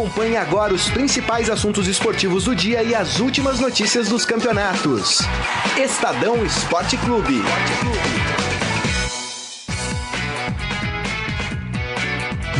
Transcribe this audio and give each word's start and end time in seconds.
Acompanhe 0.00 0.34
agora 0.34 0.72
os 0.72 0.88
principais 0.88 1.50
assuntos 1.50 1.86
esportivos 1.86 2.44
do 2.44 2.56
dia 2.56 2.82
e 2.82 2.94
as 2.94 3.20
últimas 3.20 3.60
notícias 3.60 4.08
dos 4.08 4.24
campeonatos. 4.24 5.18
Estadão 5.76 6.42
Esporte 6.42 6.96
Clube. 6.96 7.42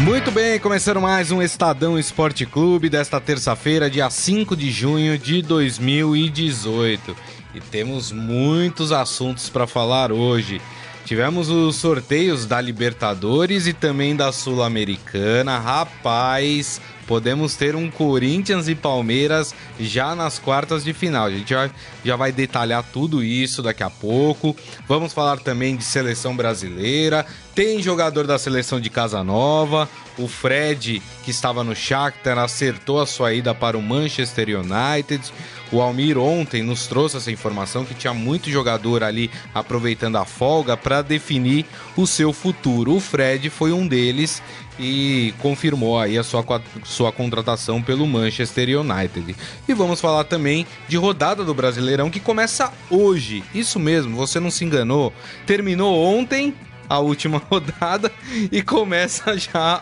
Muito 0.01 0.31
bem, 0.31 0.61
começando 0.61 1.01
mais 1.01 1.31
um 1.31 1.41
Estadão 1.41 1.99
Esporte 1.99 2.45
Clube 2.45 2.91
desta 2.91 3.19
terça-feira, 3.19 3.89
dia 3.89 4.11
5 4.11 4.55
de 4.55 4.71
junho 4.71 5.17
de 5.17 5.41
2018. 5.41 7.17
E 7.55 7.61
temos 7.61 8.13
muitos 8.13 8.93
assuntos 8.93 9.49
para 9.49 9.67
falar 9.67 10.13
hoje. 10.13 10.61
Tivemos 11.07 11.49
os 11.49 11.77
sorteios 11.77 12.45
da 12.45 12.61
Libertadores 12.61 13.67
e 13.67 13.73
também 13.73 14.15
da 14.15 14.31
Sul-Americana. 14.31 15.59
Rapaz, 15.59 16.81
podemos 17.11 17.57
ter 17.57 17.75
um 17.75 17.91
Corinthians 17.91 18.69
e 18.69 18.75
Palmeiras 18.77 19.53
já 19.81 20.15
nas 20.15 20.39
quartas 20.39 20.85
de 20.85 20.93
final. 20.93 21.27
A 21.27 21.31
gente 21.33 21.51
já, 21.51 21.69
já 22.05 22.15
vai 22.15 22.31
detalhar 22.31 22.85
tudo 22.93 23.21
isso 23.21 23.65
daqui 23.65 23.83
a 23.83 23.91
pouco. 23.91 24.55
Vamos 24.87 25.13
falar 25.13 25.41
também 25.41 25.75
de 25.75 25.83
seleção 25.83 26.37
brasileira. 26.37 27.27
Tem 27.53 27.83
jogador 27.83 28.29
da 28.29 28.39
seleção 28.39 28.81
de 28.81 28.89
Casa 28.89 29.25
Nova. 29.25 29.89
O 30.17 30.29
Fred, 30.29 31.03
que 31.25 31.33
estava 31.33 31.65
no 31.65 31.75
Shakhtar, 31.75 32.39
acertou 32.39 33.01
a 33.01 33.07
sua 33.07 33.35
ida 33.35 33.53
para 33.53 33.77
o 33.77 33.83
Manchester 33.83 34.47
United. 34.49 35.33
O 35.73 35.81
Almir 35.81 36.19
ontem 36.19 36.63
nos 36.63 36.87
trouxe 36.87 37.17
essa 37.17 37.31
informação 37.31 37.85
que 37.85 37.95
tinha 37.95 38.13
muito 38.13 38.51
jogador 38.51 39.05
ali 39.05 39.31
aproveitando 39.55 40.17
a 40.17 40.25
folga 40.25 40.77
para 40.77 41.01
definir 41.01 41.65
o 41.97 42.07
seu 42.07 42.33
futuro. 42.33 42.97
O 42.97 43.01
Fred 43.01 43.49
foi 43.51 43.73
um 43.73 43.87
deles 43.87 44.43
e 44.79 45.35
confirmou 45.39 45.99
aí 45.99 46.17
a 46.17 46.23
sua, 46.23 46.45
sua 46.85 47.13
contratação 47.13 47.83
pelo 47.83 48.07
Manchester 48.07 48.81
United. 48.81 49.37
E 49.69 49.75
vamos 49.75 50.01
falar 50.01 50.25
também 50.25 50.67
de 50.89 50.97
rodada 50.97 51.45
do 51.45 51.55
Brasileirão 51.55 52.11
que 52.11 52.21
começa 52.21 52.73
hoje. 52.89 53.45
Isso 53.55 53.79
mesmo, 53.79 54.17
você 54.17 54.41
não 54.41 54.51
se 54.51 54.65
enganou. 54.65 55.13
Terminou 55.47 56.03
ontem 56.03 56.55
a 56.89 56.99
última 56.99 57.39
rodada 57.49 58.11
e 58.51 58.63
começa 58.63 59.39
já 59.39 59.81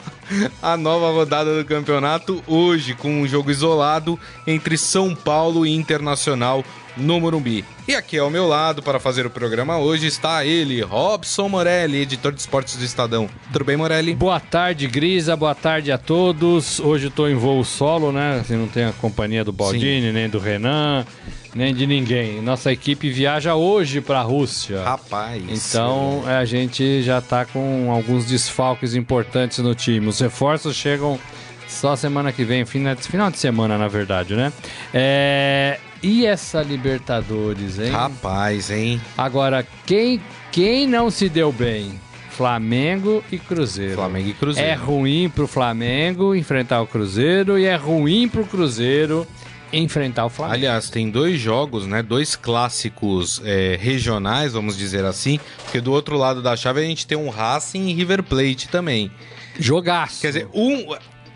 a 0.63 0.77
nova 0.77 1.11
rodada 1.11 1.57
do 1.57 1.65
campeonato 1.65 2.43
hoje 2.47 2.95
com 2.95 3.23
um 3.23 3.27
jogo 3.27 3.51
isolado 3.51 4.19
entre 4.47 4.77
São 4.77 5.15
Paulo 5.15 5.65
e 5.65 5.75
Internacional 5.75 6.63
no 6.99 7.21
Morumbi. 7.21 7.65
E 7.87 7.95
aqui 7.95 8.19
ao 8.19 8.29
meu 8.29 8.47
lado 8.47 8.83
para 8.83 9.01
fazer 9.01 9.25
o 9.25 9.31
programa 9.31 9.79
hoje 9.79 10.07
está 10.07 10.45
ele, 10.45 10.81
Robson 10.83 11.49
Morelli, 11.49 12.03
editor 12.03 12.33
de 12.33 12.41
esportes 12.41 12.77
do 12.77 12.85
Estadão. 12.85 13.29
Tudo 13.53 13.65
bem, 13.65 13.77
Morelli? 13.77 14.15
Boa 14.15 14.41
tarde, 14.41 14.87
Grisa. 14.87 15.37
Boa 15.37 15.55
tarde 15.55 15.91
a 15.91 15.99
todos. 15.99 16.81
Hoje 16.81 17.07
estou 17.07 17.29
em 17.29 17.35
voo 17.35 17.65
solo, 17.65 18.13
né? 18.13 18.43
Você 18.45 18.57
não 18.57 18.69
tem 18.69 18.85
a 18.85 18.93
companhia 18.93 19.45
do 19.45 19.53
Baldini, 19.53 20.09
Sim. 20.09 20.13
nem 20.13 20.29
do 20.29 20.39
Renan 20.39 21.07
nem 21.55 21.75
de 21.75 21.87
ninguém. 21.87 22.41
Nossa 22.41 22.71
equipe 22.71 23.11
viaja 23.11 23.55
hoje 23.55 24.01
para 24.01 24.21
a 24.21 24.23
Rússia. 24.23 24.83
Rapaz. 24.83 25.43
Então 25.49 26.23
é. 26.27 26.37
a 26.37 26.45
gente 26.45 27.03
já 27.03 27.19
está 27.19 27.45
com 27.45 27.91
alguns 27.91 28.27
desfalques 28.27 28.95
importantes 28.95 29.59
no 29.59 29.75
time. 29.75 30.07
Os 30.07 30.21
reforços 30.21 30.77
chegam 30.77 31.19
só 31.67 31.97
semana 31.97 32.33
que 32.33 32.45
vem, 32.45 32.65
final 32.65 33.31
de 33.31 33.39
semana, 33.39 33.77
na 33.77 33.89
verdade, 33.89 34.35
né? 34.35 34.53
É... 34.93 35.79
E 36.03 36.27
essa 36.27 36.63
Libertadores, 36.63 37.79
hein? 37.79 37.91
Rapaz, 37.91 38.71
hein? 38.71 39.01
Agora, 39.17 39.67
quem, 39.85 40.21
quem 40.53 40.87
não 40.87 41.11
se 41.11 41.29
deu 41.29 41.53
bem? 41.53 42.01
Flamengo 42.31 43.25
e 43.33 43.39
Cruzeiro. 43.39 43.97
Flamengo 43.97 44.29
e 44.29 44.33
Cruzeiro. 44.33 44.71
É 44.71 44.75
ruim 44.75 45.29
pro 45.29 45.49
Flamengo 45.49 46.37
enfrentar 46.37 46.81
o 46.81 46.87
Cruzeiro 46.87 47.59
e 47.59 47.65
é 47.65 47.75
ruim 47.75 48.29
pro 48.29 48.45
Cruzeiro 48.47 49.27
enfrentar 49.73 50.27
o 50.27 50.29
Flamengo. 50.29 50.55
Aliás, 50.55 50.89
tem 50.89 51.11
dois 51.11 51.41
jogos, 51.41 51.85
né? 51.85 52.01
Dois 52.01 52.37
clássicos 52.37 53.43
é, 53.45 53.77
regionais, 53.81 54.53
vamos 54.53 54.77
dizer 54.77 55.05
assim, 55.05 55.41
porque 55.65 55.81
do 55.81 55.93
outro 55.93 56.17
lado 56.17 56.41
da 56.41 56.55
chave 56.57 56.81
a 56.81 56.85
gente 56.85 57.09
tem 57.09 57.19
um 57.19 57.29
Racing 57.29 57.89
e 57.89 57.93
River 57.93 58.23
Plate 58.23 58.69
também. 58.69 59.11
Jogaço. 59.59 60.21
Quer 60.21 60.29
dizer, 60.29 60.49
um, 60.55 60.95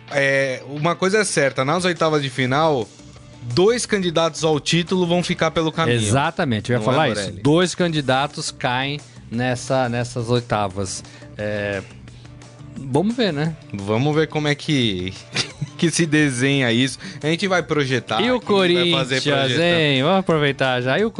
é, 0.09 0.63
uma 0.67 0.95
coisa 0.95 1.19
é 1.19 1.23
certa, 1.25 1.65
nas 1.65 1.83
oitavas 1.83 2.21
de 2.23 2.29
final, 2.29 2.87
dois 3.53 3.85
candidatos 3.85 4.43
ao 4.43 4.59
título 4.59 5.05
vão 5.05 5.23
ficar 5.23 5.51
pelo 5.51 5.71
caminho. 5.71 5.97
Exatamente, 5.97 6.71
eu 6.71 6.75
ia 6.75 6.79
Não 6.79 6.85
falar 6.85 7.09
é, 7.09 7.11
isso. 7.11 7.31
Dois 7.41 7.75
candidatos 7.75 8.51
caem 8.51 8.99
nessa, 9.31 9.89
nessas 9.89 10.29
oitavas. 10.29 11.03
É, 11.37 11.81
Vamos 12.77 13.15
ver, 13.15 13.31
né? 13.31 13.55
Vamos 13.73 14.15
ver 14.15 14.27
como 14.27 14.47
é 14.47 14.55
que, 14.55 15.13
que 15.77 15.91
se 15.91 16.05
desenha 16.05 16.71
isso. 16.71 16.97
A 17.21 17.27
gente 17.27 17.47
vai 17.47 17.61
projetar. 17.61 18.21
E 18.21 18.31
o 18.31 18.39
Corinthians, 18.41 19.11
hein? 19.59 20.01
Vamos 20.03 20.19
aproveitar 20.19 20.81
já. 20.81 20.99
E 20.99 21.05
o 21.05 21.11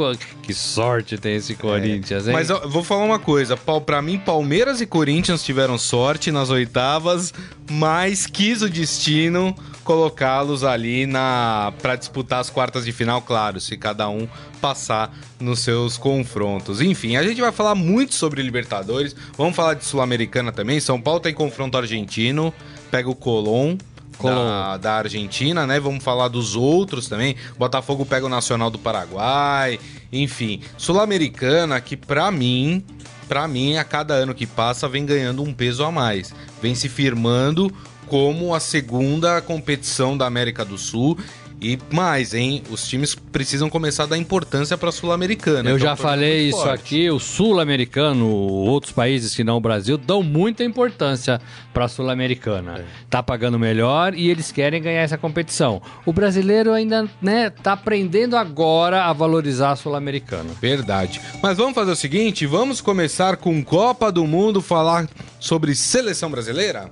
Que 0.42 0.52
sorte 0.52 1.16
tem 1.16 1.36
esse 1.36 1.54
Corinthians, 1.54 2.26
é. 2.26 2.30
hein? 2.30 2.36
Mas 2.36 2.50
eu 2.50 2.68
vou 2.68 2.82
falar 2.82 3.04
uma 3.04 3.18
coisa. 3.18 3.56
Para 3.56 4.02
mim, 4.02 4.18
Palmeiras 4.18 4.80
e 4.80 4.86
Corinthians 4.86 5.44
tiveram 5.44 5.78
sorte 5.78 6.30
nas 6.30 6.50
oitavas, 6.50 7.32
mas 7.70 8.26
quis 8.26 8.62
o 8.62 8.68
destino 8.68 9.54
colocá-los 9.84 10.64
ali 10.64 11.06
na 11.06 11.72
para 11.80 11.94
disputar 11.94 12.40
as 12.40 12.50
quartas 12.50 12.84
de 12.84 12.92
final, 12.92 13.22
claro, 13.22 13.60
se 13.60 13.76
cada 13.76 14.08
um 14.08 14.26
passar 14.60 15.14
nos 15.38 15.60
seus 15.60 15.96
confrontos. 15.96 16.80
Enfim, 16.80 17.16
a 17.16 17.22
gente 17.22 17.40
vai 17.40 17.52
falar 17.52 17.74
muito 17.74 18.14
sobre 18.14 18.42
Libertadores, 18.42 19.14
vamos 19.36 19.54
falar 19.54 19.74
de 19.74 19.84
Sul-Americana 19.84 20.50
também. 20.50 20.80
São 20.80 21.00
Paulo 21.00 21.20
tem 21.20 21.34
confronto 21.34 21.76
argentino, 21.76 22.52
pega 22.90 23.08
o 23.08 23.14
Colón. 23.14 23.76
Da, 24.22 24.76
da, 24.76 24.94
Argentina, 24.94 25.66
né? 25.66 25.80
Vamos 25.80 26.02
falar 26.02 26.28
dos 26.28 26.54
outros 26.54 27.08
também. 27.08 27.34
Botafogo 27.58 28.06
pega 28.06 28.24
o 28.24 28.28
Nacional 28.28 28.70
do 28.70 28.78
Paraguai, 28.78 29.78
enfim. 30.12 30.60
Sul-Americana, 30.78 31.80
que 31.80 31.96
para 31.96 32.30
mim, 32.30 32.82
para 33.28 33.48
mim, 33.48 33.76
a 33.76 33.84
cada 33.84 34.14
ano 34.14 34.32
que 34.32 34.46
passa, 34.46 34.88
vem 34.88 35.04
ganhando 35.04 35.42
um 35.42 35.52
peso 35.52 35.84
a 35.84 35.90
mais. 35.90 36.32
Vem 36.62 36.76
se 36.76 36.88
firmando 36.88 37.74
como 38.06 38.54
a 38.54 38.60
segunda 38.60 39.40
competição 39.40 40.16
da 40.16 40.26
América 40.26 40.64
do 40.64 40.78
Sul. 40.78 41.18
E 41.64 41.78
mais, 41.90 42.34
hein? 42.34 42.62
Os 42.70 42.86
times 42.86 43.14
precisam 43.14 43.70
começar 43.70 44.02
a 44.02 44.06
dar 44.06 44.18
importância 44.18 44.76
para 44.76 44.90
a 44.90 44.92
Sul-Americana. 44.92 45.70
Eu 45.70 45.76
então, 45.76 45.88
já 45.88 45.96
falei 45.96 46.48
isso 46.48 46.58
forte. 46.58 46.74
aqui. 46.74 47.10
O 47.10 47.18
Sul-Americano, 47.18 48.28
outros 48.28 48.92
países 48.92 49.34
que 49.34 49.42
não 49.42 49.56
o 49.56 49.60
Brasil, 49.60 49.96
dão 49.96 50.22
muita 50.22 50.62
importância 50.62 51.40
para 51.72 51.86
a 51.86 51.88
Sul-Americana. 51.88 52.80
É. 52.80 52.84
Tá 53.08 53.22
pagando 53.22 53.58
melhor 53.58 54.14
e 54.14 54.28
eles 54.28 54.52
querem 54.52 54.82
ganhar 54.82 55.00
essa 55.00 55.16
competição. 55.16 55.80
O 56.04 56.12
brasileiro 56.12 56.72
ainda, 56.72 57.08
né, 57.22 57.48
tá 57.48 57.72
aprendendo 57.72 58.36
agora 58.36 59.04
a 59.04 59.12
valorizar 59.14 59.70
a 59.70 59.76
Sul-Americana. 59.76 60.50
Verdade. 60.60 61.18
Mas 61.42 61.56
vamos 61.56 61.74
fazer 61.74 61.92
o 61.92 61.96
seguinte, 61.96 62.44
vamos 62.44 62.82
começar 62.82 63.38
com 63.38 63.64
Copa 63.64 64.12
do 64.12 64.26
Mundo, 64.26 64.60
falar 64.60 65.08
sobre 65.40 65.74
seleção 65.74 66.30
brasileira? 66.30 66.90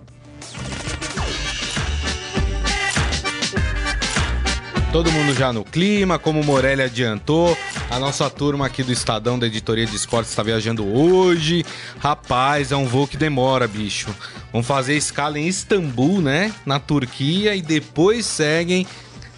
Todo 4.93 5.11
mundo 5.11 5.33
já 5.33 5.55
no 5.55 5.65
clima, 5.65 6.19
como 6.19 6.43
o 6.43 6.45
Morelli 6.45 6.83
adiantou. 6.83 7.57
A 7.89 7.99
nossa 7.99 8.29
turma 8.29 8.67
aqui 8.67 8.83
do 8.83 8.93
Estadão 8.93 9.39
da 9.39 9.47
Editoria 9.47 9.87
de 9.87 9.97
Esportes 9.97 10.31
está 10.31 10.43
viajando 10.43 10.87
hoje. 10.87 11.65
Rapaz, 11.99 12.73
é 12.73 12.77
um 12.77 12.85
voo 12.85 13.09
que 13.09 13.17
demora, 13.17 13.67
bicho. 13.67 14.15
Vão 14.53 14.63
fazer 14.63 14.95
escala 14.95 15.39
em 15.39 15.49
Istambul, 15.49 16.21
né? 16.21 16.53
Na 16.67 16.79
Turquia 16.79 17.57
e 17.57 17.63
depois 17.63 18.27
seguem 18.27 18.87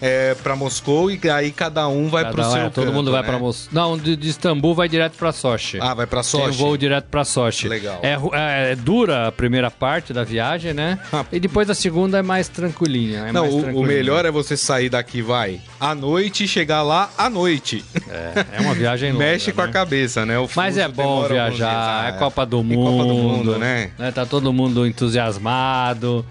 é, 0.01 0.35
para 0.35 0.55
Moscou 0.55 1.09
e 1.09 1.19
aí 1.29 1.51
cada 1.51 1.87
um 1.87 2.09
vai 2.09 2.29
para 2.29 2.41
o 2.41 2.51
seu 2.51 2.61
é, 2.61 2.69
Todo 2.69 2.85
canto, 2.85 2.93
mundo 2.93 3.11
vai 3.11 3.21
né? 3.21 3.27
para 3.27 3.39
Moscou. 3.39 3.69
Não, 3.71 3.97
de, 3.97 4.15
de, 4.15 4.29
Istambul 4.29 4.75
vai 4.75 4.89
direto 4.89 5.17
para 5.17 5.31
Sochi. 5.31 5.77
Ah, 5.81 5.93
vai 5.93 6.05
para 6.05 6.23
Sochi. 6.23 6.49
Tem 6.49 6.57
voo 6.57 6.77
direto 6.77 7.05
para 7.05 7.23
Sochi. 7.23 7.67
Legal. 7.67 7.99
É, 8.01 8.13
é, 8.13 8.71
é, 8.71 8.75
dura 8.75 9.27
a 9.27 9.31
primeira 9.31 9.71
parte 9.71 10.13
da 10.13 10.23
viagem, 10.23 10.73
né? 10.73 10.99
Ah, 11.11 11.25
e 11.31 11.39
depois 11.39 11.69
a 11.69 11.75
segunda 11.75 12.19
é 12.19 12.21
mais 12.21 12.47
tranquilinha. 12.47 13.27
É 13.27 13.31
não, 13.31 13.43
mais 13.43 13.53
o, 13.53 13.59
tranquilinha. 13.59 13.85
o, 13.85 13.87
melhor 13.87 14.25
é 14.25 14.31
você 14.31 14.57
sair 14.57 14.89
daqui, 14.89 15.21
vai, 15.21 15.61
à 15.79 15.95
noite 15.95 16.43
e 16.43 16.47
chegar 16.47 16.83
lá 16.83 17.09
à 17.17 17.29
noite. 17.29 17.83
É, 18.09 18.57
é 18.57 18.61
uma 18.61 18.73
viagem 18.73 19.11
longa, 19.13 19.25
Mexe 19.25 19.51
com 19.51 19.61
né? 19.61 19.67
a 19.67 19.71
cabeça, 19.71 20.25
né? 20.25 20.35
Mas 20.55 20.77
é 20.77 20.87
bom 20.87 21.27
viajar, 21.27 22.09
é 22.09 22.17
Copa 22.17 22.45
do 22.45 22.63
Mundo. 22.63 22.91
Copa 22.91 23.05
do 23.05 23.13
Mundo, 23.13 23.57
né? 23.57 23.91
né? 23.97 24.11
Tá 24.11 24.25
todo 24.25 24.51
mundo 24.51 24.85
entusiasmado. 24.85 26.25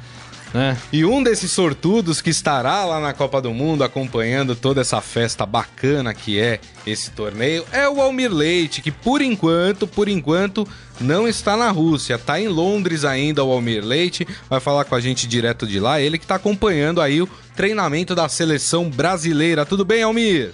Né? 0.54 0.78
E 0.92 1.04
um 1.04 1.20
desses 1.20 1.50
sortudos 1.50 2.22
que 2.22 2.30
estará 2.30 2.84
lá 2.84 3.00
na 3.00 3.12
Copa 3.12 3.42
do 3.42 3.52
Mundo 3.52 3.82
acompanhando 3.82 4.54
toda 4.54 4.82
essa 4.82 5.00
festa 5.00 5.44
bacana 5.44 6.14
que 6.14 6.38
é 6.38 6.60
esse 6.86 7.10
torneio 7.10 7.64
é 7.72 7.88
o 7.88 8.00
Almir 8.00 8.32
Leite, 8.32 8.80
que 8.80 8.92
por 8.92 9.20
enquanto, 9.20 9.84
por 9.84 10.08
enquanto, 10.08 10.66
não 11.00 11.26
está 11.26 11.56
na 11.56 11.72
Rússia, 11.72 12.14
está 12.14 12.40
em 12.40 12.46
Londres 12.46 13.04
ainda 13.04 13.42
o 13.42 13.50
Almir 13.50 13.84
Leite, 13.84 14.24
vai 14.48 14.60
falar 14.60 14.84
com 14.84 14.94
a 14.94 15.00
gente 15.00 15.26
direto 15.26 15.66
de 15.66 15.80
lá, 15.80 16.00
ele 16.00 16.18
que 16.18 16.24
está 16.24 16.36
acompanhando 16.36 17.00
aí 17.00 17.20
o 17.20 17.28
treinamento 17.56 18.14
da 18.14 18.28
seleção 18.28 18.88
brasileira. 18.88 19.66
Tudo 19.66 19.84
bem, 19.84 20.04
Almir? 20.04 20.52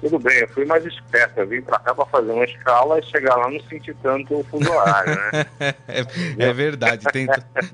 Tudo 0.00 0.18
bem, 0.18 0.38
eu 0.38 0.48
fui 0.48 0.64
mais 0.64 0.84
esperto, 0.84 1.40
eu 1.40 1.46
vim 1.46 1.60
para 1.60 1.78
cá 1.78 1.94
para 1.94 2.06
fazer 2.06 2.30
uma 2.30 2.44
escala 2.44 2.98
e 2.98 3.02
chegar 3.02 3.36
lá 3.36 3.50
não 3.50 3.60
sentir 3.68 3.96
tanto 4.02 4.38
o 4.38 4.44
fuso 4.44 4.70
horário, 4.70 5.14
né? 5.14 5.46
é, 5.88 6.06
é, 6.38 6.52
verdade, 6.52 7.04
tem, 7.12 7.26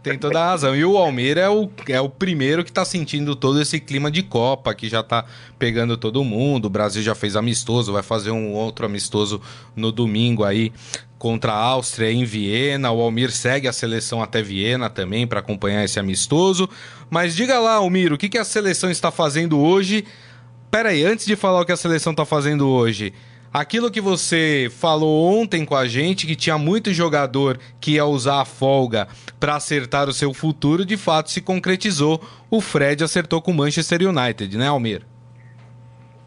tem 0.02 0.18
toda 0.18 0.40
a 0.40 0.46
razão. 0.50 0.74
E 0.74 0.84
o 0.84 0.96
Almeida 0.96 1.40
é 1.42 1.48
o, 1.48 1.70
é 1.88 2.00
o 2.00 2.08
primeiro 2.08 2.64
que 2.64 2.70
está 2.70 2.84
sentindo 2.84 3.36
todo 3.36 3.60
esse 3.60 3.78
clima 3.78 4.10
de 4.10 4.22
Copa, 4.22 4.74
que 4.74 4.88
já 4.88 5.00
está 5.00 5.24
pegando 5.58 5.96
todo 5.96 6.24
mundo. 6.24 6.66
O 6.66 6.70
Brasil 6.70 7.02
já 7.02 7.14
fez 7.14 7.36
amistoso, 7.36 7.92
vai 7.92 8.02
fazer 8.02 8.30
um 8.30 8.52
outro 8.52 8.86
amistoso 8.86 9.40
no 9.76 9.92
domingo 9.92 10.44
aí 10.44 10.72
contra 11.18 11.52
a 11.52 11.58
Áustria 11.58 12.10
em 12.10 12.24
Viena. 12.24 12.90
O 12.90 13.00
Almir 13.00 13.30
segue 13.30 13.68
a 13.68 13.72
seleção 13.72 14.22
até 14.22 14.42
Viena 14.42 14.88
também 14.88 15.26
para 15.26 15.40
acompanhar 15.40 15.84
esse 15.84 15.98
amistoso. 15.98 16.68
Mas 17.10 17.34
diga 17.34 17.58
lá, 17.58 17.74
Almir, 17.74 18.12
o 18.12 18.18
que, 18.18 18.28
que 18.28 18.38
a 18.38 18.44
seleção 18.44 18.90
está 18.90 19.10
fazendo 19.10 19.58
hoje? 19.58 20.04
Pera 20.74 20.88
aí, 20.88 21.04
antes 21.04 21.24
de 21.24 21.36
falar 21.36 21.60
o 21.60 21.64
que 21.64 21.70
a 21.70 21.76
seleção 21.76 22.10
está 22.10 22.24
fazendo 22.24 22.68
hoje, 22.68 23.14
aquilo 23.52 23.92
que 23.92 24.00
você 24.00 24.66
falou 24.72 25.32
ontem 25.32 25.64
com 25.64 25.76
a 25.76 25.86
gente, 25.86 26.26
que 26.26 26.34
tinha 26.34 26.58
muito 26.58 26.92
jogador 26.92 27.60
que 27.80 27.92
ia 27.92 28.04
usar 28.04 28.40
a 28.40 28.44
folga 28.44 29.06
para 29.38 29.54
acertar 29.54 30.08
o 30.08 30.12
seu 30.12 30.34
futuro, 30.34 30.84
de 30.84 30.96
fato 30.96 31.30
se 31.30 31.40
concretizou. 31.40 32.20
O 32.50 32.60
Fred 32.60 33.04
acertou 33.04 33.40
com 33.40 33.52
o 33.52 33.54
Manchester 33.54 34.00
United, 34.02 34.58
né, 34.58 34.66
Almir? 34.66 35.02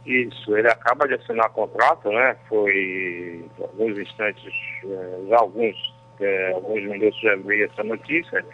Isso, 0.05 0.55
ele 0.55 0.69
acaba 0.69 1.05
de 1.09 1.15
assinar 1.15 1.49
contrato, 1.49 2.07
né? 2.07 2.37
Foi 2.47 3.43
alguns 3.59 3.99
instantes, 3.99 4.53
eh, 4.85 5.35
alguns, 5.35 5.75
é, 6.21 6.53
alguns 6.53 6.83
minutos 6.83 7.19
já 7.19 7.35
vi 7.35 7.63
essa 7.63 7.83
notícia. 7.83 8.45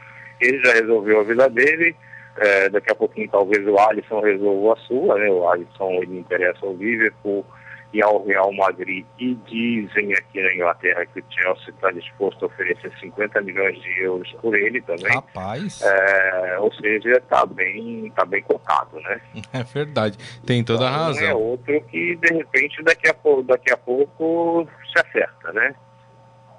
Ele 0.41 0.57
já 0.65 0.73
resolveu 0.73 1.19
a 1.19 1.23
vida 1.23 1.47
dele. 1.49 1.95
É, 2.37 2.69
daqui 2.69 2.91
a 2.91 2.95
pouquinho 2.95 3.29
talvez 3.29 3.65
o 3.67 3.77
Alisson 3.79 4.19
resolva 4.19 4.73
a 4.73 4.77
sua, 4.87 5.19
né? 5.19 5.29
O 5.29 5.47
Alisson 5.47 5.89
ele 6.01 6.19
interessa 6.19 6.65
ao 6.65 6.73
Liverpool 6.73 7.45
e 7.93 8.01
ao 8.01 8.25
Real 8.25 8.51
Madrid. 8.51 9.05
E 9.19 9.35
dizem 9.45 10.13
aqui 10.13 10.41
na 10.41 10.53
Inglaterra 10.53 11.05
que 11.05 11.19
o 11.19 11.23
Chelsea 11.29 11.69
está 11.69 11.91
disposto 11.91 12.43
a 12.43 12.47
oferecer 12.47 12.91
50 12.99 13.41
milhões 13.41 13.79
de 13.81 14.01
euros 14.01 14.29
por 14.41 14.55
ele 14.55 14.81
também. 14.81 15.13
Rapaz! 15.13 15.81
É, 15.83 16.57
ou 16.59 16.73
seja, 16.73 17.11
está 17.11 17.45
bem, 17.45 18.11
tá 18.15 18.25
bem 18.25 18.41
cotado, 18.41 18.99
né? 19.01 19.21
É 19.53 19.63
verdade, 19.63 20.17
tem 20.45 20.63
toda 20.63 20.85
então, 20.85 20.95
a 20.95 21.05
razão. 21.05 21.27
É 21.27 21.33
outro 21.35 21.79
que 21.81 22.15
de 22.15 22.33
repente 22.33 22.81
daqui 22.83 23.07
a, 23.07 23.13
pouco, 23.13 23.43
daqui 23.43 23.71
a 23.71 23.77
pouco 23.77 24.67
se 24.91 24.99
acerta, 24.99 25.53
né? 25.53 25.75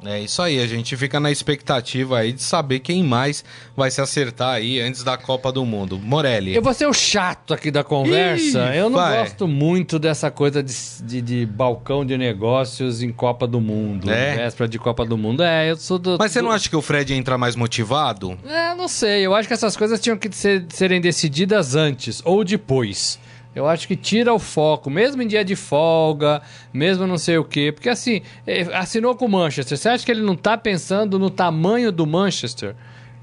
É 0.06 0.20
isso 0.20 0.42
aí, 0.42 0.60
a 0.60 0.66
gente 0.66 0.96
fica 0.96 1.18
na 1.18 1.30
expectativa 1.30 2.18
aí 2.18 2.32
de 2.32 2.42
saber 2.42 2.80
quem 2.80 3.02
mais 3.02 3.44
vai 3.76 3.90
se 3.90 4.00
acertar 4.00 4.54
aí 4.54 4.80
antes 4.80 5.02
da 5.02 5.16
Copa 5.16 5.50
do 5.50 5.64
Mundo. 5.64 5.98
Morelli. 5.98 6.54
Eu 6.54 6.62
vou 6.62 6.74
ser 6.74 6.86
o 6.86 6.92
chato 6.92 7.54
aqui 7.54 7.70
da 7.70 7.82
conversa. 7.82 8.74
Ih, 8.74 8.78
eu 8.78 8.90
não 8.90 8.98
vai. 8.98 9.18
gosto 9.18 9.48
muito 9.48 9.98
dessa 9.98 10.30
coisa 10.30 10.62
de, 10.62 10.74
de, 11.02 11.20
de, 11.20 11.46
balcão 11.46 12.04
de 12.04 12.16
negócios 12.18 13.02
em 13.02 13.10
Copa 13.10 13.46
do 13.46 13.60
Mundo. 13.60 14.10
É? 14.10 14.36
Véspera 14.36 14.68
de 14.68 14.78
Copa 14.78 15.04
do 15.04 15.16
Mundo. 15.16 15.42
É, 15.42 15.70
eu 15.70 15.76
sou 15.76 15.98
do. 15.98 16.16
Mas 16.18 16.32
você 16.32 16.40
do... 16.40 16.44
não 16.44 16.52
acha 16.52 16.68
que 16.68 16.76
o 16.76 16.82
Fred 16.82 17.12
ia 17.12 17.18
entrar 17.18 17.38
mais 17.38 17.56
motivado? 17.56 18.38
É, 18.46 18.74
não 18.74 18.88
sei. 18.88 19.26
Eu 19.26 19.34
acho 19.34 19.48
que 19.48 19.54
essas 19.54 19.76
coisas 19.76 20.00
tinham 20.00 20.16
que 20.16 20.34
ser, 20.34 20.66
serem 20.68 21.00
decididas 21.00 21.74
antes 21.74 22.20
ou 22.24 22.44
depois. 22.44 23.18
Eu 23.54 23.66
acho 23.68 23.86
que 23.86 23.94
tira 23.94 24.34
o 24.34 24.38
foco, 24.38 24.90
mesmo 24.90 25.22
em 25.22 25.26
dia 25.26 25.44
de 25.44 25.54
folga, 25.54 26.42
mesmo 26.72 27.06
não 27.06 27.16
sei 27.16 27.38
o 27.38 27.44
quê. 27.44 27.70
Porque 27.72 27.88
assim, 27.88 28.22
é, 28.46 28.62
assinou 28.74 29.14
com 29.14 29.26
o 29.26 29.28
Manchester. 29.28 29.78
Você 29.78 29.88
acha 29.88 30.04
que 30.04 30.10
ele 30.10 30.22
não 30.22 30.34
está 30.34 30.58
pensando 30.58 31.18
no 31.18 31.30
tamanho 31.30 31.92
do 31.92 32.06
Manchester? 32.06 32.74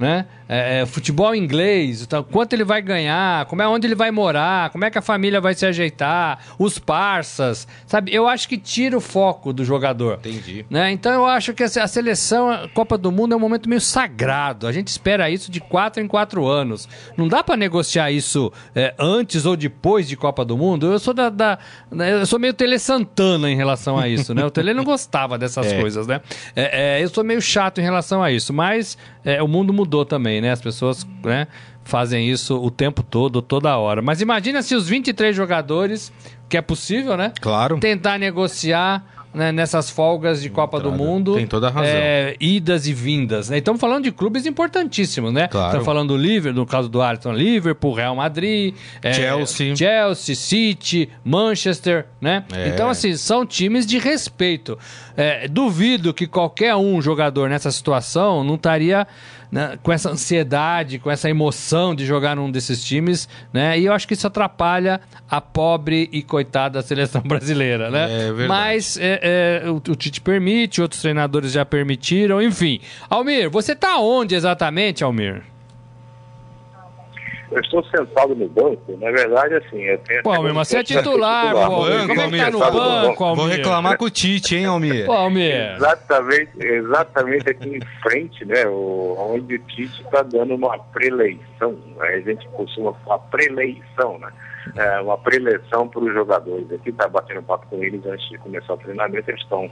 Né? 0.02 0.26
É, 0.54 0.82
é, 0.82 0.86
futebol 0.86 1.34
inglês, 1.34 2.02
então, 2.02 2.22
quanto 2.24 2.52
ele 2.52 2.66
vai 2.66 2.82
ganhar, 2.82 3.46
como 3.46 3.62
é 3.62 3.68
onde 3.70 3.88
ele 3.88 3.96
vai 3.96 4.12
morar, 4.12 4.70
como 4.72 4.84
é 4.84 4.92
que 4.92 4.98
a 4.98 5.02
família 5.02 5.40
vai 5.40 5.54
se 5.54 5.66
ajeitar, 5.66 6.40
os 6.60 6.78
parças, 6.78 7.66
sabe? 7.88 8.14
Eu 8.14 8.28
acho 8.28 8.50
que 8.50 8.58
tira 8.58 8.98
o 8.98 9.00
foco 9.00 9.54
do 9.54 9.64
jogador. 9.64 10.16
Entendi. 10.16 10.66
Né? 10.70 10.92
Então 10.92 11.14
eu 11.14 11.26
acho 11.26 11.54
que 11.54 11.64
a 11.64 11.88
seleção, 11.88 12.50
a 12.50 12.68
Copa 12.68 12.98
do 12.98 13.14
Mundo 13.14 13.34
é 13.34 13.38
um 13.38 13.40
momento 13.40 13.70
meio 13.70 13.80
sagrado. 13.80 14.68
A 14.68 14.74
gente 14.74 14.90
espera 14.90 15.30
isso 15.30 15.50
de 15.50 15.62
quatro 15.62 16.04
em 16.04 16.08
quatro 16.08 16.46
anos. 16.46 16.90
Não 17.16 17.30
dá 17.30 17.42
para 17.42 17.56
negociar 17.56 18.12
isso 18.12 18.52
é, 18.76 18.94
antes 19.00 19.46
ou 19.46 19.56
depois 19.56 20.06
de 20.06 20.18
Copa 20.18 20.44
do 20.44 20.58
Mundo. 20.58 20.92
Eu 20.92 21.00
sou 21.00 21.14
da, 21.14 21.30
da 21.30 21.60
né, 21.90 22.12
eu 22.12 22.26
sou 22.26 22.38
meio 22.38 22.54
Tele 22.54 22.78
Santana 22.78 23.50
em 23.50 23.56
relação 23.56 23.98
a 23.98 24.10
isso, 24.10 24.34
né? 24.34 24.44
O 24.44 24.52
Tele 24.52 24.74
não 24.74 24.84
gostava 24.84 25.38
dessas 25.38 25.68
é. 25.72 25.80
coisas, 25.80 26.08
né? 26.08 26.20
É, 26.56 26.98
é, 26.98 27.04
eu 27.04 27.08
sou 27.08 27.24
meio 27.24 27.42
chato 27.42 27.80
em 27.80 27.84
relação 27.84 28.22
a 28.22 28.30
isso, 28.32 28.52
mas 28.52 28.98
o 29.42 29.48
mundo 29.48 29.72
mudou 29.72 29.91
mudou 29.92 30.06
também, 30.06 30.40
né? 30.40 30.52
As 30.52 30.62
pessoas 30.62 31.06
né, 31.24 31.48
fazem 31.84 32.30
isso 32.30 32.56
o 32.56 32.72
tempo 32.72 33.04
todo, 33.04 33.42
toda 33.42 33.76
hora. 33.78 34.02
Mas 34.02 34.22
imagina 34.22 34.62
se 34.62 34.74
os 34.74 34.88
23 34.88 35.36
jogadores, 35.36 36.14
que 36.48 36.56
é 36.56 36.62
possível, 36.62 37.18
né? 37.18 37.34
Claro. 37.42 37.78
Tentar 37.78 38.18
negociar 38.18 39.04
né, 39.34 39.52
nessas 39.52 39.90
folgas 39.90 40.42
de 40.42 40.50
Copa 40.50 40.78
Entrada. 40.78 40.98
do 40.98 41.04
Mundo. 41.04 41.36
Tem 41.36 41.48
toda 41.48 41.68
a 41.68 41.72
razão. 41.72 41.92
É, 41.94 42.36
idas 42.40 42.88
e 42.88 42.94
vindas. 42.94 43.50
Né? 43.50 43.58
Estamos 43.58 43.80
falando 43.80 44.04
de 44.04 44.12
clubes 44.12 44.46
importantíssimos, 44.46 45.34
né? 45.34 45.48
Claro. 45.48 45.68
Estamos 45.68 45.86
falando 45.86 46.10
do 46.10 46.18
Liverpool, 46.18 46.62
no 46.62 46.66
caso 46.66 46.88
do 46.90 47.02
Alisson, 47.02 47.34
Liverpool, 47.34 47.94
Real 47.94 48.16
Madrid, 48.16 48.74
é, 49.02 49.14
Chelsea. 49.14 49.76
Chelsea, 49.76 50.36
City, 50.36 51.10
Manchester, 51.24 52.08
né? 52.20 52.44
É. 52.54 52.70
Então, 52.70 52.90
assim, 52.90 53.16
são 53.16 53.46
times 53.46 53.86
de 53.86 53.98
respeito. 53.98 54.78
É, 55.16 55.48
duvido 55.48 56.14
que 56.14 56.28
qualquer 56.28 56.76
um 56.76 57.02
jogador 57.02 57.50
nessa 57.50 57.72
situação 57.72 58.44
não 58.44 58.56
estaria 58.56 59.08
né, 59.52 59.78
com 59.84 59.92
essa 59.92 60.10
ansiedade, 60.10 60.98
com 60.98 61.12
essa 61.12 61.30
emoção 61.30 61.94
de 61.94 62.06
jogar 62.06 62.36
num 62.36 62.50
desses 62.50 62.84
times, 62.84 63.28
né? 63.52 63.78
E 63.78 63.86
eu 63.86 63.94
acho 63.94 64.08
que 64.08 64.14
isso 64.14 64.26
atrapalha 64.26 65.02
a 65.30 65.42
pobre 65.42 66.10
e 66.12 66.24
coitada 66.24 66.82
seleção 66.82 67.22
brasileira, 67.26 67.92
né? 67.92 68.30
É. 68.30 68.48
Mas 68.48 68.98
é, 68.98 69.62
é, 69.64 69.70
o, 69.70 69.76
o, 69.76 69.96
Tite 69.96 70.22
permite, 70.22 70.82
outros 70.82 71.02
treinadores 71.02 71.52
já 71.52 71.66
permitiram, 71.66 72.42
enfim. 72.42 72.80
Almir, 73.10 73.50
você 73.50 73.76
tá 73.76 73.98
onde 74.00 74.36
exatamente, 74.36 75.04
Almir? 75.04 75.44
Eu 77.52 77.60
estou 77.60 77.84
sentado 77.84 78.34
no 78.34 78.48
banco, 78.48 78.98
na 78.98 79.12
verdade, 79.12 79.56
assim, 79.56 79.82
eu 79.82 79.98
tenho... 80.00 80.24
Pô, 80.24 80.32
Almir, 80.32 80.54
mas 80.54 80.70
você 80.70 80.78
é 80.78 80.84
titular, 80.84 81.52
pô, 81.52 81.58
Almir. 81.58 82.08
Como 82.08 82.22
é 82.22 82.30
que 82.30 82.38
tá 82.38 82.52
no 82.52 82.60
banco, 82.60 83.24
Almir? 83.24 83.46
Vou 83.46 83.46
reclamar 83.46 83.98
com 83.98 84.06
o 84.06 84.10
Tite, 84.10 84.56
hein, 84.56 84.66
Almir? 84.66 85.06
Pô, 85.06 85.12
Almir. 85.12 85.76
Exatamente, 85.76 86.52
exatamente 86.60 87.50
aqui 87.50 87.78
em 87.78 87.82
frente, 88.02 88.46
né, 88.46 88.66
onde 88.68 89.56
o 89.56 89.60
Tite 89.60 90.02
está 90.02 90.24
dando 90.24 90.56
uma 90.56 90.78
preleição, 90.78 91.78
né, 91.98 92.08
a 92.08 92.22
gente 92.22 92.48
costuma 92.50 92.94
falar 93.06 93.20
preleição, 93.20 94.18
né? 94.20 94.32
É, 94.78 95.02
uma 95.02 95.18
preleção 95.18 95.88
para 95.88 96.02
os 96.02 96.14
jogadores. 96.14 96.72
Aqui 96.72 96.90
está 96.90 97.08
batendo 97.08 97.42
papo 97.42 97.66
com 97.68 97.84
eles 97.84 98.06
antes 98.06 98.30
de 98.30 98.38
começar 98.38 98.76
o 98.76 98.78
treinamento, 98.78 99.30
eles 99.30 99.42
estão 99.42 99.70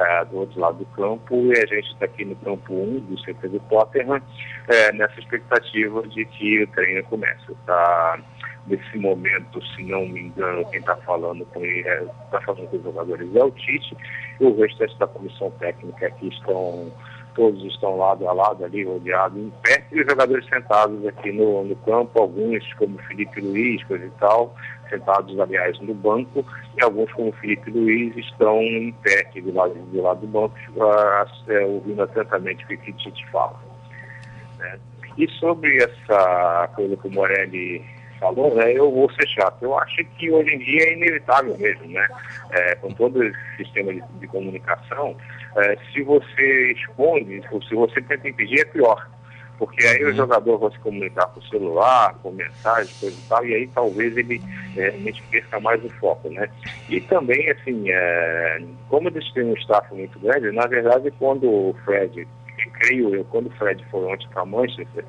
é, 0.00 0.24
do 0.24 0.38
outro 0.38 0.58
lado 0.58 0.78
do 0.78 0.86
campo 0.86 1.34
e 1.34 1.52
a 1.52 1.66
gente 1.66 1.92
está 1.92 2.06
aqui 2.06 2.24
no 2.24 2.34
campo 2.36 2.72
1 2.72 3.00
do 3.00 3.16
CT 3.22 3.48
do 3.48 3.60
Tottenham 3.68 4.20
é, 4.68 4.92
nessa 4.92 5.18
expectativa 5.20 6.02
de 6.08 6.24
que 6.24 6.62
o 6.62 6.66
treino 6.68 7.04
comece. 7.04 7.54
Tá? 7.66 8.18
Nesse 8.66 8.98
momento, 8.98 9.60
se 9.74 9.82
não 9.84 10.06
me 10.06 10.20
engano, 10.20 10.68
quem 10.70 10.80
está 10.80 10.94
falando 10.96 11.44
com 11.46 11.64
ele, 11.64 11.80
está 11.80 12.38
é, 12.38 12.40
falando 12.42 12.68
com 12.68 12.76
os 12.76 12.82
jogadores 12.82 13.34
é 13.34 13.44
o 13.44 13.50
Tite 13.50 13.96
e 14.38 14.44
o 14.44 14.56
restante 14.56 14.98
da 14.98 15.06
comissão 15.06 15.50
técnica 15.52 16.06
aqui 16.06 16.28
estão 16.28 16.92
todos 17.34 17.62
estão 17.64 17.96
lado 17.96 18.28
a 18.28 18.32
lado 18.32 18.64
ali, 18.64 18.84
rodeados 18.84 19.38
em 19.38 19.50
pé, 19.62 19.84
e 19.92 20.00
os 20.00 20.06
jogadores 20.06 20.44
sentados 20.46 21.06
aqui 21.06 21.32
no, 21.32 21.64
no 21.64 21.76
campo, 21.76 22.20
alguns 22.20 22.72
como 22.74 22.98
Felipe 23.04 23.40
Luiz, 23.40 23.82
coisa 23.84 24.04
e 24.04 24.10
tal, 24.18 24.54
sentados, 24.90 25.38
aliás, 25.40 25.78
no 25.80 25.94
banco, 25.94 26.44
e 26.76 26.82
alguns, 26.82 27.10
como 27.12 27.32
Felipe 27.32 27.70
Luiz, 27.70 28.14
estão 28.16 28.60
em 28.60 28.92
pé 29.02 29.20
aqui 29.20 29.40
do 29.40 29.54
lado 29.54 29.74
do, 29.74 30.02
lado 30.02 30.20
do 30.20 30.26
banco, 30.26 30.54
ouvindo 31.68 32.02
atentamente 32.02 32.64
o 32.64 32.68
que 32.68 32.90
o 32.90 32.94
Tite 32.94 33.26
fala. 33.30 33.58
Né? 34.58 34.78
E 35.16 35.28
sobre 35.28 35.82
essa 35.82 36.68
coisa 36.74 36.96
que 36.96 37.08
o 37.08 37.12
Morelli 37.12 37.84
falou, 38.20 38.54
né, 38.54 38.72
eu 38.72 38.90
vou 38.92 39.10
ser 39.12 39.26
chato. 39.28 39.62
Eu 39.62 39.76
acho 39.78 40.04
que 40.18 40.30
hoje 40.30 40.54
em 40.54 40.58
dia 40.58 40.82
é 40.82 40.92
inevitável 40.92 41.56
mesmo, 41.58 41.86
né? 41.88 42.06
É, 42.52 42.74
com 42.76 42.92
todo 42.92 43.24
esse 43.24 43.56
sistema 43.56 43.92
de, 43.92 44.02
de 44.20 44.26
comunicação, 44.26 45.16
é, 45.56 45.76
se 45.92 46.02
você 46.02 46.72
esconde, 46.72 47.42
se 47.66 47.74
você 47.74 48.00
tenta 48.02 48.28
impedir, 48.28 48.60
é 48.60 48.64
pior. 48.66 49.08
Porque 49.60 49.86
aí 49.86 50.02
uhum. 50.02 50.10
o 50.10 50.14
jogador 50.14 50.56
vai 50.56 50.70
se 50.70 50.78
comunicar 50.78 51.26
com 51.26 51.38
o 51.38 51.46
celular, 51.48 52.14
com 52.22 52.30
mensagem, 52.30 52.94
coisa 52.98 53.14
e 53.14 53.28
tal, 53.28 53.44
e 53.44 53.54
aí 53.54 53.66
talvez 53.66 54.16
ele 54.16 54.40
é, 54.74 54.88
realmente 54.88 55.22
perca 55.30 55.60
mais 55.60 55.84
o 55.84 55.90
foco, 55.90 56.30
né? 56.30 56.48
E 56.88 56.98
também, 57.02 57.50
assim, 57.50 57.90
é, 57.90 58.62
como 58.88 59.10
eles 59.10 59.30
têm 59.34 59.44
um 59.44 59.52
staff 59.52 59.94
muito 59.94 60.18
grande, 60.18 60.50
na 60.50 60.66
verdade, 60.66 61.12
quando 61.18 61.46
o 61.46 61.76
Fred, 61.84 62.26
creio 62.80 63.14
eu, 63.14 63.22
quando 63.26 63.48
o 63.48 63.56
Fred 63.56 63.84
foi 63.90 64.10
ontem 64.10 64.26
para 64.32 64.46
Manchester 64.46 65.04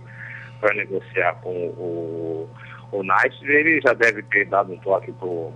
para 0.59 0.75
negociar 0.75 1.33
com 1.35 1.49
o, 1.49 2.49
o 2.91 3.03
Knight, 3.03 3.33
ele 3.45 3.79
já 3.79 3.93
deve 3.93 4.21
ter 4.23 4.47
dado 4.47 4.73
um 4.73 4.77
toque 4.79 5.13
pro 5.13 5.53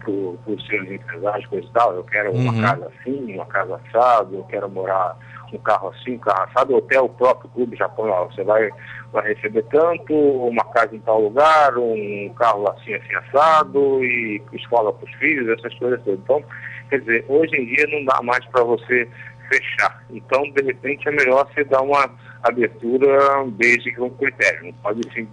para 0.00 0.54
os 0.54 0.66
seus 0.66 0.90
empresários, 0.90 1.46
coisa 1.46 1.66
e 1.66 1.72
tal, 1.72 1.94
eu 1.94 2.04
quero 2.04 2.32
uma 2.32 2.52
uhum. 2.52 2.62
casa 2.62 2.86
assim, 2.86 3.34
uma 3.34 3.44
casa 3.44 3.76
assado, 3.76 4.34
eu 4.34 4.44
quero 4.44 4.66
morar 4.70 5.14
um 5.56 5.60
carro 5.60 5.88
assim, 5.88 6.14
um 6.14 6.18
carro 6.18 6.48
assado, 6.48 6.72
ou 6.74 6.78
até 6.78 7.00
o 7.00 7.08
próprio 7.08 7.50
clube 7.50 7.76
ó, 7.80 8.24
você 8.26 8.44
vai, 8.44 8.70
vai 9.12 9.28
receber 9.28 9.62
tanto, 9.70 10.14
uma 10.14 10.64
casa 10.72 10.94
em 10.94 11.00
tal 11.00 11.20
lugar, 11.22 11.76
um 11.76 12.32
carro 12.36 12.68
assim, 12.70 12.94
assim 12.94 13.14
assado, 13.14 14.04
e 14.04 14.42
escola 14.52 14.92
para 14.92 15.06
os 15.06 15.14
filhos, 15.16 15.58
essas 15.58 15.74
coisas 15.78 16.02
todas. 16.02 16.20
Então, 16.20 16.42
quer 16.88 17.00
dizer, 17.00 17.24
hoje 17.28 17.54
em 17.56 17.66
dia 17.66 17.86
não 17.88 18.04
dá 18.04 18.20
mais 18.22 18.44
para 18.46 18.64
você 18.64 19.08
fechar. 19.48 20.02
Então, 20.10 20.42
de 20.52 20.62
repente, 20.62 21.08
é 21.08 21.12
melhor 21.12 21.46
você 21.52 21.64
dar 21.64 21.82
uma 21.82 22.08
abertura 22.42 23.18
desde 23.52 23.92
que 23.92 24.00
um 24.00 24.10
critério. 24.10 24.66
Não 24.66 24.72
pode, 24.74 25.00
sim, 25.12 25.28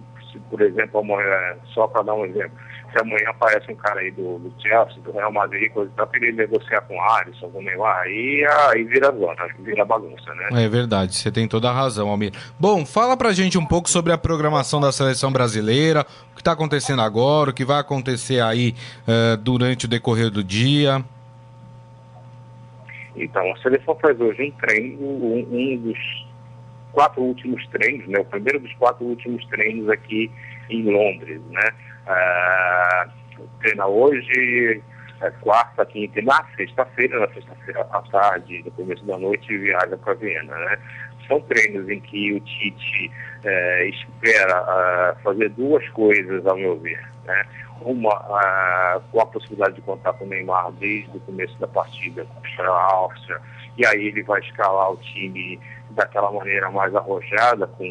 por 0.50 0.60
exemplo, 0.60 1.00
amanhã, 1.00 1.56
só 1.72 1.86
para 1.86 2.02
dar 2.02 2.14
um 2.14 2.24
exemplo, 2.24 2.58
se 2.92 2.98
amanhã 2.98 3.28
aparece 3.28 3.70
um 3.70 3.76
cara 3.76 4.00
aí 4.00 4.10
do, 4.10 4.38
do 4.38 4.52
Chelsea, 4.60 5.00
do 5.02 5.12
Real 5.12 5.32
Madrid, 5.32 5.70
coisa 5.72 5.90
e 5.90 5.96
tal, 5.96 6.06
querer 6.06 6.32
negociar 6.32 6.80
com 6.82 6.96
o 6.96 7.00
Alisson, 7.00 7.50
com 7.50 7.58
o 7.58 7.62
Neymar, 7.62 8.02
aí, 8.02 8.46
aí 8.70 8.84
vira 8.84 9.12
zona, 9.12 9.48
vira 9.60 9.84
bagunça, 9.84 10.34
né? 10.34 10.64
É 10.64 10.68
verdade, 10.68 11.14
você 11.14 11.30
tem 11.30 11.46
toda 11.46 11.68
a 11.68 11.72
razão, 11.72 12.08
Almir. 12.08 12.32
Bom, 12.58 12.84
fala 12.86 13.16
pra 13.16 13.32
gente 13.32 13.58
um 13.58 13.66
pouco 13.66 13.88
sobre 13.88 14.12
a 14.12 14.18
programação 14.18 14.80
da 14.80 14.92
seleção 14.92 15.32
brasileira, 15.32 16.06
o 16.32 16.34
que 16.34 16.40
está 16.40 16.52
acontecendo 16.52 17.02
agora, 17.02 17.50
o 17.50 17.54
que 17.54 17.64
vai 17.64 17.78
acontecer 17.78 18.40
aí 18.40 18.74
uh, 19.06 19.36
durante 19.36 19.84
o 19.84 19.88
decorrer 19.88 20.30
do 20.30 20.42
dia. 20.42 21.04
Então, 23.16 23.52
a 23.52 23.56
seleção 23.58 23.96
faz 23.96 24.18
hoje 24.20 24.44
um 24.44 24.50
treino, 24.52 25.00
um, 25.00 25.46
um 25.50 25.76
dos 25.76 25.98
quatro 26.92 27.22
últimos 27.22 27.66
treinos, 27.68 28.06
né? 28.08 28.20
O 28.20 28.24
primeiro 28.24 28.60
dos 28.60 28.72
quatro 28.74 29.04
últimos 29.04 29.44
treinos 29.46 29.88
aqui 29.88 30.30
em 30.70 30.84
Londres, 30.84 31.40
né? 31.50 31.70
Treina 33.60 33.86
hoje, 33.86 34.82
é, 35.20 35.30
quarta, 35.40 35.84
quinta 35.86 36.20
e 36.20 36.24
na 36.24 36.44
sexta-feira, 36.56 37.20
na 37.20 37.28
sexta-feira 37.34 37.80
à 37.90 38.02
tarde, 38.02 38.62
no 38.64 38.70
começo 38.70 39.04
da 39.04 39.18
noite, 39.18 39.56
viaja 39.58 39.96
para 39.98 40.14
Viena, 40.14 40.56
né? 40.56 40.78
São 41.26 41.40
treinos 41.42 41.88
em 41.88 42.00
que 42.00 42.34
o 42.34 42.40
Tite 42.40 43.10
é, 43.44 43.88
espera 43.88 44.62
uh, 44.62 45.22
fazer 45.22 45.50
duas 45.50 45.86
coisas, 45.90 46.46
ao 46.46 46.56
meu 46.56 46.78
ver, 46.78 47.04
né? 47.24 47.44
Uma, 47.80 48.14
uh, 48.14 49.00
com 49.10 49.20
a 49.20 49.26
possibilidade 49.26 49.74
de 49.74 49.82
contar 49.82 50.12
com 50.14 50.24
o 50.24 50.28
Neymar 50.28 50.72
desde 50.72 51.16
o 51.16 51.20
começo 51.20 51.58
da 51.58 51.66
partida 51.68 52.24
contra 52.24 52.70
a 52.70 52.94
Áustria, 52.94 53.40
e 53.76 53.86
aí 53.86 54.06
ele 54.06 54.22
vai 54.22 54.40
escalar 54.40 54.92
o 54.92 54.96
time 54.98 55.60
daquela 55.90 56.30
maneira 56.32 56.70
mais 56.70 56.94
arrojada, 56.94 57.66
com 57.66 57.84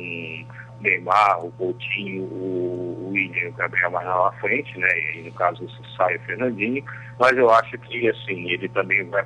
Neymar, 0.81 1.46
o 1.46 1.51
Coutinho, 1.53 2.24
o 2.24 3.10
William 3.12 3.46
e 3.46 3.48
o 3.48 3.53
Gabriel 3.53 3.91
mais 3.91 4.07
lá 4.07 4.31
na 4.31 4.39
frente, 4.39 4.77
né? 4.77 4.88
E 5.15 5.24
no 5.24 5.31
caso 5.34 5.63
isso 5.63 5.81
sai 5.96 6.15
o 6.15 6.22
Fernandinho, 6.22 6.84
mas 7.19 7.36
eu 7.38 7.50
acho 7.50 7.77
que 7.79 8.10
assim, 8.10 8.50
ele 8.50 8.69
também 8.69 9.03
vai, 9.10 9.25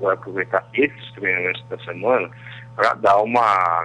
vai 0.00 0.14
aproveitar 0.14 0.66
esses 0.74 1.12
treinamentos 1.12 1.64
da 1.68 1.78
semana 1.78 2.30
para 2.76 2.94
dar 2.94 3.18
uma 3.18 3.84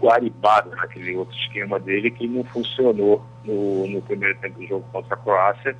guaribada 0.00 0.74
naquele 0.74 1.16
outro 1.16 1.36
esquema 1.36 1.78
dele 1.78 2.10
que 2.10 2.26
não 2.26 2.42
funcionou 2.44 3.24
no, 3.44 3.86
no 3.86 4.02
primeiro 4.02 4.36
tempo 4.38 4.58
do 4.58 4.66
jogo 4.66 4.84
contra 4.92 5.14
a 5.14 5.18
Croácia. 5.18 5.76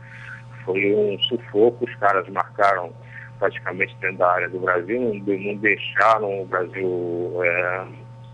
Foi 0.65 0.95
um 0.95 1.19
sufoco, 1.21 1.85
os 1.85 1.95
caras 1.97 2.29
marcaram 2.29 2.93
praticamente 3.39 3.95
dentro 4.01 4.19
da 4.19 4.33
área 4.33 4.49
do 4.49 4.61
Brasil, 4.61 5.01
não, 5.01 5.39
não 5.39 5.57
deixaram 5.57 6.43
o 6.43 6.47
Brasil 6.47 7.41
é, 7.45 7.87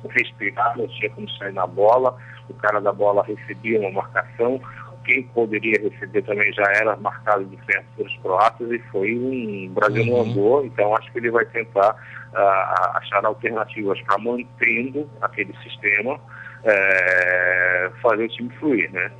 respirar, 0.09 0.77
não 0.77 0.87
tinha 0.89 1.11
como 1.11 1.29
sair 1.31 1.53
na 1.53 1.67
bola, 1.67 2.17
o 2.49 2.55
cara 2.55 2.81
da 2.81 2.93
bola 2.93 3.25
recebia 3.25 3.81
uma 3.81 3.91
marcação, 3.91 4.61
quem 5.05 5.23
poderia 5.25 5.81
receber 5.81 6.23
também 6.23 6.53
já 6.53 6.65
era 6.75 6.97
marcado 6.97 7.45
de 7.45 7.57
perto 7.57 7.87
pelos 7.97 8.17
croatas 8.19 8.71
e 8.71 8.79
foi 8.91 9.15
um. 9.19 9.73
Brasil 9.73 10.07
não 10.07 10.15
uhum. 10.15 10.31
andou, 10.31 10.65
então 10.65 10.97
acho 10.97 11.11
que 11.13 11.19
ele 11.19 11.31
vai 11.31 11.45
tentar 11.47 11.93
uh, 11.93 12.97
achar 12.97 13.25
alternativas 13.25 14.01
para 14.03 14.19
mantendo 14.19 15.09
aquele 15.21 15.55
sistema, 15.63 16.21
é, 16.65 17.91
fazer 18.01 18.25
o 18.25 18.29
time 18.29 18.51
fluir, 18.61 18.91
né? 18.93 19.11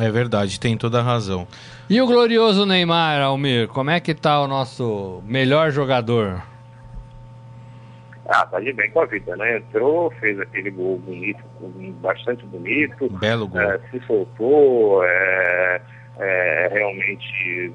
É 0.00 0.10
verdade, 0.10 0.58
tem 0.58 0.76
toda 0.76 0.98
a 0.98 1.02
razão. 1.02 1.46
E 1.88 2.00
o 2.00 2.06
glorioso 2.06 2.66
Neymar, 2.66 3.20
Almir, 3.20 3.68
como 3.68 3.90
é 3.90 4.00
que 4.00 4.12
tá 4.12 4.40
o 4.40 4.48
nosso 4.48 5.22
melhor 5.24 5.70
jogador? 5.70 6.42
Ah, 8.26 8.46
tá 8.46 8.58
de 8.58 8.72
bem 8.72 8.90
com 8.90 9.00
a 9.00 9.06
vida, 9.06 9.36
né? 9.36 9.58
Entrou, 9.58 10.10
fez 10.12 10.40
aquele 10.40 10.70
gol 10.70 10.98
bonito, 10.98 11.44
bastante 12.00 12.44
bonito. 12.46 13.08
Belo 13.18 13.46
gol. 13.46 13.60
É, 13.60 13.78
se 13.90 14.00
soltou, 14.06 15.04
é, 15.04 15.80
é, 16.18 16.68
realmente 16.72 17.72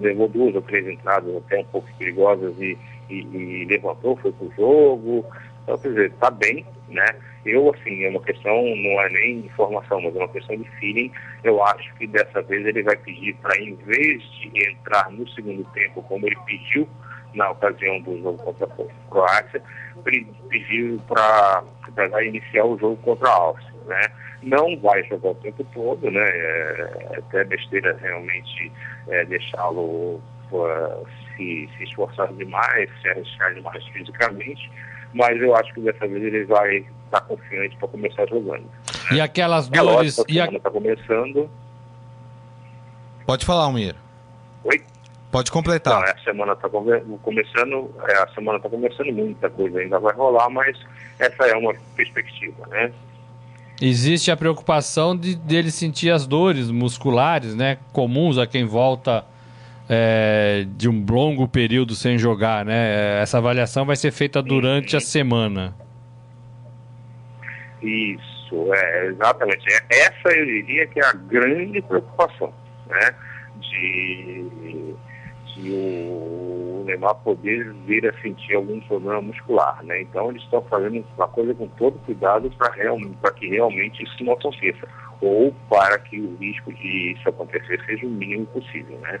levou 0.00 0.28
duas 0.28 0.54
ou 0.54 0.62
três 0.62 0.86
entradas 0.86 1.34
até 1.36 1.58
um 1.58 1.64
pouco 1.64 1.88
perigosas 1.98 2.54
e, 2.60 2.78
e, 3.10 3.26
e 3.34 3.64
levantou, 3.64 4.16
foi 4.16 4.30
pro 4.32 4.52
jogo. 4.56 5.24
Então, 5.64 5.76
quer 5.78 5.88
dizer, 5.88 6.12
tá 6.12 6.30
bem, 6.30 6.64
né? 6.88 7.06
Eu, 7.44 7.74
assim, 7.74 8.04
é 8.04 8.10
uma 8.10 8.22
questão, 8.22 8.54
não 8.54 9.00
é 9.00 9.08
nem 9.10 9.38
informação, 9.38 10.00
mas 10.00 10.14
é 10.14 10.18
uma 10.18 10.28
questão 10.28 10.56
de 10.56 10.68
feeling. 10.78 11.10
Eu 11.42 11.62
acho 11.64 11.92
que 11.94 12.06
dessa 12.06 12.40
vez 12.42 12.64
ele 12.66 12.82
vai 12.82 12.96
pedir 12.96 13.34
para, 13.36 13.58
em 13.58 13.74
vez 13.74 14.22
de 14.22 14.70
entrar 14.70 15.10
no 15.10 15.28
segundo 15.30 15.64
tempo, 15.72 16.02
como 16.02 16.26
ele 16.26 16.38
pediu 16.46 16.88
na 17.34 17.50
ocasião 17.50 18.00
do 18.00 18.20
jogo 18.22 18.38
contra 18.42 18.66
a 18.66 19.10
Croácia, 19.10 19.62
pediu 20.04 21.00
para 21.06 22.24
iniciar 22.24 22.64
o 22.64 22.78
jogo 22.78 22.96
contra 22.98 23.28
a 23.28 23.34
Áustria, 23.34 23.80
né? 23.86 24.02
Não 24.42 24.78
vai 24.78 25.02
jogar 25.04 25.30
o 25.30 25.34
tempo 25.36 25.64
todo, 25.74 26.10
né? 26.10 26.20
É, 26.20 27.08
é 27.12 27.18
até 27.18 27.44
besteira 27.44 27.96
realmente 28.00 28.72
é, 29.08 29.24
deixá-lo 29.24 30.20
se, 31.36 31.68
se 31.76 31.84
esforçar 31.84 32.32
demais, 32.34 32.90
se 33.02 33.08
arriscar 33.08 33.54
demais 33.54 33.84
fisicamente, 33.88 34.70
mas 35.12 35.40
eu 35.40 35.54
acho 35.56 35.72
que 35.74 35.80
dessa 35.80 36.06
vez 36.06 36.22
ele 36.22 36.44
vai 36.44 36.86
estar 37.04 37.20
confiante 37.22 37.76
para 37.76 37.88
começar 37.88 38.26
jogando. 38.28 38.62
Né? 38.62 39.16
E 39.16 39.20
aquelas 39.20 39.68
é 39.68 39.76
dores... 39.76 40.18
É 40.18 40.22
e 40.28 40.40
a... 40.40 40.46
está 40.46 40.70
começando... 40.70 41.50
Pode 43.26 43.44
falar, 43.44 43.64
Almir. 43.64 43.94
Oi? 44.64 44.82
Pode 45.30 45.50
completar. 45.50 46.02
Não, 46.02 46.10
a 46.10 46.18
semana 46.24 46.52
está 46.54 46.68
começando, 46.68 47.94
é, 48.08 48.16
a 48.16 48.28
semana 48.28 48.56
está 48.56 48.68
começando, 48.68 49.12
muita 49.12 49.50
coisa 49.50 49.78
ainda 49.78 49.98
vai 49.98 50.14
rolar, 50.14 50.48
mas 50.48 50.78
essa 51.18 51.46
é 51.46 51.54
uma 51.54 51.74
perspectiva, 51.94 52.66
né? 52.68 52.90
Existe 53.80 54.30
a 54.30 54.36
preocupação 54.36 55.16
de 55.16 55.36
dele 55.36 55.70
sentir 55.70 56.10
as 56.10 56.26
dores 56.26 56.70
musculares, 56.70 57.54
né, 57.54 57.78
comuns 57.92 58.38
a 58.38 58.46
quem 58.46 58.64
volta 58.64 59.24
é, 59.88 60.66
de 60.76 60.88
um 60.88 61.04
longo 61.08 61.46
período 61.46 61.94
sem 61.94 62.18
jogar, 62.18 62.64
né? 62.64 63.20
Essa 63.20 63.38
avaliação 63.38 63.84
vai 63.84 63.96
ser 63.96 64.10
feita 64.10 64.42
durante 64.42 64.96
a 64.96 65.00
semana. 65.00 65.74
Isso, 67.82 68.72
é, 68.74 69.06
exatamente. 69.06 69.64
Essa 69.90 70.28
eu 70.30 70.44
diria 70.46 70.86
que 70.86 71.00
é 71.00 71.04
a 71.04 71.12
grande 71.12 71.80
preocupação, 71.82 72.52
né? 72.88 73.14
De 73.60 74.96
e 75.58 75.70
o 75.72 76.84
Neymar 76.86 77.16
poder 77.16 77.74
vir 77.86 78.06
a 78.06 78.22
sentir 78.22 78.54
algum 78.54 78.80
problema 78.80 79.20
muscular, 79.20 79.82
né? 79.82 80.02
Então 80.02 80.30
eles 80.30 80.42
estão 80.42 80.62
fazendo 80.62 81.04
uma 81.16 81.28
coisa 81.28 81.52
com 81.54 81.66
todo 81.68 81.98
cuidado 82.06 82.50
para 82.50 82.70
que 83.32 83.48
realmente 83.48 84.02
isso 84.02 84.24
não 84.24 84.34
aconteça, 84.34 84.86
ou 85.20 85.52
para 85.68 85.98
que 85.98 86.20
o 86.20 86.36
risco 86.36 86.72
de 86.72 87.12
isso 87.12 87.28
acontecer 87.28 87.80
seja 87.84 88.06
o 88.06 88.10
mínimo 88.10 88.46
possível, 88.46 88.98
né? 89.00 89.20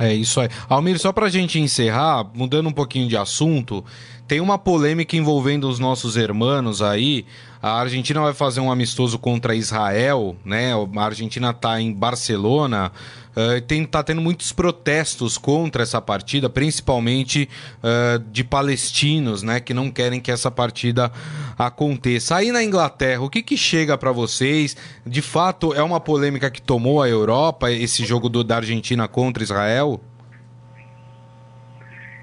É 0.00 0.14
isso 0.14 0.40
aí. 0.40 0.48
Almir, 0.68 0.98
só 0.98 1.12
para 1.12 1.26
a 1.26 1.30
gente 1.30 1.58
encerrar, 1.58 2.24
mudando 2.32 2.68
um 2.68 2.72
pouquinho 2.72 3.08
de 3.08 3.16
assunto, 3.16 3.84
tem 4.28 4.40
uma 4.42 4.58
polêmica 4.58 5.16
envolvendo 5.16 5.66
os 5.66 5.78
nossos 5.78 6.14
hermanos 6.14 6.82
aí. 6.82 7.24
A 7.62 7.80
Argentina 7.80 8.20
vai 8.20 8.34
fazer 8.34 8.60
um 8.60 8.70
amistoso 8.70 9.18
contra 9.18 9.54
Israel, 9.54 10.36
né? 10.44 10.72
A 10.74 11.02
Argentina 11.02 11.50
está 11.50 11.80
em 11.80 11.92
Barcelona. 11.92 12.92
Uh, 13.30 13.60
tem, 13.62 13.84
tá 13.86 14.02
tendo 14.02 14.20
muitos 14.20 14.52
protestos 14.52 15.38
contra 15.38 15.82
essa 15.82 16.00
partida, 16.00 16.50
principalmente 16.50 17.48
uh, 17.78 18.18
de 18.30 18.44
palestinos, 18.44 19.42
né? 19.42 19.60
Que 19.60 19.72
não 19.72 19.90
querem 19.90 20.20
que 20.20 20.30
essa 20.30 20.50
partida 20.50 21.10
aconteça. 21.56 22.36
Aí 22.36 22.52
na 22.52 22.62
Inglaterra, 22.62 23.22
o 23.22 23.30
que, 23.30 23.42
que 23.42 23.56
chega 23.56 23.96
para 23.96 24.12
vocês? 24.12 24.76
De 25.06 25.22
fato, 25.22 25.72
é 25.72 25.82
uma 25.82 26.00
polêmica 26.00 26.50
que 26.50 26.60
tomou 26.60 27.00
a 27.02 27.08
Europa, 27.08 27.72
esse 27.72 28.04
jogo 28.04 28.28
do, 28.28 28.44
da 28.44 28.56
Argentina 28.56 29.08
contra 29.08 29.42
Israel? 29.42 30.00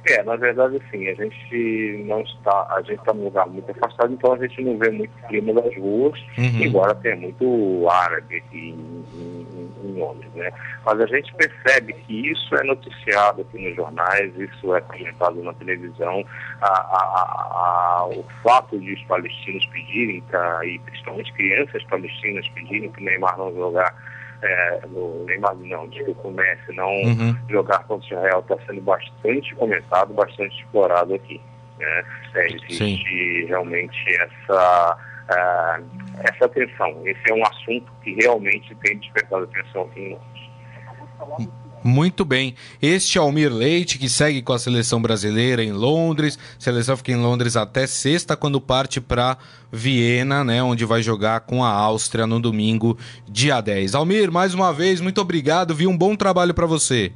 É, 0.07 0.21
na 0.21 0.35
verdade, 0.35 0.77
assim, 0.77 1.07
a 1.07 1.15
gente 1.15 2.03
não 2.05 2.21
está, 2.21 2.67
a 2.69 2.81
gente 2.81 2.99
está 2.99 3.11
num 3.11 3.23
lugar 3.23 3.47
muito 3.47 3.71
afastado, 3.71 4.13
então 4.13 4.33
a 4.33 4.37
gente 4.37 4.61
não 4.61 4.77
vê 4.77 4.91
muito 4.91 5.11
clima 5.27 5.53
das 5.59 5.75
ruas, 5.77 6.19
uhum. 6.37 6.61
embora 6.61 6.93
tenha 6.93 7.15
muito 7.15 7.87
árabe 7.89 8.37
aqui 8.37 8.69
em, 8.69 9.03
em, 9.15 9.71
em, 9.83 9.99
Londres, 9.99 10.31
né? 10.35 10.51
Mas 10.85 11.01
a 11.01 11.07
gente 11.07 11.33
percebe 11.33 11.93
que 11.93 12.29
isso 12.31 12.55
é 12.55 12.63
noticiado 12.63 13.41
aqui 13.41 13.57
nos 13.57 13.75
jornais, 13.75 14.31
isso 14.37 14.75
é 14.75 14.81
comentado 14.81 15.41
na 15.41 15.53
televisão, 15.53 16.23
a, 16.61 16.67
a, 16.67 18.01
a, 18.01 18.07
o 18.07 18.23
fato 18.43 18.77
de 18.79 18.93
os 18.93 19.03
palestinos 19.05 19.65
pedirem, 19.67 20.21
tá, 20.29 20.63
e 20.63 20.77
principalmente 20.79 21.33
crianças 21.33 21.83
palestinas 21.85 22.47
pedirem 22.49 22.91
que 22.91 23.01
o 23.01 23.05
Neymar 23.05 23.35
não 23.39 23.51
jogar 23.55 23.91
é, 24.41 24.81
no 24.87 25.23
Neymar 25.25 25.55
não, 25.55 25.87
desculpa, 25.87 26.27
o 26.27 26.31
Messi 26.31 26.73
não 26.73 26.89
uhum. 26.89 27.35
jogar 27.49 27.79
contra 27.85 28.15
o 28.15 28.19
Israel 28.19 28.39
está 28.39 28.57
sendo 28.65 28.81
bastante 28.81 29.55
comentado, 29.55 30.13
bastante 30.13 30.55
explorado 30.61 31.13
aqui. 31.13 31.41
Né? 31.79 32.03
É, 32.35 32.45
existe 32.47 32.75
Sim. 32.75 33.45
realmente 33.47 33.97
essa, 34.15 34.97
uh, 35.29 35.83
essa 36.23 36.49
tensão. 36.49 37.01
Esse 37.05 37.31
é 37.31 37.33
um 37.33 37.45
assunto 37.45 37.91
que 38.03 38.13
realmente 38.15 38.73
tem 38.75 38.97
despertado 38.97 39.43
atenção 39.45 39.83
aqui 39.83 39.99
em 40.01 40.09
Londres. 40.13 41.55
Muito 41.87 42.25
bem. 42.25 42.55
Este 42.81 43.19
é 43.19 43.21
Almir 43.21 43.53
Leite, 43.53 43.99
que 43.99 44.09
segue 44.09 44.41
com 44.41 44.51
a 44.51 44.57
seleção 44.57 44.99
brasileira 44.99 45.63
em 45.63 45.71
Londres. 45.71 46.35
A 46.57 46.59
seleção 46.59 46.97
fica 46.97 47.11
em 47.11 47.15
Londres 47.15 47.55
até 47.55 47.85
sexta, 47.85 48.35
quando 48.35 48.59
parte 48.59 48.99
para 48.99 49.37
Viena, 49.71 50.43
né, 50.43 50.63
onde 50.63 50.83
vai 50.83 51.03
jogar 51.03 51.41
com 51.41 51.63
a 51.63 51.69
Áustria 51.69 52.25
no 52.25 52.39
domingo, 52.39 52.97
dia 53.29 53.61
10. 53.61 53.93
Almir, 53.93 54.31
mais 54.31 54.55
uma 54.55 54.73
vez, 54.73 54.99
muito 54.99 55.21
obrigado. 55.21 55.75
Vi 55.75 55.85
um 55.85 55.95
bom 55.95 56.15
trabalho 56.15 56.55
para 56.55 56.65
você. 56.65 57.13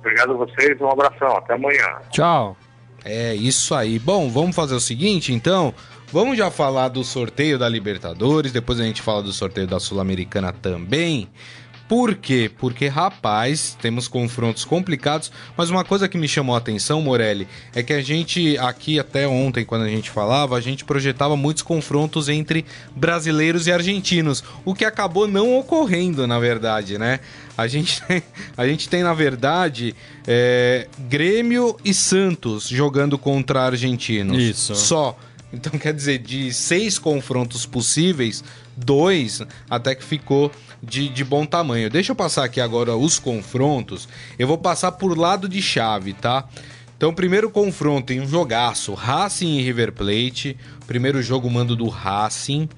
Obrigado 0.00 0.32
a 0.32 0.36
vocês, 0.38 0.80
um 0.80 0.90
abração, 0.90 1.36
até 1.36 1.54
amanhã. 1.54 2.00
Tchau. 2.10 2.56
É 3.04 3.36
isso 3.36 3.72
aí. 3.72 4.00
Bom, 4.00 4.28
vamos 4.28 4.56
fazer 4.56 4.74
o 4.74 4.80
seguinte, 4.80 5.32
então. 5.32 5.72
Vamos 6.10 6.36
já 6.36 6.50
falar 6.50 6.88
do 6.88 7.04
sorteio 7.04 7.58
da 7.58 7.68
Libertadores, 7.68 8.50
depois 8.50 8.80
a 8.80 8.82
gente 8.82 9.02
fala 9.02 9.22
do 9.22 9.32
sorteio 9.32 9.66
da 9.66 9.78
Sul-Americana 9.78 10.52
também. 10.52 11.28
Por 11.88 12.14
quê? 12.14 12.50
Porque, 12.58 12.86
rapaz, 12.86 13.76
temos 13.80 14.06
confrontos 14.06 14.64
complicados, 14.64 15.32
mas 15.56 15.70
uma 15.70 15.84
coisa 15.84 16.06
que 16.06 16.18
me 16.18 16.28
chamou 16.28 16.54
a 16.54 16.58
atenção, 16.58 17.00
Morelli, 17.00 17.48
é 17.74 17.82
que 17.82 17.94
a 17.94 18.02
gente, 18.02 18.58
aqui 18.58 18.98
até 18.98 19.26
ontem, 19.26 19.64
quando 19.64 19.82
a 19.82 19.88
gente 19.88 20.10
falava, 20.10 20.56
a 20.56 20.60
gente 20.60 20.84
projetava 20.84 21.34
muitos 21.34 21.62
confrontos 21.62 22.28
entre 22.28 22.66
brasileiros 22.94 23.66
e 23.66 23.72
argentinos, 23.72 24.44
o 24.66 24.74
que 24.74 24.84
acabou 24.84 25.26
não 25.26 25.58
ocorrendo, 25.58 26.26
na 26.26 26.38
verdade, 26.38 26.98
né? 26.98 27.20
A 27.56 27.66
gente 27.66 28.02
tem, 28.06 28.22
a 28.56 28.66
gente 28.66 28.88
tem 28.88 29.02
na 29.02 29.14
verdade, 29.14 29.94
é, 30.26 30.86
Grêmio 31.08 31.74
e 31.82 31.94
Santos 31.94 32.68
jogando 32.68 33.16
contra 33.16 33.62
argentinos. 33.62 34.36
Isso. 34.36 34.74
Só. 34.74 35.18
Então, 35.52 35.78
quer 35.78 35.94
dizer, 35.94 36.18
de 36.18 36.52
seis 36.52 36.98
confrontos 36.98 37.64
possíveis, 37.64 38.44
dois 38.76 39.40
até 39.68 39.94
que 39.94 40.04
ficou 40.04 40.52
de, 40.82 41.08
de 41.08 41.24
bom 41.24 41.46
tamanho. 41.46 41.88
Deixa 41.88 42.12
eu 42.12 42.16
passar 42.16 42.44
aqui 42.44 42.60
agora 42.60 42.96
os 42.96 43.18
confrontos. 43.18 44.08
Eu 44.38 44.46
vou 44.46 44.58
passar 44.58 44.92
por 44.92 45.16
lado 45.16 45.48
de 45.48 45.62
chave, 45.62 46.12
tá? 46.12 46.46
Então, 46.96 47.14
primeiro 47.14 47.48
confronto 47.48 48.12
em 48.12 48.20
um 48.20 48.28
jogaço, 48.28 48.92
Racing 48.92 49.58
e 49.58 49.62
River 49.62 49.92
Plate. 49.92 50.56
Primeiro 50.86 51.22
jogo 51.22 51.48
mando 51.48 51.76
do 51.76 51.88
Racing. 51.88 52.68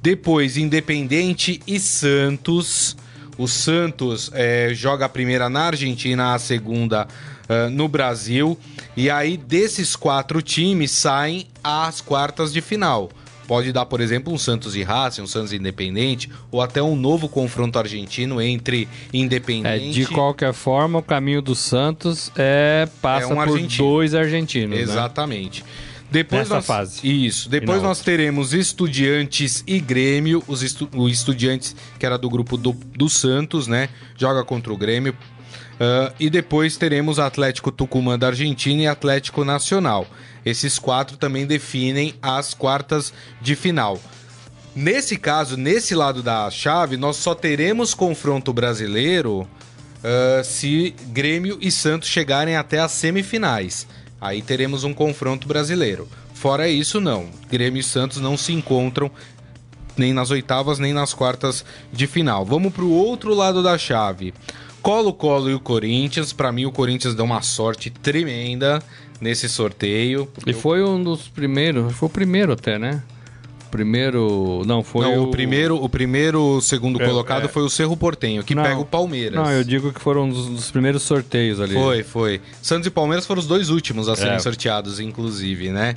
Depois, 0.00 0.56
Independente 0.56 1.60
e 1.66 1.80
Santos. 1.80 2.96
O 3.36 3.46
Santos 3.46 4.30
é, 4.32 4.70
joga 4.72 5.04
a 5.04 5.08
primeira 5.08 5.50
na 5.50 5.64
Argentina, 5.64 6.32
a 6.32 6.38
segunda 6.38 7.06
uh, 7.48 7.68
no 7.68 7.88
Brasil. 7.88 8.58
E 8.96 9.10
aí, 9.10 9.36
desses 9.36 9.94
quatro 9.94 10.40
times, 10.40 10.90
saem 10.90 11.46
as 11.62 12.00
quartas 12.00 12.52
de 12.52 12.60
final. 12.60 13.10
Pode 13.46 13.72
dar, 13.72 13.86
por 13.86 14.00
exemplo, 14.00 14.32
um 14.32 14.38
Santos 14.38 14.74
e 14.74 14.82
Racing, 14.82 15.22
um 15.22 15.26
Santos 15.26 15.52
Independente, 15.52 16.28
ou 16.50 16.60
até 16.60 16.82
um 16.82 16.96
novo 16.96 17.28
confronto 17.28 17.78
argentino 17.78 18.40
entre 18.40 18.88
Independente... 19.12 19.88
É, 19.88 19.92
de 19.92 20.06
qualquer 20.06 20.52
forma, 20.52 20.98
o 20.98 21.02
caminho 21.02 21.40
do 21.40 21.54
Santos 21.54 22.32
é 22.36 22.88
passa 23.00 23.24
é 23.24 23.26
um 23.26 23.34
por 23.34 23.54
argentino. 23.54 23.88
dois 23.88 24.14
argentinos, 24.14 24.76
né? 24.76 24.82
Exatamente. 24.82 25.62
Né? 25.62 25.68
Depois 26.10 26.42
Nessa 26.42 26.54
nós, 26.54 26.66
fase. 26.66 27.26
Isso. 27.26 27.48
Depois 27.48 27.82
nós 27.82 28.00
teremos 28.00 28.52
Estudiantes 28.52 29.62
e 29.66 29.80
Grêmio. 29.80 30.42
Os 30.46 30.62
estu, 30.62 30.88
o 30.94 31.08
Estudiantes, 31.08 31.74
que 31.98 32.06
era 32.06 32.16
do 32.16 32.30
grupo 32.30 32.56
do, 32.56 32.72
do 32.72 33.08
Santos, 33.08 33.66
né? 33.66 33.88
Joga 34.16 34.44
contra 34.44 34.72
o 34.72 34.76
Grêmio. 34.76 35.16
Uh, 35.76 36.14
e 36.18 36.30
depois 36.30 36.76
teremos 36.76 37.18
Atlético 37.18 37.70
Tucumã 37.70 38.18
da 38.18 38.28
Argentina 38.28 38.82
e 38.82 38.86
Atlético 38.86 39.44
Nacional. 39.44 40.06
Esses 40.44 40.78
quatro 40.78 41.16
também 41.16 41.46
definem 41.46 42.14
as 42.22 42.54
quartas 42.54 43.12
de 43.42 43.54
final. 43.54 44.00
Nesse 44.74 45.16
caso, 45.16 45.56
nesse 45.56 45.94
lado 45.94 46.22
da 46.22 46.50
chave, 46.50 46.96
nós 46.96 47.16
só 47.16 47.34
teremos 47.34 47.94
confronto 47.94 48.52
brasileiro 48.52 49.40
uh, 49.40 50.44
se 50.44 50.94
Grêmio 51.08 51.58
e 51.60 51.70
Santos 51.70 52.08
chegarem 52.08 52.56
até 52.56 52.78
as 52.78 52.92
semifinais. 52.92 53.86
Aí 54.20 54.40
teremos 54.40 54.82
um 54.84 54.94
confronto 54.94 55.46
brasileiro. 55.46 56.08
Fora 56.34 56.68
isso, 56.68 57.00
não. 57.00 57.28
Grêmio 57.50 57.80
e 57.80 57.82
Santos 57.82 58.18
não 58.18 58.36
se 58.36 58.52
encontram 58.52 59.10
nem 59.96 60.12
nas 60.12 60.30
oitavas 60.30 60.78
nem 60.78 60.92
nas 60.92 61.14
quartas 61.14 61.64
de 61.92 62.06
final. 62.06 62.44
Vamos 62.44 62.72
para 62.72 62.84
o 62.84 62.92
outro 62.92 63.34
lado 63.34 63.62
da 63.62 63.78
chave. 63.78 64.34
Colo-Colo 64.86 65.50
e 65.50 65.54
o 65.54 65.58
Corinthians. 65.58 66.32
Para 66.32 66.52
mim, 66.52 66.64
o 66.64 66.70
Corinthians 66.70 67.12
deu 67.12 67.24
uma 67.24 67.42
sorte 67.42 67.90
tremenda 67.90 68.80
nesse 69.20 69.48
sorteio. 69.48 70.28
E 70.46 70.52
foi 70.52 70.80
um 70.80 71.02
dos 71.02 71.26
primeiros, 71.26 71.92
foi 71.92 72.06
o 72.06 72.10
primeiro 72.10 72.52
até, 72.52 72.78
né? 72.78 73.02
Primeiro, 73.68 74.62
não 74.64 74.84
foi 74.84 75.06
não, 75.06 75.18
o... 75.18 75.22
o 75.24 75.30
primeiro, 75.32 75.74
o 75.74 75.88
primeiro 75.88 76.60
segundo 76.60 77.02
é, 77.02 77.04
colocado 77.04 77.46
é... 77.46 77.48
foi 77.48 77.64
o 77.64 77.68
Cerro 77.68 77.96
Portenho, 77.96 78.44
que 78.44 78.54
não, 78.54 78.62
pega 78.62 78.78
o 78.78 78.84
Palmeiras. 78.84 79.34
Não, 79.34 79.50
eu 79.50 79.64
digo 79.64 79.92
que 79.92 80.00
foram 80.00 80.22
um 80.22 80.28
dos, 80.28 80.46
dos, 80.46 80.70
primeiros 80.70 81.02
sorteios 81.02 81.60
ali. 81.60 81.74
Foi, 81.74 82.04
foi. 82.04 82.40
Santos 82.62 82.86
e 82.86 82.90
Palmeiras 82.90 83.26
foram 83.26 83.40
os 83.40 83.46
dois 83.48 83.70
últimos 83.70 84.08
a 84.08 84.14
serem 84.14 84.34
é. 84.34 84.38
sorteados, 84.38 85.00
inclusive, 85.00 85.70
né? 85.70 85.96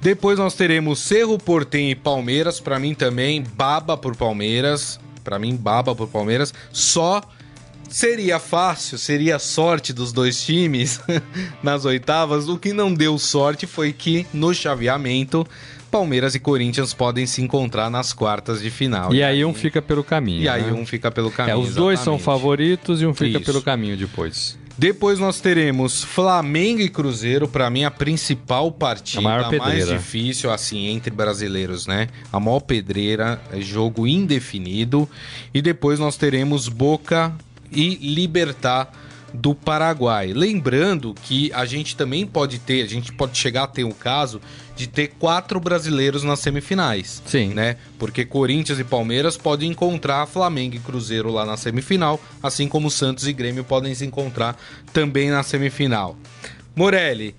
Depois 0.00 0.38
nós 0.38 0.54
teremos 0.54 0.98
Cerro 0.98 1.38
Portenho 1.38 1.90
e 1.90 1.94
Palmeiras, 1.94 2.58
para 2.58 2.78
mim 2.78 2.94
também 2.94 3.44
baba 3.54 3.98
por 3.98 4.16
Palmeiras, 4.16 4.98
para 5.22 5.38
mim 5.38 5.54
baba 5.54 5.94
por 5.94 6.08
Palmeiras. 6.08 6.54
Só 6.72 7.20
Seria 7.88 8.38
fácil, 8.38 8.98
seria 8.98 9.38
sorte 9.38 9.92
dos 9.92 10.12
dois 10.12 10.44
times 10.44 11.00
nas 11.62 11.84
oitavas. 11.84 12.48
O 12.48 12.58
que 12.58 12.72
não 12.72 12.92
deu 12.92 13.18
sorte 13.18 13.66
foi 13.66 13.92
que 13.92 14.26
no 14.32 14.52
chaveamento 14.52 15.46
Palmeiras 15.94 16.34
e 16.34 16.40
Corinthians 16.40 16.92
podem 16.92 17.24
se 17.24 17.40
encontrar 17.40 17.88
nas 17.88 18.12
quartas 18.12 18.60
de 18.60 18.68
final. 18.68 19.14
E, 19.14 19.18
e 19.18 19.22
aí, 19.22 19.44
um 19.44 19.54
fica 19.54 19.80
pelo 19.80 20.02
caminho. 20.02 20.42
E 20.42 20.44
né? 20.46 20.50
aí 20.50 20.72
um 20.72 20.84
fica 20.84 21.08
pelo 21.08 21.30
caminho. 21.30 21.56
É, 21.56 21.56
os 21.56 21.72
dois 21.72 22.00
são 22.00 22.18
favoritos 22.18 23.00
e 23.00 23.06
um 23.06 23.14
fica 23.14 23.38
Isso. 23.38 23.46
pelo 23.46 23.62
caminho 23.62 23.96
depois. 23.96 24.58
Depois 24.76 25.20
nós 25.20 25.40
teremos 25.40 26.02
Flamengo 26.02 26.80
e 26.80 26.88
Cruzeiro, 26.88 27.46
para 27.46 27.70
mim 27.70 27.84
a 27.84 27.92
principal 27.92 28.72
partida, 28.72 29.20
a, 29.20 29.22
maior 29.22 29.56
mais 29.56 29.86
difícil 29.86 30.50
assim 30.50 30.88
entre 30.88 31.12
brasileiros, 31.12 31.86
né? 31.86 32.08
A 32.32 32.40
maior 32.40 32.58
pedreira, 32.58 33.40
é 33.52 33.60
jogo 33.60 34.04
indefinido. 34.04 35.08
E 35.54 35.62
depois 35.62 36.00
nós 36.00 36.16
teremos 36.16 36.68
Boca 36.68 37.32
e 37.74 37.96
Libertar 37.96 38.92
do 39.34 39.52
Paraguai. 39.52 40.32
Lembrando 40.32 41.12
que 41.12 41.52
a 41.52 41.64
gente 41.64 41.96
também 41.96 42.24
pode 42.24 42.60
ter, 42.60 42.82
a 42.82 42.86
gente 42.86 43.12
pode 43.12 43.36
chegar 43.36 43.64
a 43.64 43.66
ter 43.66 43.82
um 43.82 43.90
caso 43.90 44.40
de 44.76 44.86
ter 44.86 45.08
quatro 45.18 45.58
brasileiros 45.58 46.22
nas 46.22 46.38
semifinais. 46.38 47.20
Sim. 47.26 47.48
Né? 47.48 47.76
Porque 47.98 48.24
Corinthians 48.24 48.78
e 48.78 48.84
Palmeiras 48.84 49.36
podem 49.36 49.72
encontrar 49.72 50.26
Flamengo 50.26 50.76
e 50.76 50.78
Cruzeiro 50.78 51.32
lá 51.32 51.44
na 51.44 51.56
semifinal, 51.56 52.20
assim 52.40 52.68
como 52.68 52.90
Santos 52.90 53.26
e 53.26 53.32
Grêmio 53.32 53.64
podem 53.64 53.92
se 53.94 54.06
encontrar 54.06 54.56
também 54.92 55.30
na 55.30 55.42
semifinal. 55.42 56.16
Morelli, 56.76 57.34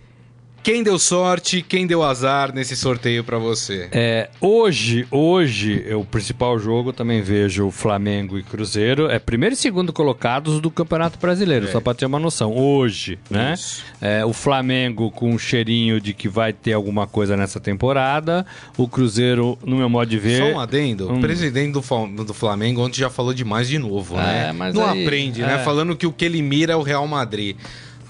quem 0.65 0.81
deu 0.81 0.97
sorte, 0.97 1.61
quem 1.61 1.85
deu 1.85 2.01
azar 2.01 2.51
nesse 2.51 2.75
sorteio 2.75 3.23
para 3.23 3.37
você? 3.37 3.87
É, 3.91 4.31
hoje, 4.41 5.05
hoje, 5.11 5.93
o 5.93 6.03
principal 6.03 6.57
jogo 6.57 6.91
também 6.91 7.21
vejo 7.21 7.69
Flamengo 7.69 8.35
e 8.35 8.41
Cruzeiro. 8.41 9.07
É 9.07 9.19
primeiro 9.19 9.53
e 9.53 9.55
segundo 9.55 9.93
colocados 9.93 10.59
do 10.59 10.71
Campeonato 10.71 11.19
Brasileiro, 11.19 11.67
é. 11.67 11.71
só 11.71 11.79
para 11.79 11.93
ter 11.93 12.07
uma 12.07 12.17
noção. 12.17 12.57
Hoje, 12.57 13.19
né? 13.29 13.53
É, 14.01 14.25
o 14.25 14.33
Flamengo 14.33 15.11
com 15.11 15.29
um 15.29 15.37
cheirinho 15.37 16.01
de 16.01 16.15
que 16.15 16.27
vai 16.27 16.51
ter 16.51 16.73
alguma 16.73 17.05
coisa 17.05 17.37
nessa 17.37 17.59
temporada. 17.59 18.43
O 18.75 18.87
Cruzeiro, 18.87 19.59
no 19.63 19.75
meu 19.75 19.87
modo 19.87 20.09
de 20.09 20.17
ver. 20.17 20.39
Só 20.39 20.57
um 20.57 20.59
adendo: 20.59 21.11
hum. 21.11 21.19
o 21.19 21.21
presidente 21.21 21.73
do, 21.73 22.23
do 22.23 22.33
Flamengo 22.33 22.81
ontem 22.81 22.97
já 22.97 23.09
falou 23.11 23.35
demais 23.35 23.67
de 23.67 23.77
novo, 23.77 24.15
né? 24.15 24.49
É, 24.49 24.73
Não 24.73 24.83
aí, 24.83 25.03
aprende, 25.03 25.41
né? 25.41 25.57
É. 25.57 25.57
Falando 25.59 25.95
que 25.95 26.07
o 26.07 26.11
que 26.11 26.25
ele 26.25 26.41
mira 26.41 26.73
é 26.73 26.75
o 26.75 26.81
Real 26.81 27.07
Madrid. 27.07 27.55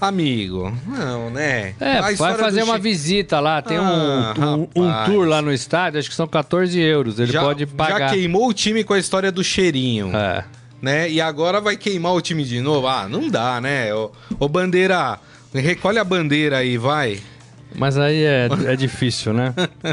Amigo, 0.00 0.72
não, 0.86 1.30
né? 1.30 1.74
É, 1.80 2.00
vai 2.02 2.16
fazer 2.16 2.62
uma 2.62 2.78
visita 2.78 3.40
lá, 3.40 3.62
tem 3.62 3.78
ah, 3.78 3.82
um, 3.82 4.60
um, 4.76 4.84
um, 4.84 5.04
tour 5.06 5.26
lá 5.26 5.40
no 5.40 5.52
estádio, 5.52 5.98
acho 5.98 6.10
que 6.10 6.14
são 6.14 6.26
14 6.26 6.78
euros, 6.78 7.18
ele 7.18 7.32
já, 7.32 7.40
pode 7.40 7.66
pagar. 7.66 7.98
Já 8.00 8.10
queimou 8.10 8.48
o 8.48 8.52
time 8.52 8.84
com 8.84 8.92
a 8.92 8.98
história 8.98 9.32
do 9.32 9.42
cheirinho. 9.42 10.14
É. 10.14 10.44
Né? 10.82 11.10
E 11.10 11.20
agora 11.20 11.60
vai 11.60 11.76
queimar 11.76 12.12
o 12.12 12.20
time 12.20 12.44
de 12.44 12.60
novo? 12.60 12.86
Ah, 12.86 13.08
não 13.08 13.28
dá, 13.28 13.60
né? 13.60 13.94
Ô, 13.94 14.10
ô 14.38 14.48
Bandeira, 14.48 15.18
recolhe 15.54 15.98
a 15.98 16.04
bandeira 16.04 16.58
aí, 16.58 16.76
vai. 16.76 17.18
Mas 17.74 17.98
aí 17.98 18.22
é, 18.24 18.48
é 18.66 18.76
difícil, 18.76 19.32
né? 19.32 19.52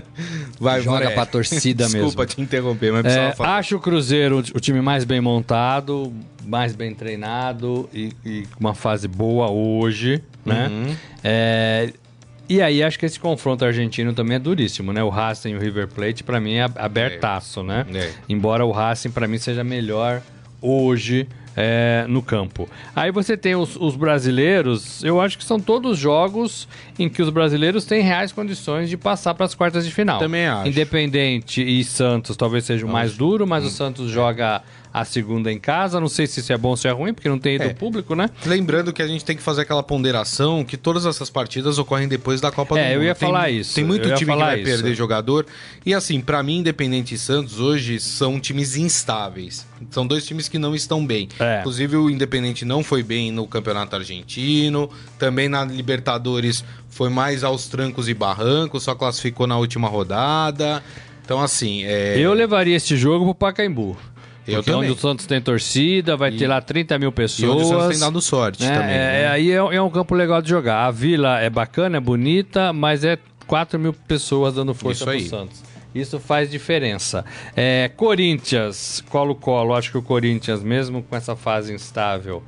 Vai, 0.60 0.82
Joga 0.82 1.06
vai. 1.06 1.14
pra 1.14 1.26
torcida 1.26 1.84
Desculpa 1.84 1.98
mesmo. 1.98 2.08
Desculpa 2.08 2.26
te 2.26 2.42
interromper, 2.42 2.94
mas 2.94 3.06
é, 3.06 3.32
falar. 3.34 3.58
Acho 3.58 3.76
o 3.76 3.80
Cruzeiro 3.80 4.40
o 4.40 4.60
time 4.60 4.82
mais 4.82 5.04
bem 5.04 5.20
montado, 5.20 6.14
mais 6.46 6.74
bem 6.74 6.94
treinado 6.94 7.90
e, 7.94 8.14
e 8.24 8.44
com 8.54 8.60
uma 8.60 8.74
fase 8.74 9.08
boa 9.08 9.50
hoje, 9.50 10.24
né? 10.46 10.68
Uhum. 10.68 10.96
É, 11.24 11.92
e 12.48 12.62
aí 12.62 12.84
acho 12.84 13.00
que 13.00 13.06
esse 13.06 13.20
confronto 13.20 13.66
argentino 13.66 14.14
também 14.14 14.36
é 14.36 14.40
duríssimo, 14.40 14.94
né? 14.94 15.04
O 15.04 15.10
Racing 15.10 15.50
e 15.50 15.56
o 15.56 15.60
River 15.60 15.88
Plate 15.88 16.24
para 16.24 16.40
mim 16.40 16.56
é 16.56 16.70
abertaço, 16.76 17.62
é. 17.62 17.64
né? 17.64 17.86
É. 17.94 18.12
Embora 18.30 18.66
o 18.66 18.72
Racing 18.72 19.12
para 19.12 19.28
mim 19.28 19.38
seja 19.38 19.64
melhor 19.64 20.22
hoje 20.62 21.28
é, 21.56 22.06
no 22.08 22.22
campo. 22.22 22.70
Aí 22.96 23.12
você 23.12 23.38
tem 23.38 23.56
os, 23.56 23.76
os, 23.76 23.96
brasileiros, 23.96 25.04
eu 25.04 25.22
acho 25.22 25.38
que 25.38 25.44
são 25.44 25.60
todos 25.60 25.98
jogos 25.98 26.68
em 26.98 27.08
que 27.10 27.22
os 27.22 27.30
brasileiros 27.30 27.86
têm 27.86 28.02
reais 28.02 28.32
condições 28.32 28.90
de 28.90 28.98
passar 28.98 29.34
para 29.34 29.46
as 29.46 29.56
quartas 29.56 29.86
de 29.86 29.92
final. 29.92 30.20
Também 30.20 30.48
acho. 30.48 30.70
Independente 30.70 31.62
e 31.62 31.84
Santos 31.84 32.36
talvez 32.36 32.66
seja 32.66 32.86
o 32.86 32.90
mais 32.90 33.16
duro, 33.16 33.46
mas 33.46 33.64
hum. 33.64 33.68
o 33.68 33.70
Santos 33.70 34.10
joga 34.10 34.62
a 34.94 35.04
segunda 35.04 35.52
em 35.52 35.60
casa. 35.60 36.00
Não 36.00 36.08
sei 36.08 36.28
se 36.28 36.40
isso 36.40 36.54
é 36.54 36.58
bom 36.58 36.70
ou 36.70 36.78
se 36.78 36.88
é 36.88 36.92
ruim, 36.92 37.14
porque 37.14 37.28
não 37.28 37.40
tem 37.40 37.56
ido 37.56 37.64
é. 37.64 37.74
público, 37.74 38.14
né? 38.16 38.30
Lembrando 38.46 38.94
que 38.94 39.02
a 39.02 39.08
gente 39.08 39.26
tem 39.26 39.36
que 39.36 39.42
fazer 39.42 39.62
aquela 39.62 39.82
ponderação 39.82 40.64
que 40.64 40.78
todas 40.78 41.06
essas 41.08 41.32
partidas 41.32 41.80
ocorrem 41.80 42.08
depois 42.08 42.40
da 42.40 42.52
Copa 42.52 42.78
é, 42.78 42.84
do 42.84 42.84
Mundo. 42.84 42.94
É, 42.94 42.96
eu 42.98 43.04
ia 43.04 43.16
tem, 43.16 43.28
falar 43.28 43.50
isso. 43.50 43.74
Tem 43.74 43.84
muito 43.84 44.04
time 44.14 44.32
que 44.32 44.38
vai 44.38 44.62
isso. 44.62 44.66
perder 44.70 44.94
jogador. 44.94 45.48
E 45.84 45.94
assim, 45.94 46.22
para 46.22 46.44
mim, 46.44 46.60
Independente 46.60 47.16
e 47.16 47.18
Santos 47.18 47.60
hoje 47.60 48.00
são 48.00 48.40
times 48.40 48.76
instáveis. 48.76 49.66
São 49.90 50.06
dois 50.06 50.26
times 50.26 50.48
que 50.48 50.60
não 50.60 50.76
estão 50.76 51.06
bem. 51.06 51.28
É. 51.40 51.60
Inclusive, 51.60 51.98
o 51.98 52.10
Independente 52.10 52.64
não 52.64 52.84
foi 52.84 53.02
bem 53.02 53.32
no 53.32 53.48
Campeonato 53.48 53.96
Argentino. 53.96 54.90
Também 55.18 55.50
na 55.50 55.66
Libertadores 55.66 56.64
foi 56.90 57.10
mais 57.10 57.44
aos 57.44 57.68
trancos 57.68 58.08
e 58.08 58.14
barrancos, 58.14 58.84
só 58.84 58.94
classificou 58.94 59.48
na 59.48 59.58
última 59.58 59.88
rodada. 59.88 60.84
Então, 61.26 61.42
assim. 61.42 61.84
É... 61.84 62.18
Eu 62.20 62.34
levaria 62.34 62.76
esse 62.76 62.96
jogo 62.96 63.26
pro 63.26 63.36
Pacaembu. 63.36 63.98
Eu 64.48 64.56
Porque 64.56 64.72
também. 64.72 64.90
onde 64.90 64.98
o 64.98 65.02
Santos 65.02 65.26
tem 65.26 65.42
torcida, 65.42 66.18
vai 66.18 66.32
e... 66.32 66.38
ter 66.38 66.48
lá 66.48 66.62
30 66.62 67.00
mil 67.00 67.12
pessoas. 67.12 67.50
E 67.50 67.56
onde 67.56 67.64
o 67.64 67.68
Santos 67.68 67.88
tem 67.90 68.00
dado 68.00 68.22
sorte 68.22 68.64
é, 68.64 68.72
também. 68.72 68.90
É, 68.90 68.98
né? 68.98 69.28
Aí 69.28 69.52
é, 69.52 69.56
é, 69.56 69.82
um 69.82 69.90
campo 69.90 70.14
legal 70.14 70.42
de 70.42 70.50
jogar. 70.50 70.86
A 70.86 70.92
Vila 70.92 71.40
é 71.40 71.50
bacana, 71.50 71.98
é 71.98 72.00
bonita, 72.00 72.74
mas 72.74 73.04
é 73.04 73.18
4 73.48 73.80
mil 73.80 73.94
pessoas 73.94 74.56
dando 74.56 74.74
força 74.74 75.06
pro 75.06 75.20
Santos. 75.22 75.64
Isso 75.96 76.20
faz 76.20 76.50
diferença. 76.50 77.24
É, 77.56 77.90
Corinthians, 77.96 79.04
Colo-Colo, 79.10 79.76
acho 79.76 79.92
que 79.92 79.98
o 79.98 80.02
Corinthians, 80.02 80.64
mesmo 80.64 81.04
com 81.04 81.16
essa 81.16 81.36
fase 81.36 81.74
instável, 81.74 82.44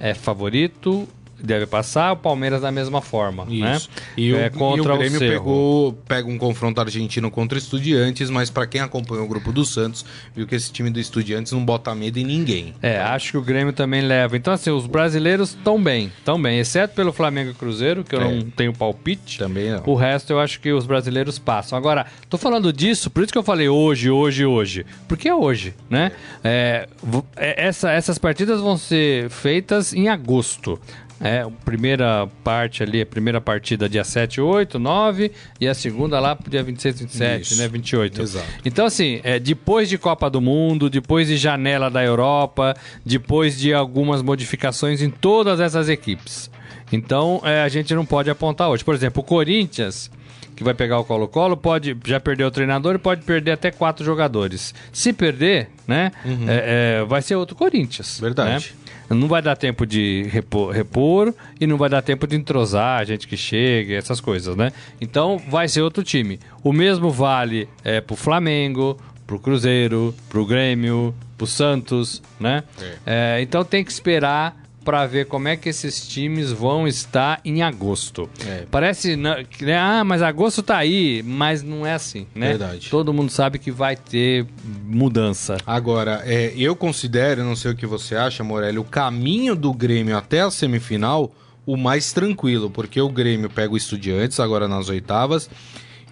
é 0.00 0.14
favorito 0.14 1.08
deve 1.40 1.66
passar, 1.66 2.12
o 2.12 2.16
Palmeiras 2.16 2.62
da 2.62 2.70
mesma 2.70 3.00
forma, 3.00 3.46
Isso. 3.48 3.60
né? 3.62 3.78
E, 4.16 4.34
é, 4.34 4.46
o, 4.46 4.50
contra 4.58 4.92
e 4.92 4.94
o 4.94 4.98
Grêmio 4.98 5.16
o 5.16 5.20
pegou, 5.20 5.92
pega 6.06 6.28
um 6.28 6.38
confronto 6.38 6.80
argentino 6.80 7.30
contra 7.30 7.58
Estudiantes, 7.58 8.30
mas 8.30 8.50
para 8.50 8.66
quem 8.66 8.80
acompanhou 8.80 9.24
o 9.24 9.28
grupo 9.28 9.52
do 9.52 9.64
Santos, 9.64 10.04
viu 10.34 10.46
que 10.46 10.54
esse 10.54 10.72
time 10.72 10.90
do 10.90 10.98
Estudiantes 10.98 11.52
não 11.52 11.64
bota 11.64 11.94
medo 11.94 12.18
em 12.18 12.24
ninguém. 12.24 12.74
É, 12.82 12.98
acho 12.98 13.32
que 13.32 13.38
o 13.38 13.42
Grêmio 13.42 13.72
também 13.72 14.02
leva. 14.02 14.36
Então 14.36 14.52
assim, 14.52 14.70
os 14.70 14.86
brasileiros 14.86 15.50
estão 15.50 15.82
bem, 15.82 16.12
estão 16.18 16.40
bem, 16.40 16.58
exceto 16.58 16.94
pelo 16.94 17.12
Flamengo 17.12 17.50
e 17.50 17.54
Cruzeiro, 17.54 18.04
que 18.04 18.14
eu 18.14 18.20
é. 18.20 18.24
não 18.24 18.50
tenho 18.50 18.72
palpite. 18.72 19.38
Também 19.38 19.70
não. 19.70 19.82
O 19.86 19.94
resto 19.94 20.32
eu 20.32 20.40
acho 20.40 20.60
que 20.60 20.72
os 20.72 20.86
brasileiros 20.86 21.38
passam. 21.38 21.78
Agora, 21.78 22.06
tô 22.28 22.36
falando 22.36 22.72
disso, 22.72 23.10
por 23.10 23.22
isso 23.22 23.32
que 23.32 23.38
eu 23.38 23.42
falei 23.42 23.68
hoje, 23.68 24.10
hoje, 24.10 24.44
hoje. 24.44 24.86
Porque 25.06 25.28
é 25.28 25.34
hoje, 25.34 25.74
né? 25.88 26.12
É, 26.42 26.88
é 27.36 27.66
essa, 27.66 27.90
essas 27.90 28.18
partidas 28.18 28.60
vão 28.60 28.76
ser 28.76 29.30
feitas 29.30 29.92
em 29.92 30.08
agosto. 30.08 30.80
É, 31.20 31.40
a 31.40 31.50
primeira 31.64 32.28
parte 32.44 32.82
ali, 32.82 33.02
a 33.02 33.06
primeira 33.06 33.40
partida 33.40 33.88
dia 33.88 34.04
7, 34.04 34.40
8, 34.40 34.78
9 34.78 35.32
e 35.60 35.66
a 35.66 35.74
segunda 35.74 36.20
lá 36.20 36.38
dia 36.48 36.62
26, 36.62 37.00
27, 37.00 37.42
Isso. 37.42 37.60
né, 37.60 37.68
28. 37.68 38.22
Exato. 38.22 38.46
Então 38.64 38.86
assim, 38.86 39.20
é, 39.24 39.38
depois 39.38 39.88
de 39.88 39.98
Copa 39.98 40.30
do 40.30 40.40
Mundo, 40.40 40.88
depois 40.88 41.26
de 41.26 41.36
janela 41.36 41.90
da 41.90 42.04
Europa, 42.04 42.76
depois 43.04 43.58
de 43.58 43.74
algumas 43.74 44.22
modificações 44.22 45.02
em 45.02 45.10
todas 45.10 45.58
essas 45.58 45.88
equipes. 45.88 46.50
Então, 46.92 47.40
é, 47.44 47.62
a 47.62 47.68
gente 47.68 47.94
não 47.94 48.04
pode 48.04 48.30
apontar 48.30 48.68
hoje. 48.68 48.84
Por 48.84 48.94
exemplo, 48.94 49.20
o 49.22 49.24
Corinthians, 49.24 50.10
que 50.56 50.64
vai 50.64 50.74
pegar 50.74 50.98
o 50.98 51.04
Colo-Colo, 51.04 51.56
pode 51.56 51.96
já 52.06 52.18
perdeu 52.18 52.48
o 52.48 52.50
treinador 52.50 52.94
e 52.94 52.98
pode 52.98 53.22
perder 53.22 53.52
até 53.52 53.70
quatro 53.70 54.04
jogadores. 54.04 54.74
Se 54.92 55.12
perder, 55.12 55.68
né, 55.86 56.10
uhum. 56.24 56.48
é, 56.48 57.00
é, 57.00 57.04
vai 57.04 57.22
ser 57.22 57.34
outro 57.36 57.54
Corinthians. 57.54 58.18
Verdade. 58.20 58.74
Né? 58.84 58.87
Não 59.10 59.28
vai 59.28 59.40
dar 59.40 59.56
tempo 59.56 59.86
de 59.86 60.24
repor, 60.30 60.72
repor, 60.72 61.34
e 61.60 61.66
não 61.66 61.76
vai 61.76 61.88
dar 61.88 62.02
tempo 62.02 62.26
de 62.26 62.36
entrosar 62.36 63.00
a 63.00 63.04
gente 63.04 63.26
que 63.26 63.36
chega, 63.36 63.94
essas 63.94 64.20
coisas, 64.20 64.54
né? 64.54 64.72
Então 65.00 65.38
vai 65.48 65.68
ser 65.68 65.80
outro 65.80 66.02
time. 66.02 66.38
O 66.62 66.72
mesmo 66.72 67.10
vale 67.10 67.68
é, 67.82 68.00
pro 68.00 68.16
Flamengo, 68.16 68.98
pro 69.26 69.38
Cruzeiro, 69.38 70.14
pro 70.28 70.44
Grêmio, 70.44 71.14
pro 71.36 71.46
Santos, 71.46 72.22
né? 72.38 72.64
É. 72.80 73.38
É, 73.38 73.42
então 73.42 73.64
tem 73.64 73.84
que 73.84 73.90
esperar 73.90 74.67
para 74.88 75.04
ver 75.04 75.26
como 75.26 75.48
é 75.48 75.54
que 75.54 75.68
esses 75.68 76.08
times 76.08 76.50
vão 76.50 76.88
estar 76.88 77.42
em 77.44 77.60
agosto. 77.60 78.26
É. 78.46 78.64
Parece 78.70 79.18
que 79.50 79.66
né, 79.66 79.76
ah, 79.76 80.02
mas 80.02 80.22
agosto 80.22 80.62
tá 80.62 80.78
aí, 80.78 81.22
mas 81.22 81.62
não 81.62 81.84
é 81.84 81.92
assim, 81.92 82.26
né? 82.34 82.48
Verdade. 82.48 82.88
Todo 82.88 83.12
mundo 83.12 83.30
sabe 83.30 83.58
que 83.58 83.70
vai 83.70 83.96
ter 83.96 84.46
mudança. 84.86 85.58
Agora, 85.66 86.22
é, 86.24 86.54
eu 86.56 86.74
considero, 86.74 87.44
não 87.44 87.54
sei 87.54 87.72
o 87.72 87.76
que 87.76 87.84
você 87.84 88.16
acha, 88.16 88.42
Morelli, 88.42 88.78
o 88.78 88.84
caminho 88.84 89.54
do 89.54 89.74
Grêmio 89.74 90.16
até 90.16 90.40
a 90.40 90.50
semifinal 90.50 91.30
o 91.66 91.76
mais 91.76 92.14
tranquilo, 92.14 92.70
porque 92.70 92.98
o 92.98 93.10
Grêmio 93.10 93.50
pega 93.50 93.74
o 93.74 93.76
Estudiantes 93.76 94.40
agora 94.40 94.66
nas 94.66 94.88
oitavas 94.88 95.50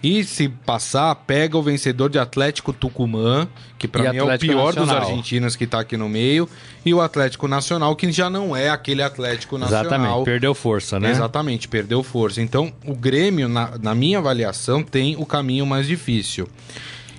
e 0.01 0.23
se 0.23 0.47
passar, 0.47 1.13
pega 1.15 1.57
o 1.57 1.61
vencedor 1.61 2.09
de 2.09 2.19
Atlético 2.19 2.71
Tucumã, 2.71 3.47
que 3.77 3.87
para 3.87 4.11
mim 4.11 4.17
é 4.17 4.23
o 4.23 4.39
pior 4.39 4.75
Nacional. 4.75 4.85
dos 4.85 5.09
argentinos 5.09 5.55
que 5.55 5.65
tá 5.65 5.79
aqui 5.79 5.97
no 5.97 6.07
meio, 6.07 6.47
e 6.85 6.93
o 6.93 7.01
Atlético 7.01 7.47
Nacional, 7.47 7.95
que 7.95 8.11
já 8.11 8.29
não 8.29 8.55
é 8.55 8.69
aquele 8.69 9.01
Atlético 9.01 9.57
Nacional. 9.57 9.85
Exatamente, 9.85 10.25
perdeu 10.25 10.53
força, 10.53 10.99
né? 10.99 11.11
Exatamente, 11.11 11.67
perdeu 11.67 12.03
força. 12.03 12.41
Então, 12.41 12.71
o 12.85 12.95
Grêmio, 12.95 13.49
na, 13.49 13.77
na 13.81 13.95
minha 13.95 14.19
avaliação, 14.19 14.83
tem 14.83 15.15
o 15.17 15.25
caminho 15.25 15.65
mais 15.65 15.87
difícil. 15.87 16.47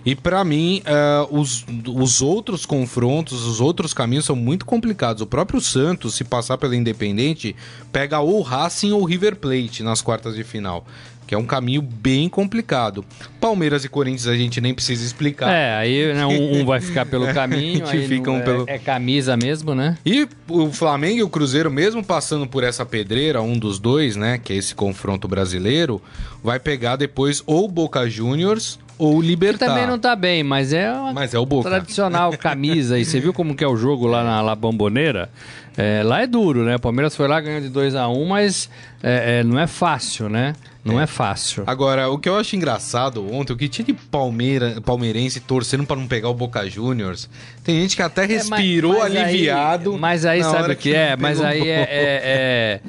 E 0.07 0.15
para 0.15 0.43
mim, 0.45 0.81
uh, 0.87 1.39
os, 1.39 1.67
os 1.87 2.23
outros 2.23 2.65
confrontos, 2.65 3.45
os 3.45 3.61
outros 3.61 3.93
caminhos 3.93 4.25
são 4.25 4.37
muito 4.37 4.65
complicados. 4.65 5.21
O 5.21 5.27
próprio 5.27 5.61
Santos, 5.61 6.15
se 6.15 6.25
passar 6.25 6.57
pela 6.57 6.75
Independente, 6.75 7.55
pega 7.93 8.21
ou 8.21 8.41
Racing 8.41 8.93
ou 8.93 9.05
River 9.05 9.37
Plate 9.37 9.83
nas 9.83 10.01
quartas 10.01 10.35
de 10.35 10.45
final 10.45 10.87
que 11.29 11.35
é 11.35 11.39
um 11.39 11.45
caminho 11.45 11.83
bem 11.83 12.27
complicado. 12.27 13.05
Palmeiras 13.39 13.85
e 13.85 13.89
Corinthians 13.89 14.27
a 14.27 14.35
gente 14.35 14.63
nem 14.63 14.73
precisa 14.73 15.05
explicar. 15.05 15.51
É, 15.53 15.77
aí 15.77 16.15
né, 16.15 16.25
um, 16.25 16.61
um, 16.61 16.65
vai 16.65 16.81
ficar 16.81 17.05
pelo 17.05 17.27
caminho, 17.35 17.87
aí 17.87 18.09
fica 18.09 18.31
um 18.31 18.39
é, 18.39 18.41
pelo... 18.41 18.65
é 18.67 18.79
camisa 18.79 19.37
mesmo, 19.37 19.75
né? 19.75 19.99
E 20.07 20.27
o 20.49 20.73
Flamengo 20.73 21.19
e 21.19 21.23
o 21.23 21.29
Cruzeiro, 21.29 21.71
mesmo 21.71 22.03
passando 22.03 22.47
por 22.47 22.65
essa 22.65 22.87
pedreira, 22.87 23.43
um 23.43 23.59
dos 23.59 23.79
dois, 23.79 24.17
né, 24.17 24.41
que 24.43 24.55
é 24.55 24.57
esse 24.57 24.75
confronto 24.75 25.29
brasileiro, 25.29 26.01
vai 26.43 26.59
pegar 26.59 26.97
depois 26.97 27.43
ou 27.45 27.69
Boca 27.69 28.09
Juniors 28.09 28.79
ou 28.99 29.21
Libertar. 29.21 29.67
Que 29.67 29.73
também 29.73 29.87
não 29.87 29.99
tá 29.99 30.17
bem, 30.17 30.43
mas 30.43 30.73
é 30.73 30.91
uma 30.91 31.13
mas 31.13 31.35
é 31.35 31.39
o 31.39 31.45
Boca. 31.45 31.69
tradicional 31.69 32.33
camisa. 32.39 32.99
e 32.99 33.05
você 33.05 33.21
viu 33.21 33.35
como 33.35 33.55
que 33.55 33.63
é 33.63 33.69
o 33.69 33.77
jogo 33.77 34.07
lá 34.07 34.25
na 34.25 34.41
La 34.41 34.55
Bomboneira? 34.55 35.31
É, 35.77 36.03
lá 36.03 36.23
é 36.23 36.27
duro, 36.27 36.65
né? 36.65 36.75
O 36.75 36.81
Palmeiras 36.81 37.15
foi 37.15 37.29
lá, 37.29 37.41
ganhou 37.41 37.61
de 37.61 37.69
2 37.69 37.95
a 37.95 38.09
1 38.09 38.21
um, 38.21 38.27
mas 38.27 38.69
é, 39.01 39.39
é, 39.39 39.45
não 39.45 39.61
é 39.61 39.69
fácil, 39.69 40.29
né? 40.29 40.55
Não 40.85 40.99
é. 40.99 41.05
é. 41.05 41.07
fácil. 41.07 41.65
Agora, 41.67 42.09
o 42.09 42.19
que 42.19 42.29
eu 42.29 42.37
acho 42.37 42.57
engraçado 42.57 43.27
ontem, 43.33 43.53
o 43.53 43.57
que 43.57 43.69
tinha 43.69 43.85
de 43.85 43.93
Palmeira, 43.93 44.81
palmeirense 44.81 45.41
torcendo 45.41 45.85
para 45.85 45.97
não 45.97 46.07
pegar 46.07 46.29
o 46.29 46.35
Boca 46.35 46.69
Juniors, 46.69 47.29
tem 47.65 47.81
gente 47.81 47.97
que 47.97 48.03
até 48.03 48.25
respirou 48.25 48.97
é, 48.97 48.99
mas, 49.01 49.15
mas 49.15 49.23
aliviado. 49.23 49.93
Aí, 49.93 49.99
mas 49.99 50.25
aí 50.25 50.43
sabe 50.43 50.73
o 50.73 50.77
que, 50.77 50.91
que 50.91 50.95
é? 50.95 51.17
Mas 51.19 51.41
aí 51.41 51.69
é, 51.69 51.81
é, 51.81 51.89
é, 51.91 52.81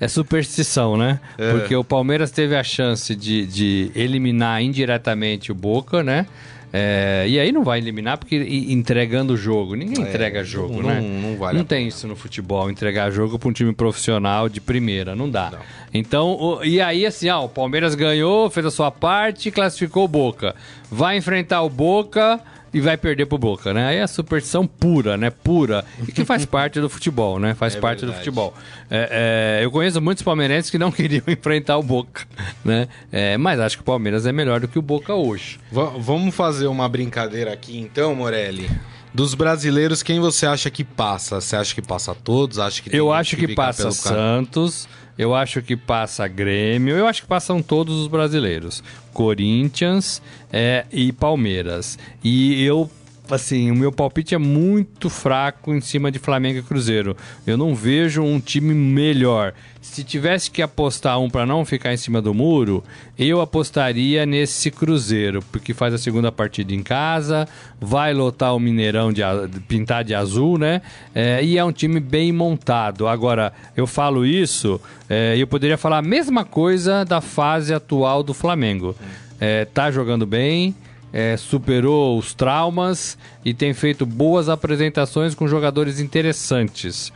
é, 0.00 0.08
superstição, 0.08 0.96
né? 0.96 1.20
É. 1.36 1.50
Porque 1.52 1.74
o 1.74 1.82
Palmeiras 1.82 2.30
teve 2.30 2.54
a 2.56 2.62
chance 2.62 3.14
de, 3.14 3.46
de 3.46 3.90
eliminar 3.94 4.62
indiretamente 4.62 5.50
o 5.50 5.54
Boca, 5.54 6.02
né? 6.02 6.26
É, 6.72 7.24
e 7.26 7.38
aí 7.38 7.50
não 7.50 7.64
vai 7.64 7.78
eliminar 7.78 8.18
porque 8.18 8.36
entregando 8.36 9.34
o 9.34 9.36
jogo. 9.36 9.74
Ninguém 9.74 10.04
é, 10.04 10.08
entrega 10.08 10.44
jogo, 10.44 10.82
não, 10.82 10.88
né? 10.88 11.00
Não, 11.00 11.30
não, 11.30 11.38
vale 11.38 11.58
não 11.58 11.64
tem 11.64 11.88
isso 11.88 12.06
no 12.06 12.14
futebol, 12.14 12.70
entregar 12.70 13.10
jogo 13.10 13.38
para 13.38 13.48
um 13.48 13.52
time 13.52 13.72
profissional 13.72 14.48
de 14.48 14.60
primeira, 14.60 15.14
não 15.14 15.30
dá. 15.30 15.50
Não. 15.50 15.58
Então, 15.92 16.36
o, 16.38 16.64
e 16.64 16.80
aí 16.80 17.06
assim, 17.06 17.28
ó, 17.28 17.44
o 17.44 17.48
Palmeiras 17.48 17.94
ganhou, 17.94 18.50
fez 18.50 18.66
a 18.66 18.70
sua 18.70 18.90
parte, 18.90 19.50
classificou 19.50 20.04
o 20.04 20.08
Boca. 20.08 20.54
Vai 20.90 21.16
enfrentar 21.16 21.62
o 21.62 21.70
Boca 21.70 22.40
e 22.78 22.80
vai 22.80 22.96
perder 22.96 23.26
pro 23.26 23.36
Boca, 23.36 23.74
né? 23.74 23.88
Aí 23.88 23.96
é 23.96 24.02
a 24.02 24.06
superstição 24.06 24.66
pura, 24.66 25.16
né? 25.16 25.30
Pura. 25.30 25.84
E 26.06 26.12
que 26.12 26.24
faz 26.24 26.44
parte 26.44 26.80
do 26.80 26.88
futebol, 26.88 27.38
né? 27.38 27.54
Faz 27.54 27.74
é 27.74 27.80
parte 27.80 28.00
verdade. 28.00 28.18
do 28.18 28.24
futebol. 28.24 28.54
É, 28.88 29.58
é, 29.60 29.64
eu 29.64 29.70
conheço 29.70 30.00
muitos 30.00 30.22
palmeirenses 30.22 30.70
que 30.70 30.78
não 30.78 30.90
queriam 30.92 31.24
enfrentar 31.26 31.76
o 31.76 31.82
Boca, 31.82 32.24
né? 32.64 32.88
É, 33.10 33.36
mas 33.36 33.58
acho 33.58 33.76
que 33.76 33.82
o 33.82 33.84
Palmeiras 33.84 34.26
é 34.26 34.32
melhor 34.32 34.60
do 34.60 34.68
que 34.68 34.78
o 34.78 34.82
Boca 34.82 35.12
hoje. 35.12 35.58
V 35.72 35.80
vamos 35.98 36.34
fazer 36.34 36.68
uma 36.68 36.88
brincadeira 36.88 37.52
aqui 37.52 37.78
então, 37.78 38.14
Morelli? 38.14 38.70
Dos 39.12 39.34
brasileiros, 39.34 40.02
quem 40.02 40.20
você 40.20 40.46
acha 40.46 40.70
que 40.70 40.84
passa? 40.84 41.40
Você 41.40 41.56
acha 41.56 41.74
que 41.74 41.82
passa 41.82 42.14
todos? 42.14 42.58
Acha 42.58 42.82
que 42.82 42.94
eu 42.94 43.12
acho 43.12 43.36
que, 43.36 43.48
que 43.48 43.54
passa 43.54 43.90
Santos, 43.90 44.88
eu 45.18 45.34
acho 45.34 45.60
que 45.60 45.76
passa 45.76 46.28
Grêmio, 46.28 46.96
eu 46.96 47.06
acho 47.06 47.22
que 47.22 47.28
passam 47.28 47.60
todos 47.60 47.96
os 47.96 48.06
brasileiros. 48.06 48.82
Corinthians 49.12 50.22
é, 50.52 50.86
e 50.92 51.12
Palmeiras. 51.12 51.98
E 52.22 52.64
eu 52.64 52.88
assim, 53.30 53.70
o 53.70 53.74
meu 53.74 53.92
palpite 53.92 54.34
é 54.34 54.38
muito 54.38 55.10
fraco 55.10 55.74
em 55.74 55.80
cima 55.80 56.10
de 56.10 56.18
Flamengo 56.18 56.58
e 56.58 56.62
Cruzeiro. 56.62 57.16
Eu 57.46 57.56
não 57.56 57.74
vejo 57.74 58.22
um 58.22 58.40
time 58.40 58.74
melhor. 58.74 59.54
Se 59.80 60.04
tivesse 60.04 60.50
que 60.50 60.60
apostar 60.60 61.18
um 61.20 61.30
para 61.30 61.46
não 61.46 61.64
ficar 61.64 61.92
em 61.92 61.96
cima 61.96 62.20
do 62.20 62.34
muro, 62.34 62.82
eu 63.18 63.40
apostaria 63.40 64.26
nesse 64.26 64.70
Cruzeiro, 64.70 65.42
porque 65.50 65.72
faz 65.72 65.94
a 65.94 65.98
segunda 65.98 66.30
partida 66.30 66.74
em 66.74 66.82
casa, 66.82 67.48
vai 67.80 68.12
lotar 68.12 68.54
o 68.54 68.60
Mineirão 68.60 69.12
de 69.12 69.22
pintar 69.66 70.04
de 70.04 70.14
azul, 70.14 70.58
né? 70.58 70.82
É, 71.14 71.42
e 71.42 71.56
é 71.56 71.64
um 71.64 71.72
time 71.72 72.00
bem 72.00 72.32
montado. 72.32 73.06
Agora, 73.06 73.52
eu 73.76 73.86
falo 73.86 74.26
isso, 74.26 74.80
é, 75.08 75.36
eu 75.38 75.46
poderia 75.46 75.78
falar 75.78 75.98
a 75.98 76.02
mesma 76.02 76.44
coisa 76.44 77.04
da 77.04 77.20
fase 77.20 77.72
atual 77.72 78.22
do 78.22 78.34
Flamengo. 78.34 78.94
É, 79.40 79.64
tá 79.64 79.90
jogando 79.90 80.26
bem, 80.26 80.74
é, 81.12 81.36
superou 81.36 82.18
os 82.18 82.34
traumas 82.34 83.16
e 83.44 83.54
tem 83.54 83.72
feito 83.72 84.04
boas 84.04 84.48
apresentações 84.48 85.34
com 85.34 85.48
jogadores 85.48 86.00
interessantes. 86.00 87.12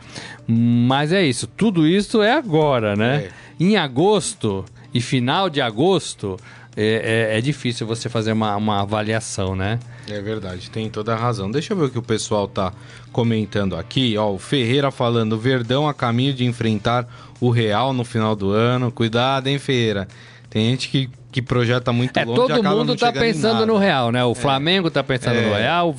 Mas 0.47 1.11
é 1.11 1.23
isso, 1.23 1.47
tudo 1.47 1.87
isso 1.87 2.21
é 2.21 2.33
agora, 2.33 2.95
né? 2.95 3.25
É. 3.25 3.31
Em 3.59 3.77
agosto 3.77 4.65
e 4.93 5.01
final 5.01 5.49
de 5.49 5.61
agosto 5.61 6.37
é, 6.75 7.29
é, 7.31 7.37
é, 7.37 7.41
difícil 7.41 7.85
você 7.85 8.09
fazer 8.09 8.31
uma, 8.31 8.55
uma 8.55 8.81
avaliação, 8.81 9.55
né? 9.55 9.79
É 10.09 10.19
verdade, 10.19 10.71
tem 10.71 10.89
toda 10.89 11.13
a 11.13 11.15
razão. 11.15 11.49
Deixa 11.51 11.73
eu 11.73 11.77
ver 11.77 11.85
o 11.85 11.89
que 11.89 11.99
o 11.99 12.03
pessoal 12.03 12.47
tá 12.47 12.73
comentando 13.11 13.75
aqui. 13.75 14.17
Ó, 14.17 14.33
o 14.33 14.39
Ferreira 14.39 14.89
falando, 14.89 15.37
Verdão 15.37 15.87
a 15.87 15.93
caminho 15.93 16.33
de 16.33 16.45
enfrentar 16.45 17.07
o 17.39 17.49
Real 17.51 17.93
no 17.93 18.03
final 18.03 18.35
do 18.35 18.49
ano. 18.49 18.91
Cuidado, 18.91 19.47
hein, 19.47 19.59
Ferreira? 19.59 20.07
Tem 20.53 20.69
gente 20.69 20.87
que 20.87 21.09
que 21.31 21.41
projeta 21.41 21.91
muito 21.91 22.15
é, 22.15 22.23
longe. 22.23 22.35
Todo 22.35 22.63
mundo 22.63 22.93
está 22.93 23.11
pensando 23.11 23.65
no 23.65 23.75
Real, 23.75 24.11
né? 24.11 24.23
O 24.23 24.33
é. 24.33 24.35
Flamengo 24.35 24.87
está 24.87 25.03
pensando 25.03 25.39
é. 25.39 25.41
no 25.41 25.55
Real, 25.55 25.95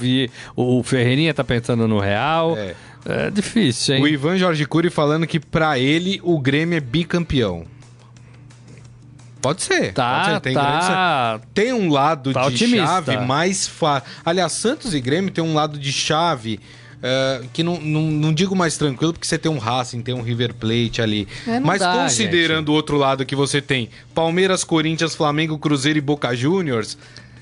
o 0.54 0.82
Ferreirinha 0.84 1.32
está 1.32 1.42
pensando 1.42 1.88
no 1.88 1.98
Real. 1.98 2.56
É. 2.56 2.76
é. 3.04 3.30
difícil, 3.30 3.96
hein? 3.96 4.02
O 4.02 4.06
Ivan 4.06 4.38
Jorge 4.38 4.64
Cury 4.64 4.90
falando 4.90 5.26
que 5.26 5.40
para 5.40 5.76
ele 5.76 6.20
o 6.22 6.38
Grêmio 6.38 6.76
é 6.76 6.80
bicampeão. 6.80 7.64
Pode 9.42 9.62
ser. 9.62 9.92
Tá, 9.92 10.20
pode 10.20 10.34
ser. 10.34 10.40
Tem, 10.40 10.54
tá, 10.54 11.40
tem 11.52 11.72
um 11.72 11.90
lado 11.90 12.32
tá 12.32 12.42
de 12.42 12.54
otimista. 12.54 12.86
chave 12.86 13.16
mais 13.18 13.66
fácil. 13.66 14.08
Aliás, 14.24 14.52
Santos 14.52 14.94
e 14.94 15.00
Grêmio 15.00 15.32
tem 15.32 15.42
um 15.42 15.52
lado 15.52 15.76
de 15.76 15.92
chave 15.92 16.60
Uh, 17.04 17.46
que 17.52 17.62
não, 17.62 17.78
não, 17.78 18.02
não, 18.10 18.32
digo 18.32 18.56
mais 18.56 18.78
tranquilo, 18.78 19.12
porque 19.12 19.26
você 19.26 19.36
tem 19.36 19.52
um 19.52 19.58
Racing, 19.58 20.00
tem 20.00 20.14
um 20.14 20.22
River 20.22 20.54
Plate 20.54 21.02
ali. 21.02 21.28
É, 21.46 21.60
Mas 21.60 21.80
dá, 21.80 21.92
considerando 21.92 22.70
o 22.70 22.72
outro 22.72 22.96
lado 22.96 23.26
que 23.26 23.36
você 23.36 23.60
tem 23.60 23.90
Palmeiras, 24.14 24.64
Corinthians, 24.64 25.14
Flamengo, 25.14 25.58
Cruzeiro 25.58 25.98
e 25.98 26.00
Boca 26.00 26.34
Juniors, 26.34 26.96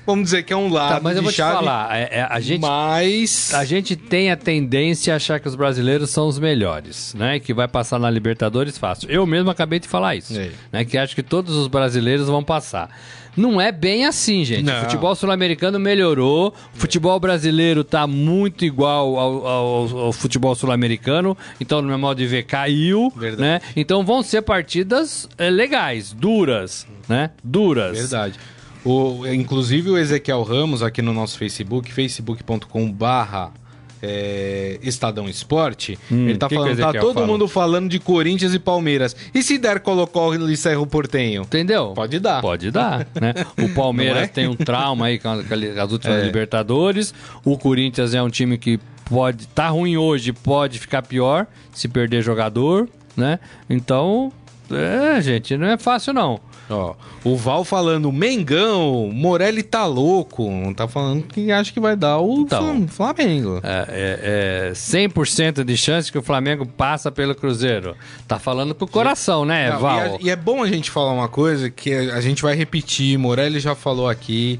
vamos 0.05 0.25
dizer 0.25 0.43
que 0.43 0.51
é 0.51 0.57
um 0.57 0.69
lado 0.69 0.95
tá, 0.95 0.99
mas 1.01 1.15
eu 1.15 1.23
vou 1.23 1.31
chave, 1.31 1.51
te 1.51 1.59
falar, 1.59 1.97
é, 1.97 2.09
é, 2.11 2.27
a 2.29 2.41
gente, 2.41 2.61
mas... 2.61 3.53
a 3.53 3.63
gente 3.63 3.95
tem 3.95 4.31
a 4.31 4.35
tendência 4.35 5.13
a 5.13 5.15
achar 5.15 5.39
que 5.39 5.47
os 5.47 5.55
brasileiros 5.55 6.09
são 6.09 6.27
os 6.27 6.37
melhores, 6.37 7.13
né? 7.13 7.39
Que 7.39 7.53
vai 7.53 7.69
passar 7.69 7.97
na 7.97 8.09
Libertadores 8.09 8.77
fácil. 8.77 9.09
Eu 9.09 9.25
mesmo 9.25 9.49
acabei 9.49 9.79
de 9.79 9.87
falar 9.87 10.17
isso, 10.17 10.37
é. 10.37 10.51
né? 10.73 10.83
Que 10.83 10.97
acho 10.97 11.15
que 11.15 11.23
todos 11.23 11.55
os 11.55 11.69
brasileiros 11.69 12.27
vão 12.27 12.43
passar. 12.43 12.89
Não 13.35 13.59
é 13.59 13.71
bem 13.71 14.05
assim, 14.05 14.45
gente. 14.45 14.63
Não. 14.63 14.77
O 14.77 14.81
futebol 14.83 15.15
sul-americano 15.15 15.79
melhorou, 15.79 16.53
o 16.75 16.77
futebol 16.77 17.19
brasileiro 17.19 17.81
está 17.81 18.05
muito 18.05 18.63
igual 18.63 19.17
ao, 19.17 19.47
ao, 19.47 19.97
ao 20.05 20.13
futebol 20.13 20.53
sul-americano, 20.55 21.37
então, 21.59 21.81
no 21.81 21.87
meu 21.87 21.97
modo 21.97 22.17
de 22.17 22.27
ver, 22.27 22.43
caiu, 22.43 23.11
Verdade. 23.15 23.41
né? 23.41 23.61
Então 23.75 24.05
vão 24.05 24.21
ser 24.21 24.41
partidas 24.43 25.27
é, 25.37 25.49
legais, 25.49 26.13
duras, 26.13 26.87
né? 27.07 27.31
Duras. 27.43 27.97
Verdade. 27.97 28.39
O, 28.85 29.25
inclusive 29.27 29.89
o 29.89 29.97
Ezequiel 29.97 30.43
Ramos 30.43 30.83
aqui 30.83 31.01
no 31.01 31.13
nosso 31.13 31.37
Facebook, 31.37 31.91
facebook.com 31.91 32.91
barra 32.91 33.51
é, 34.05 34.79
Estadão 34.83 35.29
Esporte, 35.29 35.97
hum, 36.11 36.27
ele 36.27 36.37
tá 36.37 36.49
falando, 36.49 36.77
tá 36.77 36.91
todo 36.91 37.25
mundo 37.25 37.47
falando 37.47 37.89
de 37.89 37.99
Corinthians 37.99 38.53
e 38.53 38.59
Palmeiras. 38.59 39.15
E 39.33 39.41
se 39.41 39.57
der 39.57 39.79
Colocó 39.79 40.33
e 40.33 40.57
Cerro 40.57 40.85
Portenho? 40.85 41.43
Entendeu? 41.43 41.93
Pode 41.95 42.19
dar. 42.19 42.41
Pode 42.41 42.69
dar, 42.69 43.07
né? 43.19 43.33
O 43.57 43.69
Palmeiras 43.73 44.23
é? 44.23 44.27
tem 44.27 44.47
um 44.47 44.55
trauma 44.55 45.05
aí 45.05 45.17
com 45.17 45.29
as 45.29 45.91
últimas 45.91 46.21
é. 46.21 46.25
Libertadores. 46.25 47.13
O 47.45 47.57
Corinthians 47.57 48.13
é 48.13 48.21
um 48.21 48.29
time 48.29 48.57
que 48.57 48.77
pode 49.05 49.47
tá 49.47 49.69
ruim 49.69 49.95
hoje, 49.95 50.33
pode 50.33 50.79
ficar 50.79 51.01
pior 51.01 51.47
se 51.73 51.87
perder 51.87 52.21
jogador, 52.21 52.89
né? 53.15 53.39
Então, 53.69 54.33
é, 54.69 55.21
gente, 55.21 55.55
não 55.55 55.67
é 55.67 55.77
fácil 55.77 56.11
não. 56.11 56.41
Ó, 56.69 56.95
o 57.23 57.35
Val 57.35 57.63
falando, 57.63 58.11
Mengão, 58.11 59.09
Morelli 59.13 59.63
tá 59.63 59.85
louco. 59.85 60.49
Tá 60.75 60.87
falando 60.87 61.23
que 61.23 61.51
acha 61.51 61.71
que 61.71 61.79
vai 61.79 61.95
dar 61.95 62.19
o 62.19 62.41
então, 62.41 62.87
Flamengo. 62.87 63.59
É, 63.63 63.85
é, 63.89 64.69
é 64.69 64.71
100% 64.73 65.63
de 65.63 65.77
chance 65.77 66.11
que 66.11 66.17
o 66.17 66.23
Flamengo 66.23 66.65
passa 66.65 67.11
pelo 67.11 67.35
Cruzeiro. 67.35 67.95
Tá 68.27 68.39
falando 68.39 68.73
pro 68.73 68.87
coração, 68.87 69.45
né, 69.45 69.71
Não, 69.71 69.79
Val? 69.79 69.97
E 69.97 70.01
é, 70.01 70.17
e 70.21 70.29
é 70.29 70.35
bom 70.35 70.63
a 70.63 70.67
gente 70.67 70.89
falar 70.89 71.11
uma 71.11 71.27
coisa 71.27 71.69
que 71.69 71.93
a 71.93 72.21
gente 72.21 72.41
vai 72.41 72.55
repetir. 72.55 73.17
Morelli 73.17 73.59
já 73.59 73.75
falou 73.75 74.07
aqui 74.07 74.59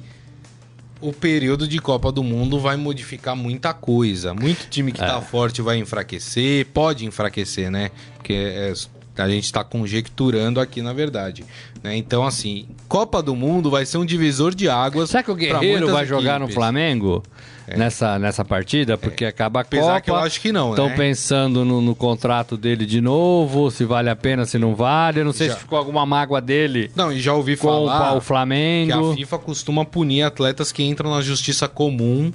o 1.04 1.12
período 1.12 1.68
de 1.68 1.80
Copa 1.80 2.12
do 2.14 2.24
Mundo 2.24 2.60
vai 2.60 2.78
modificar 2.78 3.36
muita 3.36 3.74
coisa. 3.74 4.34
Muito 4.34 4.70
time 4.70 4.92
que 4.92 5.00
tá 5.00 5.18
é. 5.18 5.22
forte 5.22 5.62
vai 5.62 5.78
enfraquecer, 5.78 6.66
pode 6.68 7.06
enfraquecer, 7.06 7.70
né? 7.70 7.92
Porque 8.16 8.34
é, 8.34 8.74
a 9.18 9.30
gente 9.30 9.46
está 9.46 9.64
conjecturando 9.64 10.60
aqui, 10.60 10.82
na 10.82 10.94
verdade. 10.94 11.46
Né? 11.84 11.96
Então, 11.96 12.26
assim, 12.26 12.66
Copa 12.88 13.22
do 13.22 13.36
Mundo 13.36 13.70
vai 13.70 13.86
ser 13.86 13.98
um 13.98 14.06
divisor 14.06 14.56
de 14.56 14.68
águas. 14.68 15.10
Será 15.12 15.22
que 15.22 15.32
o 15.32 15.36
Guerreiro 15.36 15.92
vai 15.92 16.06
jogar 16.06 16.40
no 16.40 16.48
Flamengo? 16.48 17.24
É. 17.66 17.78
Nessa, 17.78 18.20
nessa 18.20 18.44
partida, 18.44 18.98
porque 18.98 19.24
é. 19.24 19.30
acaba 19.30 19.60
a 19.60 19.62
Apesar 19.62 19.86
Copa. 19.86 20.02
que 20.02 20.12
eu 20.12 20.16
acho 20.18 20.42
que 20.42 20.52
não, 20.52 20.72
Estão 20.72 20.90
né? 20.90 20.96
pensando 20.98 21.64
no, 21.64 21.80
no, 21.80 21.96
contrato 21.96 22.58
dele 22.58 22.86
de 22.86 23.00
novo, 23.00 23.72
se 23.72 23.86
vale 23.86 24.10
a 24.10 24.16
pena, 24.18 24.46
se 24.46 24.60
não 24.60 24.76
vale. 24.76 25.22
Eu 25.22 25.26
não 25.26 25.32
sei 25.32 25.48
já. 25.48 25.54
se 25.54 25.62
ficou 25.62 25.78
alguma 25.78 26.06
mágoa 26.06 26.42
dele. 26.42 26.92
Não, 26.94 27.10
e 27.10 27.22
já 27.22 27.34
ouvi 27.34 27.56
falar 27.56 28.12
com 28.12 28.18
o 28.18 28.22
Flamengo. 28.22 28.92
que 28.92 29.12
a 29.14 29.16
FIFA 29.16 29.40
costuma 29.40 29.86
punir 29.86 30.24
atletas 30.24 30.74
que 30.74 30.84
entram 30.84 31.12
na 31.12 31.22
justiça 31.22 31.66
comum 31.70 32.34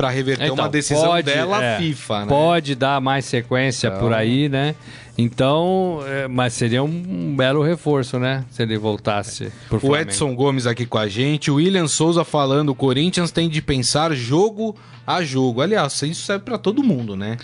para 0.00 0.08
reverter 0.08 0.44
então, 0.44 0.54
uma 0.54 0.68
decisão 0.68 1.08
pode, 1.08 1.26
dela 1.26 1.62
é, 1.62 1.76
FIFA, 1.76 2.20
né? 2.20 2.26
Pode 2.26 2.74
dar 2.74 3.02
mais 3.02 3.26
sequência 3.26 3.88
então... 3.88 4.00
por 4.00 4.14
aí, 4.14 4.48
né? 4.48 4.74
Então, 5.18 6.00
é, 6.06 6.26
mas 6.26 6.54
seria 6.54 6.82
um 6.82 7.36
belo 7.36 7.62
reforço, 7.62 8.18
né? 8.18 8.42
Se 8.50 8.62
ele 8.62 8.78
voltasse 8.78 9.52
O 9.82 9.94
Edson 9.94 10.34
Gomes 10.34 10.66
aqui 10.66 10.86
com 10.86 10.96
a 10.96 11.06
gente, 11.06 11.50
o 11.50 11.56
William 11.56 11.86
Souza 11.86 12.24
falando, 12.24 12.70
o 12.70 12.74
Corinthians 12.74 13.30
tem 13.30 13.46
de 13.46 13.60
pensar 13.60 14.14
jogo 14.14 14.74
a 15.06 15.22
jogo. 15.22 15.60
Aliás, 15.60 16.00
isso 16.00 16.22
serve 16.22 16.46
para 16.46 16.56
todo 16.56 16.82
mundo, 16.82 17.14
né? 17.14 17.36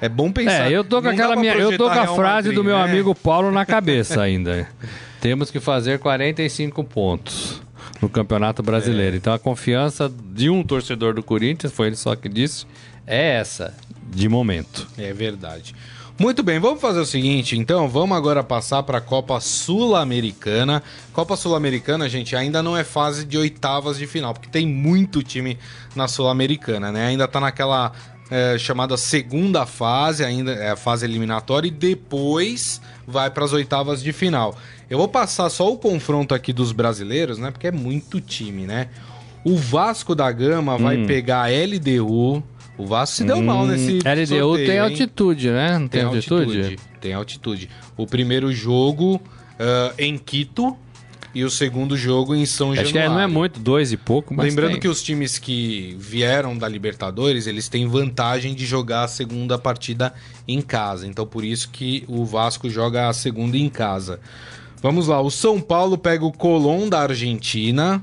É 0.00 0.08
bom 0.08 0.30
pensar. 0.30 0.70
É, 0.70 0.76
eu 0.76 0.84
tô 0.84 1.02
com 1.02 1.08
aquela 1.08 1.34
minha, 1.34 1.54
eu 1.54 1.76
tô 1.76 1.90
com 1.90 1.98
a 1.98 2.06
frase 2.06 2.50
Madrid, 2.50 2.54
do 2.54 2.62
meu 2.62 2.76
né? 2.76 2.84
amigo 2.84 3.16
Paulo 3.16 3.50
na 3.50 3.66
cabeça 3.66 4.22
ainda. 4.22 4.68
Temos 5.20 5.50
que 5.50 5.58
fazer 5.58 5.98
45 5.98 6.84
pontos 6.84 7.65
no 8.06 8.10
Campeonato 8.10 8.62
Brasileiro. 8.62 9.16
É. 9.16 9.18
Então 9.18 9.32
a 9.32 9.38
confiança 9.38 10.10
de 10.32 10.48
um 10.48 10.62
torcedor 10.62 11.14
do 11.14 11.22
Corinthians, 11.22 11.72
foi 11.72 11.88
ele 11.88 11.96
só 11.96 12.14
que 12.14 12.28
disse, 12.28 12.64
é 13.06 13.34
essa, 13.34 13.74
de 14.08 14.28
momento. 14.28 14.86
É 14.96 15.12
verdade. 15.12 15.74
Muito 16.18 16.42
bem, 16.42 16.58
vamos 16.58 16.80
fazer 16.80 17.00
o 17.00 17.04
seguinte, 17.04 17.58
então, 17.58 17.86
vamos 17.90 18.16
agora 18.16 18.42
passar 18.42 18.82
para 18.84 18.98
a 18.98 19.02
Copa 19.02 19.38
Sul-Americana. 19.38 20.82
Copa 21.12 21.36
Sul-Americana, 21.36 22.08
gente, 22.08 22.34
ainda 22.34 22.62
não 22.62 22.74
é 22.74 22.82
fase 22.82 23.26
de 23.26 23.36
oitavas 23.36 23.98
de 23.98 24.06
final, 24.06 24.32
porque 24.32 24.48
tem 24.48 24.66
muito 24.66 25.22
time 25.22 25.58
na 25.94 26.08
Sul-Americana, 26.08 26.90
né? 26.90 27.08
Ainda 27.08 27.28
tá 27.28 27.38
naquela 27.38 27.92
é, 28.30 28.58
chamada 28.58 28.96
segunda 28.96 29.66
fase, 29.66 30.24
ainda 30.24 30.52
é 30.52 30.70
a 30.70 30.76
fase 30.76 31.04
eliminatória, 31.04 31.68
e 31.68 31.70
depois 31.70 32.80
vai 33.06 33.30
para 33.30 33.44
as 33.44 33.52
oitavas 33.52 34.02
de 34.02 34.12
final. 34.12 34.56
Eu 34.88 34.98
vou 34.98 35.08
passar 35.08 35.48
só 35.50 35.72
o 35.72 35.76
confronto 35.76 36.34
aqui 36.34 36.52
dos 36.52 36.72
brasileiros, 36.72 37.38
né? 37.38 37.50
Porque 37.50 37.68
é 37.68 37.72
muito 37.72 38.20
time, 38.20 38.66
né? 38.66 38.88
O 39.44 39.56
Vasco 39.56 40.14
da 40.14 40.30
Gama 40.30 40.74
hum. 40.74 40.78
vai 40.78 41.04
pegar 41.06 41.44
a 41.44 41.48
LDU, 41.48 42.42
o 42.78 42.86
Vasco 42.86 43.16
se 43.16 43.24
deu 43.24 43.36
hum, 43.36 43.44
mal 43.44 43.66
nesse 43.66 43.98
LDU 43.98 44.26
sorteio, 44.26 44.66
tem 44.66 44.78
altitude, 44.78 45.50
né? 45.50 45.78
Não 45.78 45.88
tem, 45.88 46.00
tem 46.00 46.02
altitude? 46.02 46.58
altitude? 46.58 46.78
Tem 47.00 47.14
altitude. 47.14 47.70
O 47.96 48.06
primeiro 48.06 48.52
jogo 48.52 49.16
uh, 49.16 49.94
em 49.98 50.18
Quito 50.18 50.76
e 51.36 51.44
o 51.44 51.50
segundo 51.50 51.98
jogo 51.98 52.34
em 52.34 52.46
São 52.46 52.72
Acho 52.72 52.76
Januário. 52.76 52.98
Acho 52.98 53.10
que 53.10 53.14
não 53.14 53.20
é 53.20 53.26
muito, 53.26 53.60
dois 53.60 53.92
e 53.92 53.96
pouco, 53.98 54.32
mas 54.32 54.46
Lembrando 54.46 54.72
tem. 54.72 54.80
que 54.80 54.88
os 54.88 55.02
times 55.02 55.38
que 55.38 55.94
vieram 56.00 56.56
da 56.56 56.66
Libertadores, 56.66 57.46
eles 57.46 57.68
têm 57.68 57.86
vantagem 57.86 58.54
de 58.54 58.64
jogar 58.64 59.04
a 59.04 59.08
segunda 59.08 59.58
partida 59.58 60.14
em 60.48 60.62
casa. 60.62 61.06
Então 61.06 61.26
por 61.26 61.44
isso 61.44 61.68
que 61.68 62.04
o 62.08 62.24
Vasco 62.24 62.70
joga 62.70 63.10
a 63.10 63.12
segunda 63.12 63.58
em 63.58 63.68
casa. 63.68 64.18
Vamos 64.80 65.08
lá, 65.08 65.20
o 65.20 65.30
São 65.30 65.60
Paulo 65.60 65.98
pega 65.98 66.24
o 66.24 66.32
Colón 66.32 66.88
da 66.88 67.00
Argentina. 67.00 68.02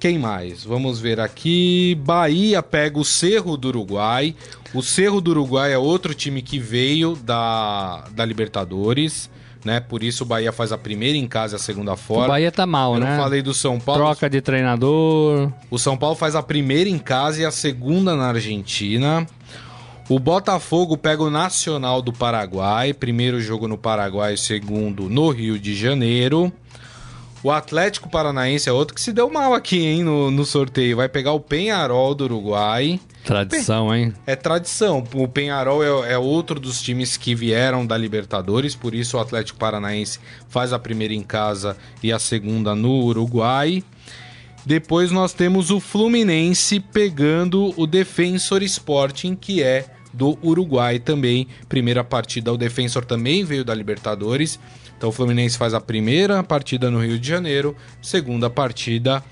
Quem 0.00 0.18
mais? 0.18 0.64
Vamos 0.64 0.98
ver 0.98 1.20
aqui. 1.20 1.96
Bahia 2.04 2.64
pega 2.64 2.98
o 2.98 3.04
Cerro 3.04 3.56
do 3.56 3.68
Uruguai. 3.68 4.34
O 4.74 4.82
Cerro 4.82 5.20
do 5.20 5.30
Uruguai 5.30 5.72
é 5.72 5.78
outro 5.78 6.12
time 6.14 6.42
que 6.42 6.58
veio 6.58 7.14
da, 7.14 8.08
da 8.10 8.24
Libertadores. 8.24 9.30
Né? 9.66 9.80
Por 9.80 10.02
isso 10.02 10.22
o 10.24 10.26
Bahia 10.26 10.52
faz 10.52 10.72
a 10.72 10.78
primeira 10.78 11.18
em 11.18 11.26
casa 11.26 11.54
e 11.54 11.56
a 11.56 11.58
segunda 11.58 11.96
fora. 11.96 12.24
O 12.24 12.28
Bahia 12.28 12.50
tá 12.50 12.64
mal, 12.64 12.94
Eu 12.94 13.00
né? 13.00 13.10
não 13.10 13.22
falei 13.22 13.42
do 13.42 13.52
São 13.52 13.78
Paulo. 13.78 14.00
Troca 14.02 14.30
de 14.30 14.40
treinador. 14.40 15.52
O 15.70 15.78
São 15.78 15.96
Paulo 15.96 16.16
faz 16.16 16.34
a 16.34 16.42
primeira 16.42 16.88
em 16.88 16.98
casa 16.98 17.42
e 17.42 17.44
a 17.44 17.50
segunda 17.50 18.16
na 18.16 18.28
Argentina. 18.28 19.26
O 20.08 20.20
Botafogo 20.20 20.96
pega 20.96 21.22
o 21.22 21.30
Nacional 21.30 22.00
do 22.00 22.12
Paraguai, 22.12 22.94
primeiro 22.94 23.40
jogo 23.40 23.66
no 23.66 23.76
Paraguai, 23.76 24.36
segundo 24.36 25.10
no 25.10 25.30
Rio 25.30 25.58
de 25.58 25.74
Janeiro. 25.74 26.52
O 27.42 27.50
Atlético 27.50 28.08
Paranaense 28.08 28.68
é 28.68 28.72
outro 28.72 28.94
que 28.94 29.00
se 29.00 29.12
deu 29.12 29.28
mal 29.28 29.52
aqui, 29.52 29.84
hein, 29.84 30.04
no, 30.04 30.30
no 30.30 30.44
sorteio. 30.44 30.96
Vai 30.96 31.08
pegar 31.08 31.32
o 31.32 31.40
Penharol 31.40 32.14
do 32.14 32.24
Uruguai. 32.24 33.00
Tradição, 33.26 33.92
hein? 33.92 34.14
É 34.24 34.36
tradição. 34.36 35.04
O 35.14 35.26
Penharol 35.26 35.82
é, 35.82 36.12
é 36.12 36.18
outro 36.18 36.60
dos 36.60 36.80
times 36.80 37.16
que 37.16 37.34
vieram 37.34 37.84
da 37.84 37.98
Libertadores, 37.98 38.76
por 38.76 38.94
isso 38.94 39.16
o 39.16 39.20
Atlético 39.20 39.58
Paranaense 39.58 40.20
faz 40.48 40.72
a 40.72 40.78
primeira 40.78 41.12
em 41.12 41.22
casa 41.22 41.76
e 42.00 42.12
a 42.12 42.20
segunda 42.20 42.72
no 42.74 43.02
Uruguai. 43.04 43.82
Depois 44.64 45.10
nós 45.10 45.32
temos 45.32 45.70
o 45.70 45.80
Fluminense 45.80 46.78
pegando 46.78 47.74
o 47.76 47.86
Defensor 47.86 48.62
Sporting, 48.62 49.34
que 49.34 49.60
é 49.60 49.86
do 50.12 50.38
Uruguai 50.40 51.00
também. 51.00 51.48
Primeira 51.68 52.04
partida, 52.04 52.52
o 52.52 52.56
Defensor 52.56 53.04
também 53.04 53.44
veio 53.44 53.64
da 53.64 53.74
Libertadores. 53.74 54.58
Então 54.96 55.08
o 55.08 55.12
Fluminense 55.12 55.58
faz 55.58 55.74
a 55.74 55.80
primeira 55.80 56.42
partida 56.44 56.90
no 56.90 57.00
Rio 57.00 57.18
de 57.18 57.28
Janeiro, 57.28 57.76
segunda 58.00 58.48
partida 58.48 59.22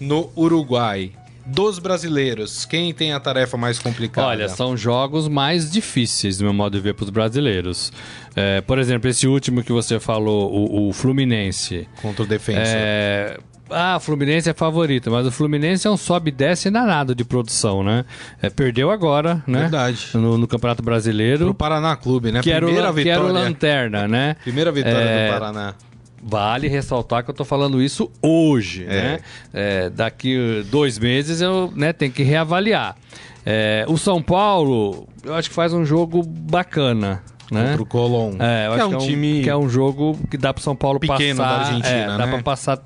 no 0.00 0.30
Uruguai. 0.34 1.12
Dos 1.44 1.78
brasileiros, 1.80 2.64
quem 2.64 2.92
tem 2.94 3.12
a 3.12 3.18
tarefa 3.20 3.56
mais 3.56 3.78
complicada? 3.78 4.28
Olha, 4.28 4.48
são 4.48 4.76
jogos 4.76 5.26
mais 5.28 5.70
difíceis, 5.70 6.38
do 6.38 6.44
meu 6.44 6.52
modo 6.54 6.76
de 6.76 6.80
ver, 6.82 6.94
para 6.94 7.04
os 7.04 7.10
brasileiros. 7.10 7.92
É, 8.36 8.60
por 8.60 8.78
exemplo, 8.78 9.10
esse 9.10 9.26
último 9.26 9.62
que 9.64 9.72
você 9.72 9.98
falou, 9.98 10.52
o, 10.52 10.88
o 10.88 10.92
Fluminense. 10.92 11.88
contra 12.00 12.22
o 12.22 12.26
Defensor. 12.26 12.62
É, 12.64 13.38
ah, 13.70 13.96
o 13.96 14.00
Fluminense 14.00 14.48
é 14.50 14.54
favorito, 14.54 15.10
mas 15.10 15.26
o 15.26 15.30
Fluminense 15.32 15.86
é 15.86 15.90
um 15.90 15.96
sobe 15.96 16.28
e 16.28 16.32
desce 16.32 16.70
danado 16.70 17.14
de 17.14 17.24
produção, 17.24 17.82
né? 17.82 18.04
É, 18.40 18.48
perdeu 18.50 18.90
agora, 18.90 19.42
né? 19.46 19.60
Verdade. 19.62 20.10
No, 20.14 20.36
no 20.38 20.46
Campeonato 20.46 20.82
Brasileiro. 20.82 21.46
Pro 21.46 21.54
Paraná 21.54 21.96
Clube, 21.96 22.30
né? 22.30 22.40
Que 22.42 22.50
era, 22.52 22.64
o, 22.64 22.68
Primeira 22.68 22.90
lan- 22.90 23.02
que 23.02 23.08
era 23.08 23.20
o 23.20 23.26
vitória. 23.26 23.48
Lanterna, 23.48 24.06
né? 24.08 24.36
Primeira 24.44 24.70
vitória 24.70 24.96
É, 24.96 25.26
do 25.26 25.32
Paraná. 25.32 25.74
Vale 26.22 26.68
ressaltar 26.68 27.24
que 27.24 27.30
eu 27.30 27.34
tô 27.34 27.44
falando 27.44 27.82
isso 27.82 28.10
hoje, 28.22 28.84
É. 28.84 28.86
né? 29.02 29.20
É, 29.52 29.90
daqui 29.90 30.64
dois 30.70 30.98
meses 30.98 31.40
eu 31.40 31.72
né, 31.74 31.92
tenho 31.92 32.12
que 32.12 32.22
reavaliar. 32.22 32.94
É, 33.44 33.84
o 33.88 33.98
São 33.98 34.22
Paulo, 34.22 35.08
eu 35.24 35.34
acho 35.34 35.48
que 35.48 35.54
faz 35.54 35.72
um 35.72 35.84
jogo 35.84 36.22
bacana, 36.22 37.22
né? 37.50 37.70
Contra 37.70 37.82
o 37.82 37.86
Colón. 37.86 38.36
É, 38.38 38.68
eu 38.68 38.74
que 38.74 38.80
acho 38.80 38.82
é 38.82 38.84
um 38.84 38.88
que 38.90 38.94
é 38.94 38.98
um, 38.98 39.00
time 39.06 39.42
que 39.42 39.50
é 39.50 39.56
um 39.56 39.68
jogo 39.68 40.16
que 40.30 40.38
dá 40.38 40.54
pro 40.54 40.62
São 40.62 40.76
Paulo 40.76 41.00
pequeno 41.00 41.38
passar. 41.38 41.54
da 41.58 41.66
Argentina, 41.66 41.88
é, 41.88 42.06
Dá 42.06 42.18
né? 42.18 42.26
pra 42.28 42.42
passar 42.42 42.78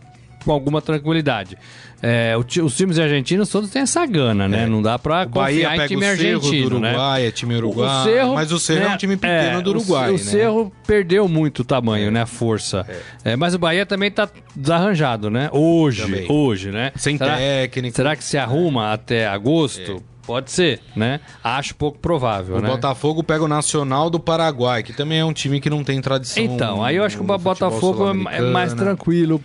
com 0.47 0.53
alguma 0.53 0.81
tranquilidade. 0.81 1.59
É, 2.01 2.35
o 2.37 2.65
os 2.65 2.77
times 2.77 2.99
argentinos 2.99 3.49
todos 3.49 3.69
têm 3.69 3.83
essa 3.83 4.07
gana, 4.07 4.47
né? 4.47 4.65
Não 4.67 4.81
dá 4.81 4.97
pra 4.99 5.23
É. 5.23 5.27
O 5.27 5.29
Bahia 5.29 5.69
confiar 5.71 5.85
em 5.85 5.89
time 5.89 5.97
o 5.97 6.17
Cerro 6.17 6.37
argentino, 6.37 6.71
do 6.71 6.79
né? 6.81 6.89
Uruguai, 6.91 7.27
é 7.27 7.31
time 7.33 7.57
uruguai. 7.57 8.01
O 8.01 8.05
Cerro, 8.05 8.35
mas 8.35 8.53
o 8.53 8.59
Cerro 8.61 8.81
é 8.85 8.89
né, 8.89 8.95
um 8.95 8.97
time 8.97 9.17
pequeno 9.17 9.59
é, 9.59 9.63
do 9.63 9.71
Uruguai, 9.71 10.09
o, 10.11 10.13
né? 10.13 10.19
Cerro 10.19 10.73
perdeu 10.87 11.27
muito 11.29 11.61
o 11.61 11.65
tamanho, 11.65 12.11
né? 12.13 12.23
A 12.23 12.27
força. 12.27 12.87
É, 13.25 13.35
mas 13.35 13.55
o 13.55 13.59
Bahia 13.59 13.85
também 13.85 14.11
tá 14.11 14.29
desarranjado, 14.55 15.31
né? 15.31 15.49
Hoje, 15.53 16.03
Também. 16.03 16.31
hoje, 16.31 16.71
né? 16.71 16.93
Sem 16.97 17.19
será, 17.19 17.37
técnico. 17.37 17.97
será 17.97 18.15
que 18.15 18.23
se 18.23 18.39
arruma 18.39 18.93
até 18.93 19.27
agosto? 19.27 20.01
Pode 20.27 20.51
ser, 20.51 20.81
né? 20.97 21.21
Acho 21.43 21.75
pouco 21.77 21.99
provável, 22.01 22.57
O 22.57 22.61
né? 22.61 22.69
Botafogo 22.69 23.23
pega 23.23 23.45
o 23.45 23.49
Nacional 23.49 24.11
do 24.11 24.19
Paraguai, 24.19 24.83
que 24.83 24.93
também 24.93 25.21
é 25.21 25.25
um 25.25 25.33
time 25.33 25.61
que 25.61 25.71
não 25.71 25.85
tem 25.85 26.01
tradição. 26.01 26.43
Então, 26.43 26.85
aí 26.85 26.97
eu 26.97 27.05
acho 27.05 27.17
que 27.17 27.23
o 27.23 27.39
Botafogo 27.39 28.09
é- 28.29 28.39
é 28.39 28.41
mais 28.41 28.75
tranquilo. 28.75 29.41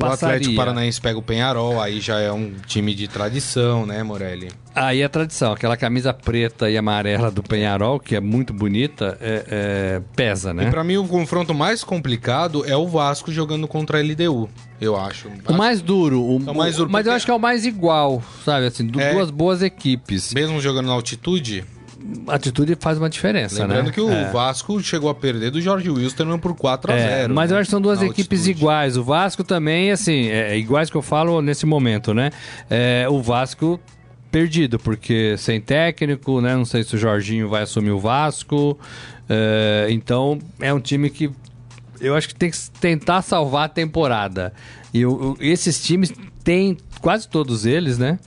O 0.00 0.04
Atlético 0.04 0.28
passaria. 0.28 0.56
Paranaense 0.56 1.00
pega 1.00 1.18
o 1.18 1.22
Penharol, 1.22 1.80
aí 1.80 2.00
já 2.00 2.20
é 2.20 2.30
um 2.32 2.52
time 2.66 2.94
de 2.94 3.08
tradição, 3.08 3.84
né, 3.84 4.02
Morelli? 4.02 4.48
Aí 4.74 5.02
é 5.02 5.08
tradição, 5.08 5.52
aquela 5.52 5.76
camisa 5.76 6.14
preta 6.14 6.70
e 6.70 6.76
amarela 6.78 7.30
do 7.32 7.42
Penharol, 7.42 7.98
que 7.98 8.14
é 8.14 8.20
muito 8.20 8.52
bonita, 8.52 9.18
é- 9.20 9.44
é, 9.48 10.02
pesa, 10.14 10.54
né? 10.54 10.68
E 10.68 10.70
pra 10.70 10.84
mim 10.84 10.96
o 10.98 11.08
confronto 11.08 11.52
mais 11.52 11.82
complicado 11.82 12.64
é 12.64 12.76
o 12.76 12.86
Vasco 12.86 13.32
jogando 13.32 13.66
contra 13.66 13.98
a 13.98 14.00
LDU, 14.00 14.48
eu 14.80 14.96
acho. 14.96 15.28
O 15.48 15.52
mais 15.54 15.80
duro, 15.82 16.22
o, 16.22 16.42
É 16.46 16.50
o 16.50 16.54
mais 16.54 16.76
duro 16.76 16.88
mas 16.90 17.06
eu 17.06 17.10
porque- 17.10 17.16
acho 17.16 17.24
que 17.24 17.30
é 17.32 17.34
o 17.34 17.38
mais 17.40 17.66
igual, 17.66 18.22
sabe? 18.44 18.66
Assim, 18.66 18.88
É. 18.98 19.12
duas 19.14 19.30
boas 19.32 19.62
equipes. 19.62 20.32
Mesmo 20.32 20.60
jogando 20.60 20.86
na 20.86 20.92
altitude, 20.92 21.64
atitude 22.28 22.76
faz 22.80 22.98
uma 22.98 23.08
diferença, 23.10 23.62
lembrando 23.62 23.86
né? 23.86 23.92
que 23.92 24.00
o 24.00 24.10
É. 24.10 24.30
Vasco 24.30 24.80
chegou 24.82 25.10
a 25.10 25.14
perder 25.14 25.50
do 25.50 25.60
Jorge 25.60 25.90
Wilstermann 25.90 26.38
por 26.38 26.54
4 26.54 26.92
a 26.92 26.94
É, 26.96 27.20
0 27.22 27.34
mas 27.34 27.50
eu 27.50 27.54
né, 27.56 27.60
acho 27.60 27.68
que 27.68 27.70
são 27.72 27.80
duas 27.80 28.00
na 28.00 28.06
equipes 28.06 28.40
altitude. 28.40 28.50
iguais. 28.60 28.96
O 28.96 29.02
Vasco 29.04 29.42
também, 29.44 29.90
assim, 29.90 30.28
é, 30.28 30.56
iguais 30.56 30.90
que 30.90 30.96
eu 30.96 31.02
falo 31.02 31.40
nesse 31.42 31.66
momento, 31.66 32.14
né? 32.14 32.30
É, 32.70 33.06
o 33.08 33.20
Vasco 33.20 33.80
perdido, 34.30 34.78
porque 34.78 35.36
sem 35.38 35.60
técnico, 35.60 36.40
né? 36.40 36.54
Não 36.54 36.64
sei 36.64 36.84
se 36.84 36.94
o 36.94 36.98
Jorginho 36.98 37.48
vai 37.48 37.62
assumir 37.62 37.90
o 37.90 37.98
Vasco. 37.98 38.78
É, 39.28 39.86
então, 39.90 40.38
é 40.60 40.72
um 40.72 40.80
time 40.80 41.10
que 41.10 41.30
eu 42.00 42.14
acho 42.14 42.28
que 42.28 42.34
tem 42.34 42.50
que 42.50 42.58
tentar 42.80 43.22
salvar 43.22 43.64
a 43.64 43.68
temporada. 43.68 44.52
E 44.94 45.04
o- 45.04 45.36
esses 45.40 45.82
times 45.82 46.12
têm, 46.44 46.76
quase 47.00 47.28
todos 47.28 47.66
eles, 47.66 47.98
né? 47.98 48.18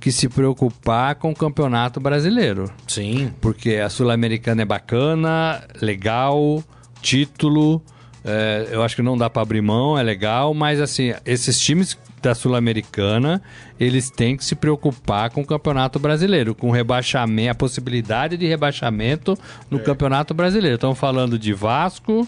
Que 0.00 0.12
se 0.12 0.28
preocupar 0.28 1.16
com 1.16 1.30
o 1.30 1.34
campeonato 1.34 1.98
brasileiro. 2.00 2.70
Sim. 2.86 3.32
Porque 3.40 3.76
a 3.76 3.88
Sul-Americana 3.88 4.62
é 4.62 4.64
bacana, 4.64 5.62
legal, 5.80 6.62
título. 7.02 7.82
é, 8.24 8.68
eu 8.70 8.82
acho 8.82 8.94
que 8.96 9.02
não 9.02 9.16
dá 9.16 9.28
pra 9.30 9.42
abrir 9.42 9.62
mão, 9.62 9.98
é 9.98 10.02
legal, 10.02 10.54
mas 10.54 10.80
assim, 10.80 11.12
esses 11.24 11.58
times 11.60 11.96
da 12.20 12.34
Sul-Americana, 12.34 13.40
eles 13.78 14.10
têm 14.10 14.36
que 14.36 14.44
se 14.44 14.54
preocupar 14.54 15.30
com 15.30 15.40
o 15.42 15.46
Campeonato 15.46 15.98
Brasileiro, 15.98 16.54
com 16.54 16.70
rebaixamento, 16.70 17.50
a 17.50 17.54
possibilidade 17.54 18.36
de 18.36 18.46
rebaixamento 18.46 19.36
no 19.70 19.78
Campeonato 19.80 20.34
Brasileiro. 20.34 20.74
Estamos 20.76 20.98
falando 20.98 21.38
de 21.38 21.52
Vasco, 21.52 22.26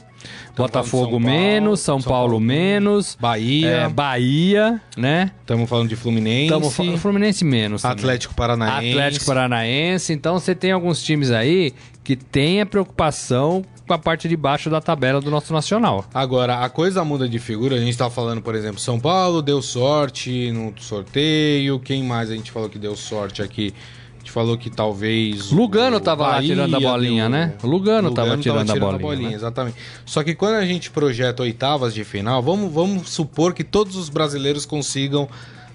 Botafogo 0.56 1.02
São 1.04 1.10
Paulo, 1.10 1.20
menos, 1.20 1.80
São, 1.80 2.00
São 2.00 2.10
Paulo, 2.10 2.28
Paulo 2.32 2.40
menos, 2.40 3.16
Bahia. 3.20 3.68
é, 3.68 3.88
Bahia, 3.88 4.80
né? 4.96 5.30
Estamos 5.40 5.68
falando 5.68 5.88
de 5.88 5.96
Fluminense, 5.96 6.48
Tamo, 6.50 6.70
fa- 6.70 6.98
Fluminense 6.98 7.44
menos. 7.44 7.82
também. 7.82 7.96
Atlético 7.98 8.34
Paranaense. 8.34 8.90
Atlético 8.90 9.24
Paranaense. 9.26 10.12
Então 10.12 10.38
você 10.38 10.54
tem 10.54 10.72
alguns 10.72 11.02
times 11.02 11.30
aí 11.30 11.72
que 12.10 12.16
têm 12.16 12.60
a 12.60 12.66
preocupação 12.66 13.64
com 13.86 13.94
a 13.94 13.98
parte 13.98 14.28
de 14.28 14.36
baixo 14.36 14.68
da 14.68 14.80
tabela 14.80 15.20
do 15.20 15.30
nosso 15.30 15.52
nacional. 15.52 16.04
Agora, 16.12 16.58
a 16.58 16.68
coisa 16.68 17.04
muda 17.04 17.28
de 17.28 17.38
figura. 17.38 17.76
A 17.76 17.78
gente 17.78 17.96
tá 17.96 18.10
falando, 18.10 18.42
por 18.42 18.56
exemplo, 18.56 18.80
São 18.80 18.98
Paulo 18.98 19.40
deu 19.40 19.62
sorte 19.62 20.50
no 20.50 20.74
sorteio. 20.76 21.78
Quem 21.78 22.02
mais 22.02 22.28
a 22.28 22.34
gente 22.34 22.50
falou 22.50 22.68
que 22.68 22.80
deu 22.80 22.96
sorte 22.96 23.42
aqui? 23.42 23.72
A 24.16 24.18
gente 24.18 24.32
falou 24.32 24.58
que 24.58 24.68
talvez. 24.68 25.52
Lugano 25.52 25.98
o 25.98 26.00
tava 26.00 26.24
Bahia 26.24 26.48
tirando 26.48 26.74
a 26.74 26.80
bolinha, 26.80 27.28
deu- 27.28 27.30
né? 27.30 27.54
Lugano 27.62 28.12
tava 28.12 28.36
tirando 28.38 28.72
a 28.72 28.98
bolinha, 28.98 29.28
né? 29.28 29.34
Exatamente. 29.36 29.76
Só 30.04 30.24
que 30.24 30.34
quando 30.34 30.54
a 30.54 30.66
gente 30.66 30.90
projeta 30.90 31.44
oitavas 31.44 31.94
de 31.94 32.02
final, 32.02 32.42
vamos, 32.42 32.72
vamos 32.72 33.08
supor 33.08 33.54
que 33.54 33.62
todos 33.62 33.94
os 33.94 34.08
brasileiros 34.08 34.66
consigam 34.66 35.28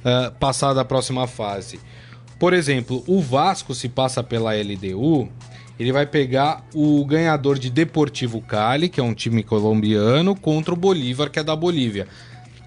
ah, 0.03 0.33
passar 0.37 0.73
da 0.73 0.83
próxima 0.83 1.27
fase. 1.27 1.79
Por 2.37 2.51
exemplo, 2.51 3.05
o 3.07 3.21
Vasco, 3.21 3.73
se 3.73 3.87
passa 3.87 4.21
pela 4.21 4.51
LDU, 4.53 5.29
ele 5.79 5.91
vai 5.91 6.05
pegar 6.05 6.63
o 6.73 7.03
ganhador 7.05 7.57
de 7.59 7.69
Deportivo 7.69 8.41
Cali, 8.41 8.87
que 8.89 8.99
é 8.99 9.03
um 9.03 9.13
time 9.13 9.43
colombiano, 9.43 10.35
contra 10.35 10.73
o 10.73 10.77
Bolívar, 10.77 11.29
que 11.29 11.39
é 11.39 11.43
da 11.43 11.55
Bolívia. 11.55 12.07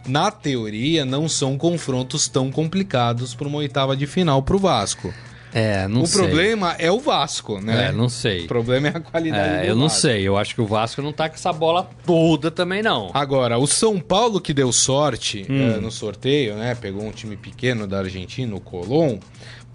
Na 0.07 0.31
teoria, 0.31 1.05
não 1.05 1.29
são 1.29 1.59
confrontos 1.59 2.29
tão 2.29 2.51
complicados 2.51 3.35
para 3.35 3.47
uma 3.49 3.59
oitava 3.59 3.97
de 3.97 4.07
final 4.07 4.43
para 4.43 4.57
o 4.57 4.59
Vasco. 4.59 5.13
É, 5.53 5.89
não 5.89 6.03
o 6.03 6.07
sei. 6.07 6.21
problema 6.23 6.75
é 6.79 6.93
o 6.93 7.01
Vasco, 7.01 7.59
né? 7.59 7.87
É, 7.89 7.93
não 7.93 8.09
sei. 8.11 8.45
O 8.45 8.49
problema 8.49 8.89
é 8.89 8.91
a 8.97 9.01
qualidade 9.01 9.49
É, 9.57 9.61
do 9.63 9.67
eu 9.69 9.75
não 9.75 9.85
Vasco. 9.89 10.01
sei. 10.03 10.23
Eu 10.23 10.37
acho 10.37 10.55
que 10.55 10.61
o 10.61 10.67
Vasco 10.67 11.01
não 11.01 11.11
tá 11.11 11.27
com 11.29 11.37
essa 11.37 11.51
bola 11.55 11.89
toda 12.05 12.51
também, 12.51 12.83
não. 12.83 13.11
Agora, 13.15 13.59
o 13.59 13.67
São 13.67 13.99
Paulo 13.99 14.43
que 14.43 14.53
deu 14.53 14.71
sorte 14.73 15.47
Hum. 15.49 15.73
eh, 15.73 15.81
no 15.81 15.91
sorteio, 15.91 16.55
né? 16.55 16.75
Pegou 16.75 17.03
um 17.03 17.11
time 17.11 17.35
pequeno 17.35 17.87
da 17.87 18.01
Argentina, 18.01 18.55
o 18.55 18.61
Colón. 18.61 19.19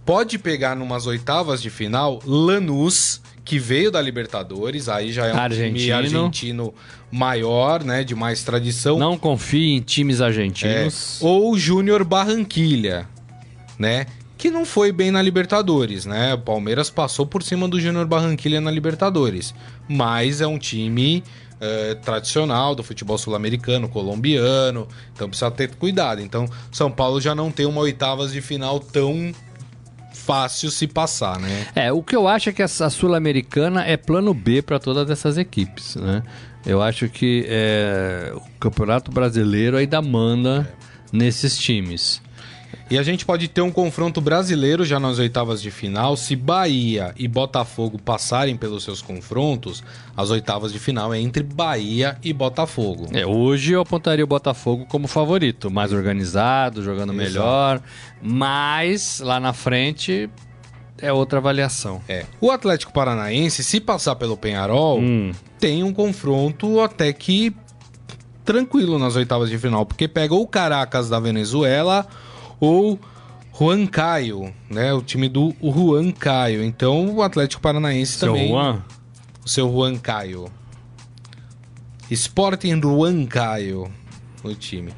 Pode 0.06 0.38
pegar 0.38 0.76
numas 0.76 1.08
oitavas 1.08 1.62
de 1.62 1.70
final 1.70 2.20
Lanús, 2.26 3.22
que 3.46 3.58
veio 3.58 3.90
da 3.90 4.02
Libertadores, 4.02 4.90
aí 4.90 5.12
já 5.14 5.28
é 5.28 5.30
um 5.34 5.50
time 5.50 5.92
Argentino. 5.92 5.96
argentino 5.98 6.74
maior, 7.12 7.84
né? 7.84 8.04
De 8.04 8.14
mais 8.16 8.44
tradição. 8.44 8.98
Não 9.00 9.18
confie 9.18 9.72
em 9.76 9.80
times 9.82 10.20
É, 10.20 10.26
argentinos. 10.26 11.20
ou 11.22 11.52
o 11.52 11.58
Júnior 11.58 12.04
Barranquilha, 12.04 13.08
né? 13.80 14.06
Que 14.38 14.50
não 14.52 14.66
foi 14.66 14.92
bem 14.92 15.10
na 15.10 15.22
Libertadores, 15.22 16.06
né? 16.06 16.34
O 16.34 16.38
Palmeiras 16.40 16.90
passou 16.90 17.26
por 17.26 17.42
cima 17.44 17.66
do 17.68 17.80
Júnior 17.80 18.06
Barranquilha 18.06 18.60
na 18.60 18.70
Libertadores. 18.72 19.54
Mas 19.88 20.42
é 20.42 20.48
um 20.48 20.58
time 20.58 21.24
eh, 21.62 21.96
tradicional 22.04 22.76
do 22.76 22.84
futebol 22.84 23.18
sul-americano, 23.18 23.88
colombiano. 23.88 24.86
Então 25.14 25.30
precisa 25.30 25.50
ter 25.50 25.74
cuidado. 25.76 26.20
Então, 26.22 26.46
São 26.74 26.92
Paulo 26.92 27.22
já 27.22 27.34
não 27.34 27.50
tem 27.52 27.66
uma 27.66 27.80
oitavas 27.80 28.34
de 28.34 28.42
final 28.42 28.82
tão 28.82 29.32
fácil 30.26 30.72
se 30.72 30.88
passar, 30.88 31.40
né? 31.40 31.68
É, 31.76 31.92
o 31.92 32.02
que 32.02 32.16
eu 32.16 32.28
acho 32.28 32.50
é 32.50 32.54
que 32.54 32.62
essa 32.62 32.90
Sul-Americana 32.90 33.86
é 33.86 33.98
plano 33.98 34.34
B 34.34 34.62
para 34.62 34.80
todas 34.80 35.10
essas 35.10 35.38
equipes, 35.38 35.96
né? 35.96 36.24
Eu 36.66 36.82
acho 36.82 37.10
que 37.10 37.46
é, 37.48 38.32
o 38.34 38.42
Campeonato 38.60 39.12
Brasileiro 39.12 39.76
ainda 39.76 40.02
manda 40.02 40.72
nesses 41.12 41.58
times. 41.58 42.22
E 42.90 42.98
a 42.98 43.02
gente 43.04 43.26
pode 43.26 43.48
ter 43.48 43.62
um 43.62 43.72
confronto 43.72 44.20
brasileiro 44.22 44.84
já 44.86 45.00
nas 45.00 45.18
oitavas 45.18 45.62
de 45.62 45.72
final. 45.72 46.16
Se 46.16 46.36
Bahia 46.36 47.14
e 47.18 47.28
Botafogo 47.28 47.98
passarem 47.98 48.56
pelos 48.56 48.84
seus 48.84 49.02
confrontos, 49.02 49.82
as 50.16 50.30
oitavas 50.30 50.72
de 50.72 50.78
final 50.80 51.14
é 51.14 51.20
entre 51.20 51.42
Bahia 51.44 52.18
e 52.24 52.32
Botafogo. 52.34 53.08
É, 53.12 53.26
hoje 53.26 53.72
eu 53.72 53.82
apontaria 53.82 54.24
o 54.24 54.28
Botafogo 54.28 54.86
como 54.88 55.08
favorito, 55.08 55.72
mais 55.72 55.92
organizado, 55.94 56.84
jogando 56.84 57.14
Exato. 57.14 57.24
melhor, 57.24 57.82
mas 58.22 59.20
lá 59.24 59.40
na 59.40 59.54
frente 59.54 60.30
é 61.00 61.12
outra 61.12 61.40
avaliação. 61.40 62.02
É. 62.08 62.26
O 62.40 62.52
Atlético 62.52 62.94
Paranaense, 62.94 63.64
se 63.64 63.80
passar 63.80 64.16
pelo 64.16 64.38
Penharol, 64.38 65.00
Hum. 65.00 65.32
tem 65.60 65.84
um 65.84 65.94
confronto 65.94 66.80
até 66.82 67.12
que 67.12 67.56
tranquilo 68.46 69.00
nas 69.00 69.16
oitavas 69.16 69.50
de 69.50 69.58
final, 69.58 69.86
porque 69.86 70.08
pega 70.08 70.34
ou 70.36 70.46
Caracas 70.46 71.10
da 71.10 71.20
Venezuela 71.20 72.06
ou 72.64 72.98
Juan 73.60 73.86
Caio, 73.86 74.54
né? 74.70 74.94
O 74.94 75.02
time 75.02 75.28
do 75.28 75.54
Juan 75.62 76.12
Caio. 76.12 76.64
Então 76.64 77.14
o 77.14 77.22
Atlético 77.22 77.62
Paranaense 77.62 78.14
Seu 78.14 78.30
também. 78.30 78.48
Juan, 78.48 78.82
O 79.44 79.50
seu 79.50 79.70
Juan 79.70 79.98
Caio. 79.98 80.46
Sporting 82.10 82.80
Juan 82.82 83.26
Caio, 83.26 83.92
o 84.44 84.56
time. 84.56 84.94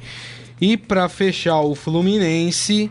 E 0.60 0.76
para 0.76 1.08
fechar 1.08 1.60
o 1.60 1.74
Fluminense, 1.74 2.90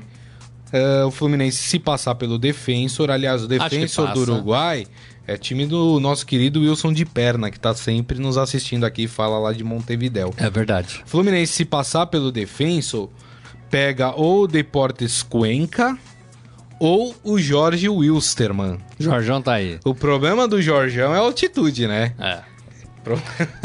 eh, 0.73 1.03
o 1.05 1.11
Fluminense 1.11 1.57
se 1.57 1.79
passar 1.79 2.15
pelo 2.15 2.37
Defensor, 2.37 3.09
aliás, 3.09 3.43
o 3.43 3.47
Defensor 3.47 4.13
do. 4.13 4.21
Uruguai 4.21 4.85
é 5.25 5.37
time 5.37 5.65
do 5.65 5.99
nosso 5.99 6.25
querido 6.25 6.59
Wilson 6.61 6.91
de 6.91 7.05
Perna, 7.05 7.49
que 7.49 7.59
tá 7.59 7.73
sempre 7.73 8.19
nos 8.19 8.37
assistindo 8.37 8.83
aqui, 8.83 9.07
fala 9.07 9.39
lá 9.39 9.53
de 9.53 9.63
Montevidéu. 9.63 10.33
é 10.37 10.49
verdade. 10.49 11.01
Fluminense 11.05 11.53
se 11.53 11.65
passar 11.65 12.07
pelo 12.07 12.31
Defensor, 12.31 13.09
pega 13.75 14.13
ou 14.15 14.43
o 14.43 14.47
Deportes 14.47 15.21
Cuenca 15.21 15.97
ou 16.79 17.13
o 17.25 17.37
Jorge 17.37 17.89
Wilstermann. 17.89 18.77
Jorjão 18.97 19.41
tá 19.41 19.55
aí. 19.55 19.79
O 19.83 19.93
problema 19.93 20.47
do 20.47 20.61
Jorgão 20.61 21.13
é 21.13 21.17
a 21.17 21.21
altitude, 21.21 21.85
né? 21.85 22.13
É. 22.17 22.39
Pro- 23.03 23.21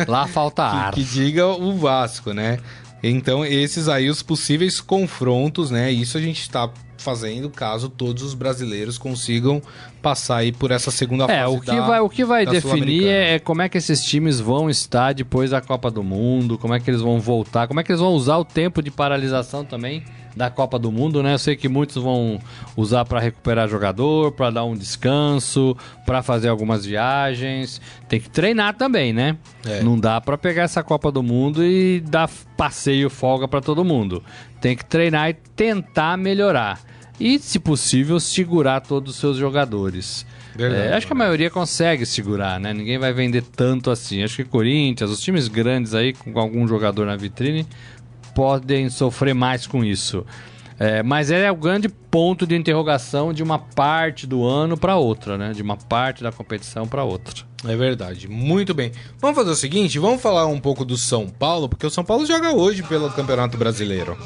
Lá 0.08 0.26
falta 0.26 0.64
ar. 0.66 0.92
que, 0.94 1.04
que 1.04 1.08
diga 1.08 1.46
o 1.46 1.76
Vasco, 1.78 2.32
né? 2.32 2.58
Então, 3.00 3.44
esses 3.44 3.88
aí 3.88 4.10
os 4.10 4.20
possíveis 4.20 4.80
confrontos, 4.80 5.70
né? 5.70 5.92
Isso 5.92 6.18
a 6.18 6.20
gente 6.20 6.40
está 6.40 6.68
fazendo 7.00 7.48
caso 7.50 7.88
todos 7.88 8.22
os 8.22 8.34
brasileiros 8.34 8.98
consigam 8.98 9.60
passar 10.02 10.36
aí 10.36 10.52
por 10.52 10.70
essa 10.70 10.90
segunda 10.90 11.24
É, 11.24 11.42
fase 11.42 11.56
o 11.56 11.60
que 11.60 11.66
da- 11.66 11.86
vai, 11.86 12.00
o 12.00 12.08
que 12.08 12.24
vai 12.24 12.46
definir 12.46 13.06
é, 13.06 13.34
é 13.34 13.38
como 13.38 13.62
é 13.62 13.68
que 13.68 13.78
esses 13.78 14.04
times 14.04 14.38
vão 14.40 14.68
estar 14.70 15.12
depois 15.14 15.50
da 15.50 15.60
Copa 15.60 15.90
do 15.90 16.02
Mundo, 16.02 16.56
como 16.58 16.74
é 16.74 16.80
que 16.80 16.90
eles 16.90 17.00
vão 17.00 17.18
voltar, 17.20 17.66
como 17.66 17.80
é 17.80 17.82
que 17.84 17.90
eles 17.90 18.00
vão 18.00 18.12
usar 18.12 18.36
o 18.36 18.44
tempo 18.44 18.82
de 18.82 18.90
paralisação 18.90 19.64
também 19.64 20.02
da 20.36 20.48
Copa 20.48 20.78
do 20.78 20.92
Mundo, 20.92 21.24
né? 21.24 21.34
Eu 21.34 21.38
sei 21.40 21.56
que 21.56 21.68
muitos 21.68 21.96
vão 22.00 22.38
usar 22.76 23.04
para 23.04 23.18
recuperar 23.18 23.68
jogador, 23.68 24.30
para 24.30 24.48
dar 24.50 24.64
um 24.64 24.76
descanso, 24.76 25.76
para 26.06 26.22
fazer 26.22 26.48
algumas 26.48 26.86
viagens. 26.86 27.80
Tem 28.08 28.20
que 28.20 28.30
treinar 28.30 28.74
também, 28.76 29.12
né? 29.12 29.36
É. 29.66 29.82
Não 29.82 29.98
dá 29.98 30.20
para 30.20 30.38
pegar 30.38 30.62
essa 30.62 30.84
Copa 30.84 31.10
do 31.10 31.20
Mundo 31.20 31.64
e 31.64 32.00
dar 32.00 32.30
passeio, 32.56 33.10
folga 33.10 33.48
para 33.48 33.60
todo 33.60 33.84
mundo. 33.84 34.22
Tem 34.60 34.76
que 34.76 34.84
treinar 34.84 35.30
e 35.30 35.34
tentar 35.34 36.16
melhorar. 36.16 36.78
E, 37.20 37.38
se 37.38 37.58
possível, 37.58 38.18
segurar 38.18 38.80
todos 38.80 39.14
os 39.14 39.20
seus 39.20 39.36
jogadores. 39.36 40.24
Verdade, 40.56 40.88
É, 40.88 40.96
acho 40.96 41.06
que 41.06 41.12
a 41.12 41.16
maioria 41.16 41.50
consegue 41.50 42.04
segurar, 42.06 42.58
né? 42.58 42.72
Ninguém 42.72 42.98
vai 42.98 43.12
vender 43.12 43.42
tanto 43.42 43.90
assim. 43.90 44.22
Acho 44.22 44.36
que 44.36 44.44
Corinthians, 44.44 45.10
os 45.10 45.20
times 45.20 45.46
grandes 45.46 45.94
aí, 45.94 46.12
com 46.12 46.38
algum 46.40 46.66
jogador 46.66 47.06
na 47.06 47.16
vitrine, 47.16 47.66
podem 48.34 48.88
sofrer 48.88 49.34
mais 49.34 49.66
com 49.66 49.84
isso. 49.84 50.24
É, 50.78 51.02
mas 51.02 51.30
é 51.30 51.52
o 51.52 51.56
grande 51.56 51.90
ponto 51.90 52.46
de 52.46 52.56
interrogação 52.56 53.34
de 53.34 53.42
uma 53.42 53.58
parte 53.58 54.26
do 54.26 54.46
ano 54.46 54.78
para 54.78 54.96
outra, 54.96 55.36
né? 55.36 55.52
De 55.52 55.60
uma 55.60 55.76
parte 55.76 56.22
da 56.22 56.32
competição 56.32 56.88
para 56.88 57.04
outra. 57.04 57.44
É 57.68 57.76
verdade, 57.76 58.26
muito 58.26 58.72
bem. 58.72 58.90
Vamos 59.20 59.36
fazer 59.36 59.50
o 59.50 59.54
seguinte, 59.54 59.98
vamos 59.98 60.22
falar 60.22 60.46
um 60.46 60.58
pouco 60.58 60.82
do 60.82 60.96
São 60.96 61.28
Paulo, 61.28 61.68
porque 61.68 61.86
o 61.86 61.90
São 61.90 62.02
Paulo 62.02 62.24
joga 62.24 62.54
hoje 62.54 62.82
pelo 62.82 63.10
Campeonato 63.10 63.58
Brasileiro. 63.58 64.16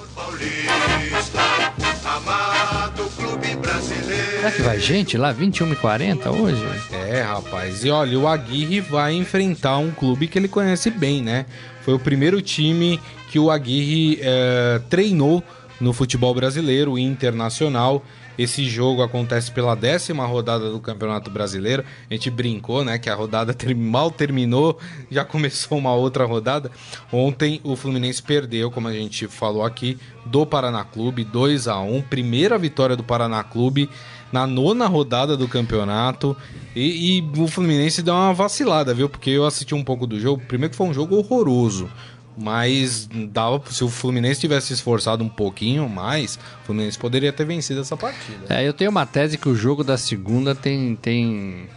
Será 4.45 4.57
que 4.57 4.63
vai 4.63 4.79
gente 4.79 5.17
lá 5.17 5.33
21 5.33 5.73
e 5.73 5.77
40 5.77 6.31
hoje? 6.31 6.63
É, 6.93 7.23
rapaz. 7.23 7.83
E 7.83 7.89
olha, 7.89 8.19
o 8.19 8.29
Aguirre 8.29 8.79
vai 8.79 9.15
enfrentar 9.15 9.79
um 9.79 9.91
clube 9.91 10.29
que 10.29 10.39
ele 10.39 10.49
conhece 10.49 10.91
bem, 10.91 11.23
né? 11.23 11.47
Foi 11.81 11.95
o 11.95 11.99
primeiro 11.99 12.43
time 12.43 13.01
que 13.31 13.39
o 13.39 13.51
Aguirre 13.51 14.19
eh, 14.21 14.83
treinou 14.91 15.43
no 15.81 15.95
futebol 15.95 16.35
brasileiro, 16.35 16.93
o 16.93 16.99
Internacional. 16.99 18.05
Esse 18.37 18.69
jogo 18.69 19.01
acontece 19.01 19.51
pela 19.51 19.75
décima 19.75 20.27
rodada 20.27 20.71
do 20.71 20.79
Campeonato 20.79 21.31
Brasileiro. 21.31 21.83
A 22.11 22.13
gente 22.13 22.29
brincou, 22.31 22.85
né? 22.85 22.99
Que 22.99 23.09
a 23.09 23.15
rodada 23.15 23.57
mal 23.75 24.11
terminou, 24.11 24.79
já 25.11 25.25
começou 25.25 25.79
uma 25.79 25.95
outra 25.95 26.27
rodada. 26.27 26.71
Ontem 27.11 27.63
o 27.65 27.75
Fluminense 27.77 28.23
perdeu, 28.23 28.71
como 28.71 28.89
a 28.89 28.93
gente 28.93 29.27
falou 29.27 29.65
aqui, 29.65 29.97
do 30.27 30.45
Paraná 30.45 30.85
Clube, 30.85 31.25
2 31.25 31.67
a 31.67 31.81
1 31.81 32.03
Primeira 32.03 32.59
vitória 32.59 32.95
do 32.95 33.03
Paraná 33.03 33.43
Clube 33.43 33.89
na 34.35 34.49
nona 34.49 34.89
rodada 34.89 35.37
do 35.37 35.47
campeonato. 35.47 36.37
E, 36.75 37.19
e 37.19 37.41
o 37.41 37.47
Fluminense 37.47 38.03
deu 38.03 38.13
uma 38.13 38.35
vacilada, 38.35 38.93
viu? 38.93 39.09
Porque 39.09 39.31
eu 39.31 39.47
assisti 39.47 39.77
um 39.77 39.85
pouco 39.85 40.09
do 40.09 40.19
jogo. 40.19 40.43
Primeiro 40.49 40.73
que 40.73 40.77
foi 40.77 40.89
um 40.89 40.93
jogo 40.93 41.17
horroroso. 41.17 41.89
Mas 42.37 43.09
dava, 43.31 43.63
se 43.71 43.85
o 43.85 43.89
Fluminense 43.89 44.41
tivesse 44.41 44.67
se 44.67 44.73
esforçado 44.73 45.23
um 45.23 45.29
pouquinho 45.29 45.89
mais, 45.89 46.35
o 46.35 46.67
Fluminense 46.67 46.99
poderia 46.99 47.33
ter 47.33 47.45
vencido 47.45 47.81
essa 47.81 47.97
partida. 47.97 48.47
É, 48.49 48.67
eu 48.67 48.73
tenho 48.73 48.91
uma 48.91 49.07
tese 49.07 49.39
que 49.39 49.49
o 49.49 49.55
jogo 49.55 49.85
da 49.85 49.97
segunda 49.97 50.53
tem, 50.53 50.97
tem, 50.97 51.69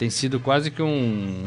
tem 0.00 0.08
sido 0.08 0.40
quase 0.40 0.70
que 0.70 0.80
um, 0.80 0.86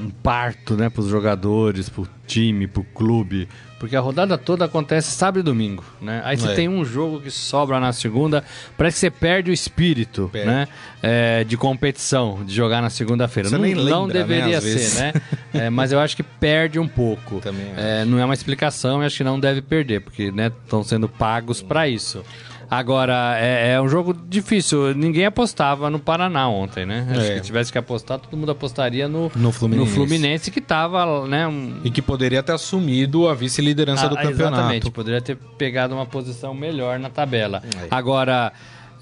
um 0.06 0.12
parto, 0.22 0.76
né, 0.78 0.88
para 0.88 1.02
os 1.02 1.08
jogadores, 1.08 1.90
para 1.90 2.04
o 2.04 2.08
time, 2.28 2.68
para 2.68 2.82
o 2.82 2.84
clube, 2.84 3.50
porque 3.80 3.96
a 3.96 4.00
rodada 4.00 4.38
toda 4.38 4.64
acontece 4.66 5.10
sábado 5.10 5.40
e 5.40 5.44
domingo, 5.44 5.84
né? 6.00 6.22
Aí 6.24 6.38
você 6.38 6.52
É. 6.52 6.54
tem 6.54 6.70
um 6.70 6.86
jogo 6.86 7.20
que 7.20 7.32
sobra 7.32 7.80
na 7.80 7.92
segunda, 7.92 8.44
parece 8.78 8.94
que 8.98 9.00
você 9.00 9.10
perde 9.10 9.50
o 9.50 9.54
espírito, 9.54 10.30
Perde. 10.32 10.48
né, 10.48 10.68
é, 11.02 11.44
de 11.44 11.58
competição, 11.58 12.46
de 12.46 12.54
jogar 12.54 12.80
na 12.80 12.92
segunda-feira. 12.92 13.50
Não, 13.50 13.58
nem 13.58 13.74
não 13.74 13.84
lembra, 14.06 14.08
né, 14.08 14.14
deveria 14.14 14.62
vezes. 14.62 14.92
ser, 14.94 15.02
né? 15.02 15.14
É, 15.56 15.70
mas 15.72 15.92
eu 15.92 16.00
acho 16.00 16.16
que 16.16 16.22
perde 16.22 16.78
um 16.78 16.88
pouco. 16.88 17.40
Também. 17.40 17.74
É, 17.76 18.06
não 18.06 18.20
é 18.20 18.24
uma 18.26 18.36
explicação 18.36 19.02
e 19.02 19.06
acho 19.08 19.18
que 19.18 19.24
não 19.24 19.40
deve 19.40 19.64
perder, 19.64 20.02
porque 20.02 20.32
estão 20.64 20.84
sendo 20.84 21.10
pagos 21.10 21.60
para 21.60 21.88
isso. 21.90 22.24
Agora, 22.70 23.36
é, 23.38 23.74
é 23.74 23.82
um 23.82 23.88
jogo 23.88 24.14
difícil. 24.14 24.94
Ninguém 24.96 25.26
apostava 25.26 25.90
no 25.90 26.00
Paraná 26.00 26.48
ontem, 26.50 26.86
né? 26.86 27.08
Acho 27.12 27.22
É. 27.22 27.36
que 27.36 27.42
tivesse 27.42 27.72
que 27.72 27.78
apostar, 27.78 28.20
todo 28.20 28.36
mundo 28.38 28.52
apostaria 28.52 29.08
no, 29.08 29.32
No 29.36 29.52
Fluminense. 29.52 29.90
no 29.90 29.96
Fluminense 29.96 30.52
que 30.52 30.62
tava, 30.62 31.28
né? 31.28 31.48
um- 31.48 31.80
E 31.84 31.90
que 31.92 32.02
poderia 32.02 32.42
ter 32.42 32.54
assumido 32.54 33.28
a 33.28 33.34
vice-liderança 33.34 34.08
do 34.10 34.16
Ah, 34.16 34.22
campeonato. 34.22 34.56
Exatamente, 34.56 34.92
poderia 34.92 35.22
ter 35.22 35.38
pegado 35.58 35.94
uma 35.94 36.06
posição 36.06 36.54
melhor 36.54 36.98
na 37.00 37.10
tabela. 37.10 37.62
É. 37.84 37.88
Agora, 37.92 38.52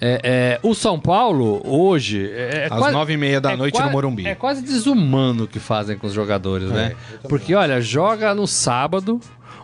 é, 0.01 0.20
é, 0.24 0.59
o 0.68 0.74
São 0.74 0.99
Paulo, 0.99 1.62
hoje. 1.64 2.30
É, 2.34 2.68
é 2.70 2.74
Às 2.74 2.91
nove 2.91 3.14
e 3.14 3.18
meia 3.18 3.39
da 3.39 3.51
é 3.51 3.55
noite 3.55 3.80
no 3.80 3.91
Morumbi. 3.91 4.26
É 4.26 4.36
quase 4.36 4.62
desumano 4.64 5.43
o 5.43 5.47
que 5.47 5.59
fazem 5.59 5.97
com 5.97 6.07
os 6.07 6.14
jogadores, 6.14 6.70
né? 6.70 6.93
Porque, 7.30 7.53
olha, 7.53 7.80
joga 7.80 8.34
no 8.34 8.47
sábado 8.47 9.20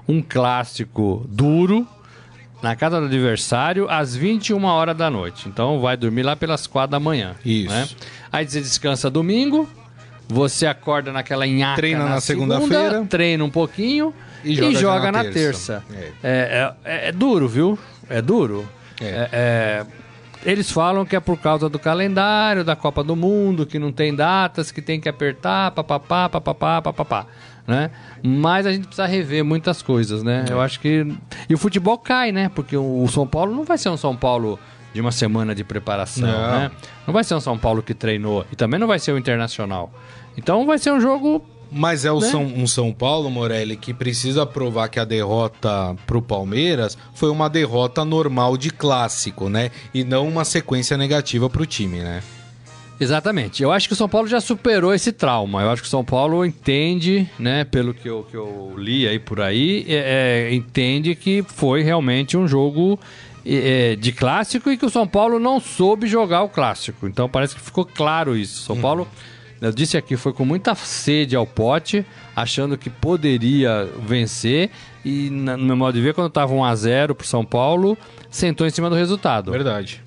um 0.07 0.21
clássico 0.21 1.25
duro 1.27 1.85
na 2.61 2.75
casa 2.75 2.99
do 2.99 3.05
adversário 3.05 3.87
às 3.89 4.15
21 4.15 4.63
horas 4.65 4.95
da 4.97 5.09
noite. 5.09 5.47
Então 5.47 5.79
vai 5.79 5.95
dormir 5.97 6.23
lá 6.23 6.35
pelas 6.35 6.65
4 6.67 6.91
da 6.91 6.99
manhã. 6.99 7.35
Isso. 7.45 7.69
né? 7.73 7.87
Aí 8.31 8.47
você 8.47 8.59
descansa 8.61 9.09
domingo, 9.09 9.69
você 10.27 10.65
acorda 10.67 11.11
naquela 11.11 11.45
nhaca 11.45 11.75
Treina 11.75 12.05
na 12.05 12.19
segunda, 12.19 12.55
segunda-feira. 12.55 13.05
treina 13.05 13.43
um 13.43 13.49
pouquinho 13.49 14.13
E 14.43 14.51
e 14.53 14.55
joga 14.55 14.79
joga, 14.79 15.11
na 15.11 15.23
na 15.23 15.31
terça. 15.31 15.83
terça. 15.89 16.13
É, 16.23 16.73
é- 16.83 17.07
é 17.09 17.11
duro, 17.11 17.47
viu? 17.47 17.77
É 18.09 18.21
duro. 18.21 18.67
É. 18.99 19.05
É- 19.05 19.29
é- 19.31 19.85
eles 20.45 20.71
falam 20.71 21.05
que 21.05 21.15
é 21.15 21.19
por 21.19 21.37
causa 21.39 21.67
do 21.69 21.77
calendário, 21.79 22.63
da 22.63 22.75
Copa 22.75 23.03
do 23.03 23.15
Mundo, 23.15 23.65
que 23.65 23.77
não 23.79 23.91
tem 23.91 24.15
datas, 24.15 24.71
que 24.71 24.81
tem 24.81 24.99
que 24.99 25.09
apertar, 25.09 25.71
papapá, 25.71 26.29
papapá, 26.29 26.81
papapá, 26.81 27.25
né? 27.67 27.91
Mas 28.23 28.65
a 28.65 28.71
gente 28.71 28.87
precisa 28.87 29.05
rever 29.05 29.43
muitas 29.43 29.81
coisas, 29.81 30.23
né? 30.23 30.45
É. 30.49 30.53
Eu 30.53 30.61
acho 30.61 30.79
que... 30.79 31.05
E 31.49 31.53
o 31.53 31.57
futebol 31.57 31.97
cai, 31.97 32.31
né? 32.31 32.49
Porque 32.55 32.77
o 32.77 33.05
São 33.09 33.27
Paulo 33.27 33.53
não 33.53 33.65
vai 33.65 33.77
ser 33.77 33.89
um 33.89 33.97
São 33.97 34.15
Paulo 34.15 34.57
de 34.93 35.01
uma 35.01 35.11
semana 35.11 35.53
de 35.53 35.63
preparação, 35.63 36.27
Não. 36.27 36.59
né? 36.59 36.71
Não 37.05 37.13
vai 37.13 37.23
ser 37.23 37.35
um 37.35 37.39
São 37.39 37.57
Paulo 37.57 37.83
que 37.83 37.93
treinou. 37.93 38.45
E 38.51 38.55
também 38.55 38.79
não 38.79 38.87
vai 38.87 38.97
ser 38.97 39.11
o 39.11 39.17
Internacional. 39.17 39.91
Então 40.37 40.65
vai 40.65 40.79
ser 40.79 40.91
um 40.91 40.99
jogo 40.99 41.43
Mas 41.69 42.05
é 42.05 42.11
o 42.11 42.19
Né? 42.19 42.27
São, 42.29 42.43
um 42.43 42.65
São 42.65 42.93
Paulo, 42.93 43.29
Morelli, 43.29 43.75
que 43.75 43.93
precisa 43.93 44.45
provar 44.45 44.87
que 44.87 44.99
a 44.99 45.05
derrota 45.05 45.95
pro 46.07 46.21
Palmeiras 46.21 46.97
foi 47.13 47.29
uma 47.29 47.49
derrota 47.49 48.05
normal 48.05 48.55
de 48.55 48.71
clássico, 48.71 49.49
né? 49.49 49.69
E 49.93 50.03
não 50.03 50.27
uma 50.27 50.45
sequência 50.45 50.97
negativa 50.97 51.49
pro 51.49 51.65
time, 51.65 51.99
né? 51.99 52.23
Exatamente. 52.99 53.61
Eu 53.61 53.71
acho 53.71 53.87
que 53.87 53.93
o 53.93 53.95
São 53.97 54.09
Paulo 54.09 54.27
já 54.27 54.39
superou 54.41 54.93
esse 54.93 55.11
trauma. 55.11 55.61
Eu 55.61 55.69
acho 55.69 55.81
que 55.81 55.87
o 55.87 55.91
São 55.91 56.03
Paulo 56.03 56.43
entende, 56.45 57.29
né, 57.37 57.63
pelo 57.63 57.93
que 57.93 58.07
eu, 58.09 58.23
que 58.29 58.35
eu 58.35 58.73
li 58.77 59.07
aí 59.07 59.19
por 59.19 59.39
aí, 59.39 59.85
é, 59.87 60.47
é, 60.49 60.53
entende 60.55 61.13
que 61.15 61.43
foi 61.47 61.83
realmente 61.83 62.35
um 62.35 62.47
jogo 62.47 62.99
é, 63.45 63.95
de 63.95 64.11
clássico 64.11 64.71
e 64.71 64.77
que 64.77 64.85
o 64.85 64.89
São 64.89 65.07
Paulo 65.07 65.39
não 65.39 65.59
soube 65.59 66.07
jogar 66.07 66.41
o 66.41 66.49
clássico. 66.49 67.07
Então 67.07 67.29
parece 67.29 67.55
que 67.55 67.61
ficou 67.61 67.85
claro 67.85 68.35
isso. 68.35 68.63
São 68.63 68.75
Paulo, 68.77 69.07
eu 69.61 69.71
disse 69.71 69.95
aqui, 69.95 70.17
foi 70.17 70.33
com 70.33 70.43
muita 70.43 70.73
sede 70.73 71.35
ao 71.35 71.45
pote, 71.45 72.03
achando 72.35 72.77
que 72.77 72.89
poderia 72.89 73.87
vencer 74.07 74.71
e, 75.05 75.29
na- 75.29 75.55
no 75.55 75.63
meu 75.65 75.77
modo 75.77 75.93
de 75.93 76.01
ver, 76.01 76.13
quando 76.15 76.27
estava 76.29 76.51
1 76.53 76.63
a 76.63 76.75
0 76.75 77.13
pro 77.15 77.27
São 77.27 77.45
Paulo, 77.45 77.95
sentou 78.29 78.65
em 78.65 78.71
cima 78.71 78.89
do 78.89 78.95
resultado. 78.95 79.51
Verdade. 79.51 80.01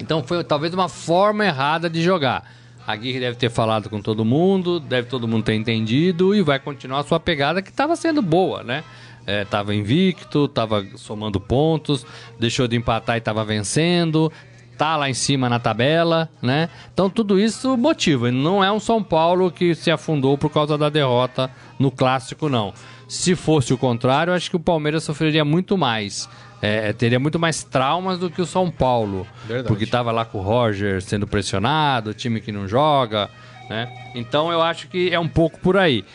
Então 0.00 0.22
foi 0.22 0.42
talvez 0.42 0.74
uma 0.74 0.88
forma 0.88 1.44
errada 1.44 1.88
de 1.88 2.02
jogar. 2.02 2.50
A 2.86 2.94
Guirre 2.96 3.20
deve 3.20 3.36
ter 3.36 3.50
falado 3.50 3.88
com 3.88 4.00
todo 4.00 4.24
mundo, 4.24 4.78
deve 4.78 5.08
todo 5.08 5.26
mundo 5.26 5.44
ter 5.44 5.54
entendido 5.54 6.34
e 6.34 6.42
vai 6.42 6.58
continuar 6.58 7.00
a 7.00 7.04
sua 7.04 7.18
pegada 7.18 7.62
que 7.62 7.70
estava 7.70 7.96
sendo 7.96 8.20
boa, 8.20 8.62
né? 8.62 8.84
É, 9.26 9.44
tava 9.44 9.74
invicto, 9.74 10.46
tava 10.48 10.86
somando 10.96 11.40
pontos, 11.40 12.04
deixou 12.38 12.68
de 12.68 12.76
empatar 12.76 13.16
e 13.16 13.22
tava 13.22 13.42
vencendo, 13.42 14.30
tá 14.76 14.96
lá 14.96 15.08
em 15.08 15.14
cima 15.14 15.48
na 15.48 15.58
tabela, 15.58 16.28
né? 16.42 16.68
Então 16.92 17.08
tudo 17.08 17.40
isso 17.40 17.74
motiva. 17.76 18.30
Não 18.30 18.62
é 18.62 18.70
um 18.70 18.80
São 18.80 19.02
Paulo 19.02 19.50
que 19.50 19.74
se 19.74 19.90
afundou 19.90 20.36
por 20.36 20.50
causa 20.50 20.76
da 20.76 20.90
derrota 20.90 21.50
no 21.78 21.90
clássico, 21.90 22.50
não. 22.50 22.74
Se 23.08 23.34
fosse 23.34 23.72
o 23.72 23.78
contrário, 23.78 24.32
acho 24.32 24.50
que 24.50 24.56
o 24.56 24.60
Palmeiras 24.60 25.04
sofreria 25.04 25.44
muito 25.44 25.78
mais. 25.78 26.28
É, 26.66 26.94
teria 26.94 27.20
muito 27.20 27.38
mais 27.38 27.62
traumas 27.62 28.18
do 28.18 28.30
que 28.30 28.40
o 28.40 28.46
São 28.46 28.70
Paulo. 28.70 29.26
Verdade. 29.46 29.68
Porque 29.68 29.84
tava 29.84 30.10
lá 30.10 30.24
com 30.24 30.38
o 30.38 30.40
Roger 30.40 31.02
sendo 31.02 31.26
pressionado, 31.26 32.14
time 32.14 32.40
que 32.40 32.50
não 32.50 32.66
joga, 32.66 33.28
né? 33.68 33.92
Então 34.14 34.50
eu 34.50 34.62
acho 34.62 34.88
que 34.88 35.12
é 35.12 35.20
um 35.20 35.28
pouco 35.28 35.60
por 35.60 35.76
aí. 35.76 36.06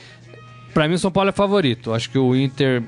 Pra 0.73 0.87
mim 0.87 0.95
o 0.95 0.97
São 0.97 1.11
Paulo 1.11 1.29
é 1.29 1.31
favorito. 1.31 1.93
Acho 1.93 2.09
que 2.09 2.17
o 2.17 2.35
Inter 2.35 2.81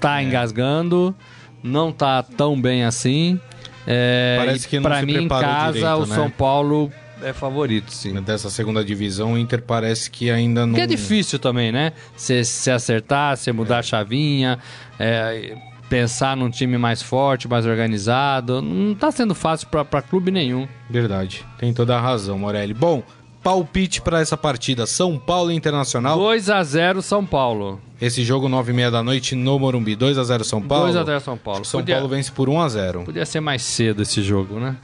tá 0.00 0.22
engasgando, 0.22 1.14
não 1.62 1.92
tá 1.92 2.22
tão 2.22 2.58
bem 2.58 2.84
assim. 2.84 3.38
É, 3.86 4.36
Parece 4.38 4.66
que 4.66 4.76
não 4.76 4.84
pra 4.84 5.00
se 5.00 5.04
mim 5.04 5.24
em 5.24 5.28
casa 5.28 5.72
direito, 5.72 5.96
o 5.98 6.06
né? 6.06 6.14
São 6.14 6.30
Paulo 6.30 6.90
é 7.22 7.34
favorito, 7.34 7.92
sim. 7.92 8.14
Dessa 8.22 8.48
segunda 8.48 8.82
divisão, 8.82 9.34
o 9.34 9.38
Inter 9.38 9.60
parece 9.60 10.10
que 10.10 10.30
ainda 10.30 10.62
não. 10.64 10.72
Porque 10.72 10.84
é 10.84 10.86
difícil 10.86 11.38
também, 11.38 11.70
né? 11.70 11.92
Você 12.16 12.42
se 12.44 12.70
acertar, 12.70 13.36
você 13.36 13.52
mudar 13.52 13.80
a 13.80 13.82
chavinha, 13.82 14.58
é, 14.98 15.54
pensar 15.94 16.36
num 16.36 16.50
time 16.50 16.76
mais 16.76 17.00
forte, 17.00 17.46
mais 17.46 17.64
organizado. 17.66 18.60
Não 18.60 18.96
tá 18.96 19.12
sendo 19.12 19.32
fácil 19.32 19.68
pra, 19.68 19.84
pra 19.84 20.02
clube 20.02 20.32
nenhum. 20.32 20.66
Verdade. 20.90 21.44
Tem 21.56 21.72
toda 21.72 21.96
a 21.96 22.00
razão, 22.00 22.36
Morelli. 22.36 22.74
Bom, 22.74 23.00
palpite 23.44 24.02
pra 24.02 24.18
essa 24.20 24.36
partida: 24.36 24.86
São 24.86 25.16
Paulo 25.16 25.52
Internacional. 25.52 26.18
2 26.18 26.50
a 26.50 26.64
0 26.64 27.00
São 27.00 27.24
Paulo. 27.24 27.80
Esse 28.00 28.24
jogo, 28.24 28.48
9h30 28.48 28.90
da 28.90 29.02
noite 29.04 29.36
no 29.36 29.56
Morumbi. 29.56 29.94
2x0 29.96 30.42
São 30.42 30.60
Paulo. 30.60 30.86
2 30.86 30.96
a 30.96 31.04
0 31.04 31.20
São 31.20 31.36
Paulo. 31.38 31.64
São 31.64 31.78
Podia- 31.80 31.94
Paulo 31.94 32.08
vence 32.10 32.32
por 32.32 32.48
1x0. 32.48 33.04
Podia 33.04 33.24
ser 33.24 33.38
mais 33.40 33.62
cedo 33.62 34.02
esse 34.02 34.20
jogo, 34.20 34.58
né? 34.58 34.76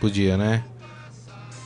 Podia, 0.00 0.36
né? 0.36 0.62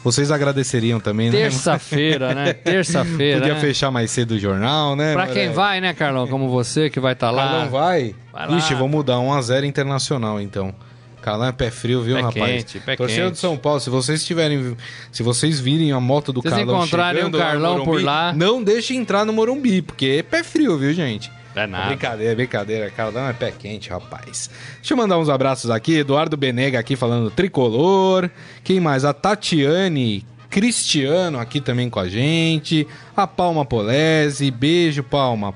Vocês 0.05 0.31
agradeceriam 0.31 1.01
também, 1.01 1.31
né? 1.31 1.37
Terça-feira, 1.37 2.35
né? 2.35 2.53
Terça-feira. 2.65 3.41
Podia 3.41 3.55
né? 3.55 3.61
fechar 3.61 3.91
mais 3.91 4.11
cedo 4.11 4.33
o 4.33 4.39
jornal, 4.39 4.95
né? 4.95 5.13
Pra 5.13 5.27
quem 5.27 5.53
vai, 5.53 5.81
né, 5.81 5.93
Carlão? 5.93 6.27
Como 6.29 6.49
você 6.49 6.89
que 6.89 7.01
vai 7.01 7.13
estar 7.15 7.31
lá. 7.31 7.49
Carlão 7.49 7.71
vai? 7.71 8.15
Vai 8.33 8.49
lá. 8.49 8.57
Ixi, 8.57 8.75
vou 8.75 8.89
mudar 8.89 9.17
1x0 9.17 9.65
internacional, 9.65 10.41
então. 10.41 10.75
Carlão 11.21 11.49
é 11.49 11.53
pé 11.53 11.71
frio, 11.71 12.01
viu, 12.01 12.15
Pé 12.15 12.23
rapaz? 12.23 12.45
quente, 12.65 12.81
pé 12.81 12.97
Torcedor 12.97 13.25
quente. 13.25 13.33
do 13.35 13.39
São 13.39 13.57
Paulo, 13.57 13.81
se 13.81 13.91
vocês 13.91 14.25
tiverem. 14.25 14.77
Se 15.11 15.23
vocês 15.23 15.59
virem 15.59 15.93
a 15.93 16.01
moto 16.01 16.33
do 16.33 16.41
Se 16.41 16.49
vocês 16.49 16.61
Carlão 16.65 16.79
encontrarem 16.79 17.23
um 17.23 17.27
lá 17.27 17.31
no 17.31 17.39
Carlão 17.39 17.77
por 17.79 17.87
Morumbi, 17.87 18.05
lá- 18.05 18.33
Não 18.33 18.63
deixe 18.63 18.95
entrar 18.95 19.25
no 19.25 19.33
Morumbi, 19.33 19.83
porque 19.83 20.07
é 20.21 20.23
pé 20.23 20.43
frio, 20.45 20.79
viu, 20.79 20.95
gente? 20.95 21.31
É 21.63 21.67
nada. 21.67 21.87
Brincadeira, 21.87 22.35
brincadeira. 22.35 22.91
Carlão 22.91 23.29
é 23.29 23.33
pé 23.33 23.51
quente, 23.51 23.91
rapaz. 23.91 24.51
Deixa 24.77 24.95
eu 24.95 24.97
mandar 24.97 25.19
uns 25.19 25.29
abraços 25.29 25.71
aqui. 25.71 25.97
Eduardo 25.97 26.37
Benega 26.37 26.79
aqui 26.79 26.97
falando 26.97 27.31
tricolor. 27.31 28.31
Quem 28.63 28.81
mais? 28.81 29.05
A 29.05 29.13
Tatiane 29.13 30.25
Cristiano 30.51 31.39
aqui 31.39 31.61
também 31.61 31.91
com 31.91 32.01
a 32.01 32.09
gente. 32.09 32.87
A 33.17 33.27
Palma 33.27 33.65
Polese. 33.65 34.51
Beijo, 34.51 35.03
Palma. 35.03 35.55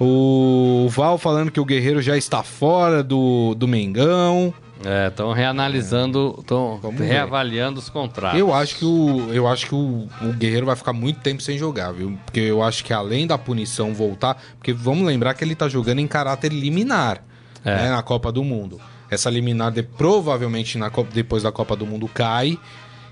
O 0.00 0.88
Val 0.90 1.16
falando 1.16 1.50
que 1.50 1.60
o 1.60 1.64
Guerreiro 1.64 2.02
já 2.02 2.16
está 2.16 2.42
fora 2.42 3.02
do, 3.02 3.54
do 3.54 3.68
Mengão. 3.68 4.52
É, 4.84 5.08
estão 5.08 5.32
reanalisando, 5.32 6.36
estão 6.40 6.80
reavaliando 6.98 7.78
os 7.78 7.88
contratos. 7.88 8.38
Eu 8.38 8.52
acho 8.52 8.76
que, 8.76 8.84
o, 8.84 9.32
eu 9.32 9.46
acho 9.46 9.66
que 9.66 9.74
o, 9.74 10.08
o 10.22 10.32
Guerreiro 10.32 10.66
vai 10.66 10.76
ficar 10.76 10.92
muito 10.92 11.20
tempo 11.20 11.42
sem 11.42 11.56
jogar, 11.56 11.92
viu? 11.92 12.18
Porque 12.24 12.40
eu 12.40 12.62
acho 12.62 12.84
que 12.84 12.92
além 12.92 13.26
da 13.26 13.38
punição 13.38 13.94
voltar. 13.94 14.40
Porque 14.58 14.72
vamos 14.72 15.06
lembrar 15.06 15.34
que 15.34 15.44
ele 15.44 15.54
tá 15.54 15.68
jogando 15.68 16.00
em 16.00 16.06
caráter 16.06 16.52
liminar 16.52 17.22
É. 17.64 17.76
né, 17.76 17.90
na 17.90 18.02
Copa 18.02 18.32
do 18.32 18.42
Mundo. 18.42 18.80
Essa 19.10 19.28
liminar 19.30 19.70
de- 19.70 19.82
provavelmente 19.82 20.78
na 20.78 20.90
Copa- 20.90 21.10
depois 21.12 21.42
da 21.42 21.52
Copa 21.52 21.76
do 21.76 21.86
Mundo 21.86 22.08
cai. 22.08 22.58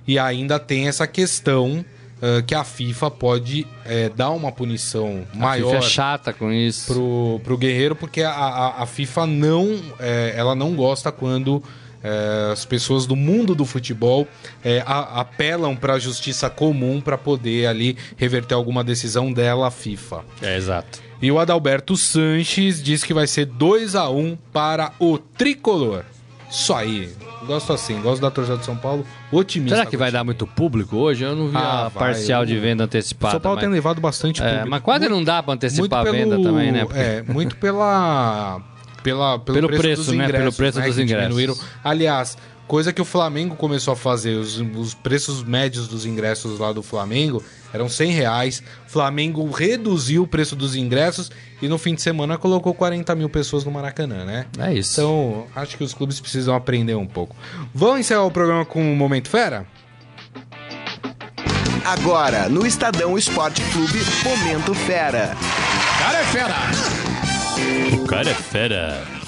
E 0.07 0.19
ainda 0.19 0.59
tem 0.59 0.89
essa 0.89 1.07
questão 1.07 1.85
ah, 2.23 2.43
que 2.43 2.55
a 2.55 2.65
FIFA 2.65 3.11
pode 3.11 3.67
eh, 3.85 4.11
dar 4.15 4.31
uma 4.31 4.53
punição 4.53 5.27
A 5.35 5.37
maior 5.39 5.73
FIFA 5.75 5.85
é 5.85 5.89
chata 5.89 6.33
com 6.33 6.53
isso. 6.53 6.93
pro, 6.93 7.41
pro 7.45 7.57
Guerreiro, 7.59 7.95
porque 7.97 8.23
a, 8.23 8.31
a, 8.31 8.83
a 8.83 8.87
FIFA 8.87 9.27
não, 9.27 9.81
é, 9.99 10.35
ela 10.37 10.55
não 10.55 10.75
gosta 10.75 11.11
quando 11.13 11.63
é, 12.03 12.51
as 12.53 12.65
pessoas 12.65 13.05
do 13.07 13.15
mundo 13.15 13.55
do 13.55 13.65
futebol 13.67 14.27
é, 14.65 14.83
a- 14.87 15.21
apelam 15.21 15.77
para 15.77 15.95
a 15.95 15.99
justiça 15.99 16.49
comum 16.49 17.01
para 17.01 17.19
poder 17.19 17.67
ali 17.67 17.97
reverter 18.17 18.55
alguma 18.55 18.83
decisão 18.83 19.33
dela, 19.33 19.67
a 19.69 19.71
FIFA. 19.71 20.25
É, 20.41 20.57
exato. 20.57 21.01
E 21.23 21.31
o 21.31 21.39
Adalberto 21.39 21.99
Sanches 21.99 22.83
diz 22.83 23.05
que 23.05 23.13
vai 23.13 23.27
ser 23.27 23.45
2 23.45 23.95
a 23.95 24.09
1 24.09 24.39
para 24.51 24.93
o 24.99 25.19
Tricolor. 25.19 26.03
Isso 26.51 26.73
aí. 26.73 27.11
Gosto 27.47 27.73
assim, 27.73 28.01
gosto 28.03 28.21
da 28.21 28.31
torcida 28.31 28.57
de 28.59 28.65
São 28.65 28.77
Paulo. 28.77 29.05
Otimista. 29.33 29.77
Será 29.79 29.89
que 29.91 29.97
vai 29.97 30.13
dar 30.13 30.23
muito 30.25 30.47
público 30.47 30.97
hoje? 30.97 31.25
Eu 31.25 31.35
não 31.35 31.49
vi 31.49 31.57
Ah, 31.57 31.87
a 31.87 31.89
vai, 31.89 32.09
parcial 32.09 32.43
eu- 32.43 32.47
de 32.47 32.59
venda 32.59 32.85
antecipada. 32.85 33.33
São 33.33 33.41
Paulo 33.41 33.57
mas... 33.57 33.65
tem 33.65 33.73
levado 33.73 34.01
bastante 34.01 34.43
É, 34.43 34.47
público. 34.47 34.69
mas 34.71 34.83
quase 34.83 35.09
não 35.09 35.25
dá 35.25 35.43
pra 35.43 35.55
antecipar 35.55 36.07
a 36.07 36.11
venda 36.11 36.41
também, 36.43 36.71
né? 36.71 36.85
Porque- 36.85 36.99
É, 37.01 37.25
muito 37.27 37.57
pela, 37.57 38.61
pela, 39.03 39.39
pelo, 39.39 39.55
Pelo 39.57 39.69
preço, 39.69 39.83
preço, 39.83 40.03
dos 40.05 40.09
né? 40.15 40.25
ingressos. 40.25 40.39
Pelo 40.43 40.53
preço 40.53 40.79
né, 40.81 40.87
dos 40.87 40.99
ingressos. 40.99 41.29
diminuíram. 41.29 41.57
Aliás, 41.83 42.37
coisa 42.71 42.93
que 42.93 43.03
o 43.03 43.05
Flamengo 43.05 43.57
começou 43.57 43.95
a 43.95 43.97
fazer, 43.97 44.37
os, 44.37 44.61
os 44.61 44.95
preços 44.95 45.43
médios 45.43 45.89
dos 45.89 46.07
ingressos 46.07 46.61
lá 46.61 46.73
do 46.73 46.85
Flamengo 46.85 47.43
eram 47.75 47.89
100 47.89 48.13
reais. 48.13 48.63
Flamengo 48.87 49.51
reduziu 49.51 50.23
o 50.23 50.27
preço 50.27 50.55
dos 50.55 50.77
ingressos 50.77 51.33
e 51.61 51.67
no 51.67 51.79
fim 51.79 51.97
de 51.97 52.01
semana 52.01 52.39
colocou 52.39 52.73
40 52.73 53.13
mil 53.17 53.29
pessoas 53.29 53.65
no 53.65 53.73
Maracanã, 53.73 54.25
né? 54.25 54.47
É 54.57 54.73
isso. 54.73 55.01
Então, 55.01 55.49
acho 55.57 55.77
que 55.77 55.83
os 55.83 55.93
clubes 55.93 56.21
precisam 56.21 56.55
aprender 56.55 56.95
um 56.95 57.09
pouco. 57.09 57.35
Vamos 57.75 57.99
encerrar 58.01 58.23
o 58.23 58.31
programa 58.31 58.65
com 58.65 58.81
o 58.81 58.95
Momento 58.95 59.29
Fera? 59.29 59.67
Agora, 61.85 62.49
no 62.49 62.65
Estadão 62.65 63.19
Esporte 63.19 63.63
Clube, 63.73 63.99
Momento 64.23 64.77
Fera. 64.77 65.37
O 65.97 65.99
cara 65.99 66.21
é 66.21 66.25
fera. 68.35 69.20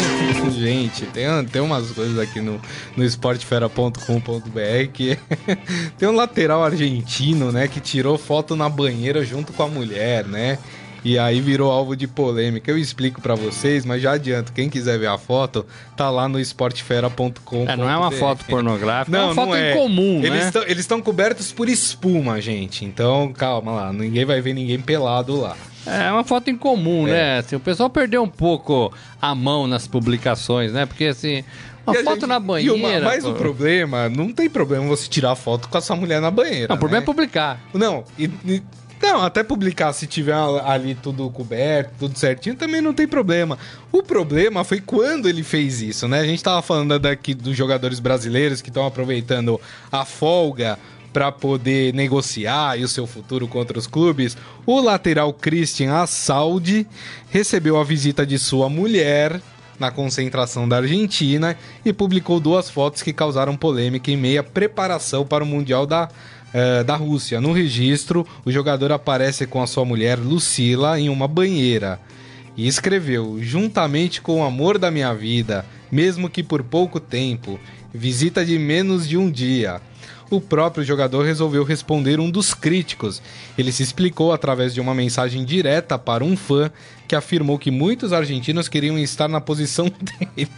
Gente, 0.56 1.06
tem, 1.06 1.26
tem 1.50 1.62
umas 1.62 1.90
coisas 1.90 2.18
aqui 2.18 2.40
no, 2.40 2.60
no 2.96 3.04
esportefera.com.br 3.04 4.90
que 4.92 5.18
tem 5.98 6.08
um 6.08 6.14
lateral 6.14 6.64
argentino, 6.64 7.52
né, 7.52 7.68
que 7.68 7.80
tirou 7.80 8.16
foto 8.16 8.56
na 8.56 8.68
banheira 8.68 9.24
junto 9.24 9.52
com 9.52 9.62
a 9.62 9.68
mulher, 9.68 10.24
né? 10.24 10.58
E 11.04 11.20
aí 11.20 11.40
virou 11.40 11.70
alvo 11.70 11.94
de 11.94 12.08
polêmica. 12.08 12.68
Eu 12.68 12.76
explico 12.76 13.20
pra 13.20 13.36
vocês, 13.36 13.84
mas 13.84 14.02
já 14.02 14.14
adianto, 14.14 14.52
quem 14.52 14.68
quiser 14.68 14.98
ver 14.98 15.06
a 15.06 15.16
foto, 15.16 15.64
tá 15.96 16.10
lá 16.10 16.28
no 16.28 16.40
esportefera.com. 16.40 17.64
É, 17.68 17.76
não 17.76 17.88
é 17.88 17.96
uma 17.96 18.10
foto 18.10 18.44
pornográfica, 18.50 19.16
é 19.16 19.20
Não, 19.20 19.26
uma 19.28 19.34
foto 19.36 19.48
não 19.50 19.54
é. 19.54 19.72
incomum, 19.72 20.20
eles 20.24 20.52
né? 20.52 20.64
Eles 20.66 20.80
estão 20.80 21.00
cobertos 21.00 21.52
por 21.52 21.68
espuma, 21.68 22.40
gente. 22.40 22.84
Então, 22.84 23.32
calma 23.32 23.70
lá, 23.70 23.92
ninguém 23.92 24.24
vai 24.24 24.40
ver 24.40 24.52
ninguém 24.52 24.80
pelado 24.80 25.40
lá. 25.40 25.56
É 25.86 26.10
uma 26.12 26.24
foto 26.24 26.50
incomum, 26.50 27.06
É. 27.08 27.12
né? 27.12 27.38
Assim, 27.38 27.56
o 27.56 27.60
pessoal 27.60 27.88
perdeu 27.88 28.22
um 28.22 28.28
pouco 28.28 28.92
a 29.20 29.34
mão 29.34 29.66
nas 29.66 29.86
publicações, 29.86 30.72
né? 30.72 30.86
Porque 30.86 31.04
assim, 31.06 31.44
uma 31.86 31.94
E 31.96 32.02
foto 32.02 32.14
gente- 32.20 32.26
na 32.26 32.36
e 32.36 32.40
banheira. 32.40 32.74
uma- 32.74 33.00
mas 33.00 33.24
pô. 33.24 33.30
o 33.30 33.34
problema, 33.34 34.08
não 34.08 34.32
tem 34.32 34.50
problema 34.50 34.84
você 34.86 35.08
tirar 35.08 35.34
foto 35.36 35.68
com 35.68 35.78
a 35.78 35.80
sua 35.80 35.96
mulher 35.96 36.20
na 36.20 36.30
banheira. 36.30 36.68
Não, 36.68 36.76
o 36.76 36.78
problema 36.78 37.00
né? 37.00 37.04
é 37.04 37.06
publicar. 37.06 37.60
Não, 37.72 38.04
e, 38.18 38.24
e- 38.44 38.62
não, 39.00 39.22
até 39.22 39.42
publicar 39.44 39.92
se 39.92 40.06
tiver 40.06 40.34
ali 40.64 40.94
tudo 40.96 41.28
coberto, 41.30 41.92
tudo 41.98 42.18
certinho, 42.18 42.56
também 42.56 42.80
não 42.80 42.92
tem 42.94 43.06
problema. 43.06 43.56
O 43.92 44.02
problema 44.02 44.64
foi 44.64 44.80
quando 44.80 45.28
ele 45.28 45.42
fez 45.44 45.80
isso, 45.82 46.08
né? 46.08 46.18
A 46.20 46.24
gente 46.24 46.42
tava 46.42 46.62
falando 46.62 46.98
daqui 46.98 47.34
dos 47.34 47.56
jogadores 47.56 48.00
brasileiros 48.00 48.60
que 48.62 48.70
estão 48.70 48.86
aproveitando 48.86 49.60
a 49.92 50.04
folga 50.04 50.78
para 51.16 51.32
poder 51.32 51.94
negociar 51.94 52.78
o 52.78 52.86
seu 52.86 53.06
futuro 53.06 53.48
contra 53.48 53.78
os 53.78 53.86
clubes. 53.86 54.36
O 54.66 54.82
lateral 54.82 55.32
Christian 55.32 55.94
Assaldi 55.94 56.86
recebeu 57.30 57.80
a 57.80 57.84
visita 57.84 58.26
de 58.26 58.38
sua 58.38 58.68
mulher 58.68 59.40
na 59.80 59.90
concentração 59.90 60.68
da 60.68 60.76
Argentina 60.76 61.56
e 61.82 61.90
publicou 61.90 62.38
duas 62.38 62.68
fotos 62.68 63.02
que 63.02 63.14
causaram 63.14 63.56
polêmica 63.56 64.10
em 64.10 64.16
meia 64.18 64.42
preparação 64.42 65.24
para 65.24 65.42
o 65.42 65.46
Mundial 65.46 65.86
da, 65.86 66.04
uh, 66.04 66.84
da 66.84 66.96
Rússia. 66.96 67.40
No 67.40 67.50
registro, 67.50 68.26
o 68.44 68.52
jogador 68.52 68.92
aparece 68.92 69.46
com 69.46 69.62
a 69.62 69.66
sua 69.66 69.86
mulher 69.86 70.18
Lucila 70.18 71.00
em 71.00 71.08
uma 71.08 71.26
banheira 71.26 71.98
e 72.58 72.68
escreveu: 72.68 73.38
Juntamente 73.40 74.20
com 74.20 74.42
o 74.42 74.44
amor 74.44 74.76
da 74.76 74.90
minha 74.90 75.14
vida, 75.14 75.64
mesmo 75.90 76.28
que 76.28 76.42
por 76.42 76.62
pouco 76.62 77.00
tempo, 77.00 77.58
visita 77.90 78.44
de 78.44 78.58
menos 78.58 79.08
de 79.08 79.16
um 79.16 79.30
dia 79.30 79.80
o 80.30 80.40
próprio 80.40 80.84
jogador 80.84 81.24
resolveu 81.24 81.64
responder 81.64 82.18
um 82.20 82.30
dos 82.30 82.54
críticos. 82.54 83.22
Ele 83.56 83.70
se 83.72 83.82
explicou 83.82 84.32
através 84.32 84.74
de 84.74 84.80
uma 84.80 84.94
mensagem 84.94 85.44
direta 85.44 85.98
para 85.98 86.24
um 86.24 86.36
fã 86.36 86.70
que 87.06 87.14
afirmou 87.14 87.58
que 87.58 87.70
muitos 87.70 88.12
argentinos 88.12 88.68
queriam 88.68 88.98
estar 88.98 89.28
na 89.28 89.40
posição 89.40 89.86
dele. 90.36 90.50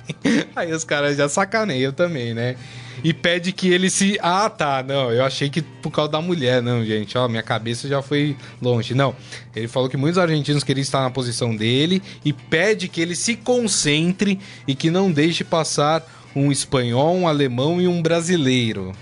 Aí 0.57 0.73
os 0.73 0.85
caras 0.85 1.17
já 1.17 1.29
sacaneiam 1.29 1.93
também, 1.93 2.33
né? 2.33 2.57
E 3.05 3.13
pede 3.13 3.53
que 3.53 3.69
ele 3.69 3.91
se. 3.91 4.19
Ah, 4.21 4.51
tá. 4.51 4.83
Não, 4.83 5.13
eu 5.13 5.25
achei 5.25 5.49
que 5.49 5.63
por 5.63 5.91
causa 5.91 6.13
da 6.13 6.21
mulher, 6.21 6.63
não, 6.63 6.85
gente. 6.85 7.17
Ó, 7.17 7.29
minha 7.29 7.43
cabeça 7.43 7.87
já 7.87 8.03
foi 8.03 8.37
longe. 8.61 8.95
Não. 8.95 9.15
Ele 9.55 9.69
falou 9.69 9.89
que 9.89 9.97
muitos 9.97 10.19
argentinos 10.19 10.65
queriam 10.65 10.83
estar 10.83 11.03
na 11.03 11.11
posição 11.11 11.55
dele 11.55 12.03
e 12.25 12.33
pede 12.33 12.89
que 12.89 13.01
ele 13.01 13.15
se 13.15 13.37
concentre 13.37 14.41
e 14.67 14.75
que 14.75 14.91
não 14.91 15.13
deixe 15.13 15.45
passar 15.45 16.05
um 16.35 16.51
espanhol, 16.51 17.17
um 17.17 17.29
alemão 17.29 17.81
e 17.81 17.87
um 17.87 18.03
brasileiro. 18.03 18.93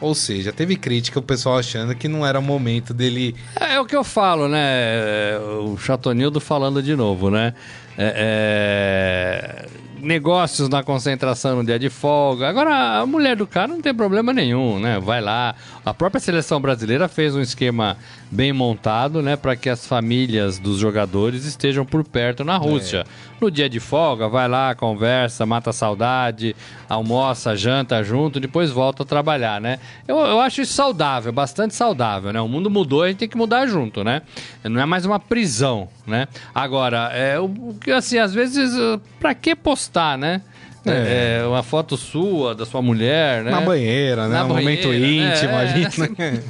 Ou 0.00 0.14
seja, 0.14 0.52
teve 0.52 0.76
crítica, 0.76 1.18
o 1.18 1.22
pessoal 1.22 1.58
achando 1.58 1.94
que 1.94 2.06
não 2.06 2.26
era 2.26 2.40
momento 2.40 2.92
dele. 2.92 3.34
É, 3.58 3.74
é 3.74 3.80
o 3.80 3.86
que 3.86 3.96
eu 3.96 4.04
falo, 4.04 4.48
né? 4.48 4.58
É, 4.60 5.38
o 5.62 5.76
Chatonildo 5.78 6.38
falando 6.38 6.82
de 6.82 6.94
novo, 6.94 7.30
né? 7.30 7.54
É, 7.96 9.64
é 9.64 9.86
negócios 10.06 10.68
na 10.68 10.82
concentração 10.82 11.56
no 11.56 11.64
dia 11.64 11.78
de 11.78 11.90
folga. 11.90 12.48
Agora, 12.48 13.00
a 13.00 13.06
mulher 13.06 13.36
do 13.36 13.46
cara 13.46 13.68
não 13.68 13.80
tem 13.80 13.94
problema 13.94 14.32
nenhum, 14.32 14.78
né? 14.78 15.00
Vai 15.00 15.20
lá. 15.20 15.54
A 15.86 15.94
própria 15.94 16.18
seleção 16.18 16.60
brasileira 16.60 17.06
fez 17.06 17.36
um 17.36 17.40
esquema 17.40 17.96
bem 18.28 18.52
montado, 18.52 19.22
né? 19.22 19.36
Para 19.36 19.54
que 19.54 19.68
as 19.68 19.86
famílias 19.86 20.58
dos 20.58 20.78
jogadores 20.78 21.44
estejam 21.44 21.86
por 21.86 22.02
perto 22.02 22.42
na 22.42 22.56
Rússia. 22.56 23.06
É. 23.08 23.36
No 23.40 23.48
dia 23.52 23.68
de 23.70 23.78
folga, 23.78 24.28
vai 24.28 24.48
lá, 24.48 24.74
conversa, 24.74 25.46
mata 25.46 25.70
a 25.70 25.72
saudade, 25.72 26.56
almoça, 26.88 27.54
janta 27.54 28.02
junto, 28.02 28.40
depois 28.40 28.72
volta 28.72 29.04
a 29.04 29.06
trabalhar, 29.06 29.60
né? 29.60 29.78
Eu, 30.08 30.16
eu 30.18 30.40
acho 30.40 30.60
isso 30.60 30.72
saudável, 30.72 31.32
bastante 31.32 31.72
saudável, 31.72 32.32
né? 32.32 32.40
O 32.40 32.48
mundo 32.48 32.68
mudou, 32.68 33.04
a 33.04 33.06
gente 33.06 33.18
tem 33.18 33.28
que 33.28 33.36
mudar 33.36 33.68
junto, 33.68 34.02
né? 34.02 34.22
Não 34.64 34.80
é 34.80 34.86
mais 34.86 35.06
uma 35.06 35.20
prisão, 35.20 35.88
né? 36.04 36.26
Agora, 36.52 37.12
é, 37.12 37.38
o 37.38 37.48
que 37.80 37.92
assim, 37.92 38.18
às 38.18 38.34
vezes, 38.34 38.72
para 39.20 39.36
que 39.36 39.54
postar, 39.54 40.18
né? 40.18 40.42
É. 40.86 41.40
é. 41.42 41.46
uma 41.46 41.62
foto 41.62 41.96
sua, 41.96 42.54
da 42.54 42.64
sua 42.64 42.82
mulher, 42.82 43.42
né? 43.44 43.50
Na 43.50 43.60
banheira, 43.60 44.28
né? 44.28 44.34
Na 44.34 44.44
um 44.44 44.48
banheira, 44.48 44.86
momento 44.86 44.94
íntimo 44.94 45.52
é, 45.52 45.68
ali. 45.68 45.86
Assim, 45.86 46.00
né? 46.18 46.42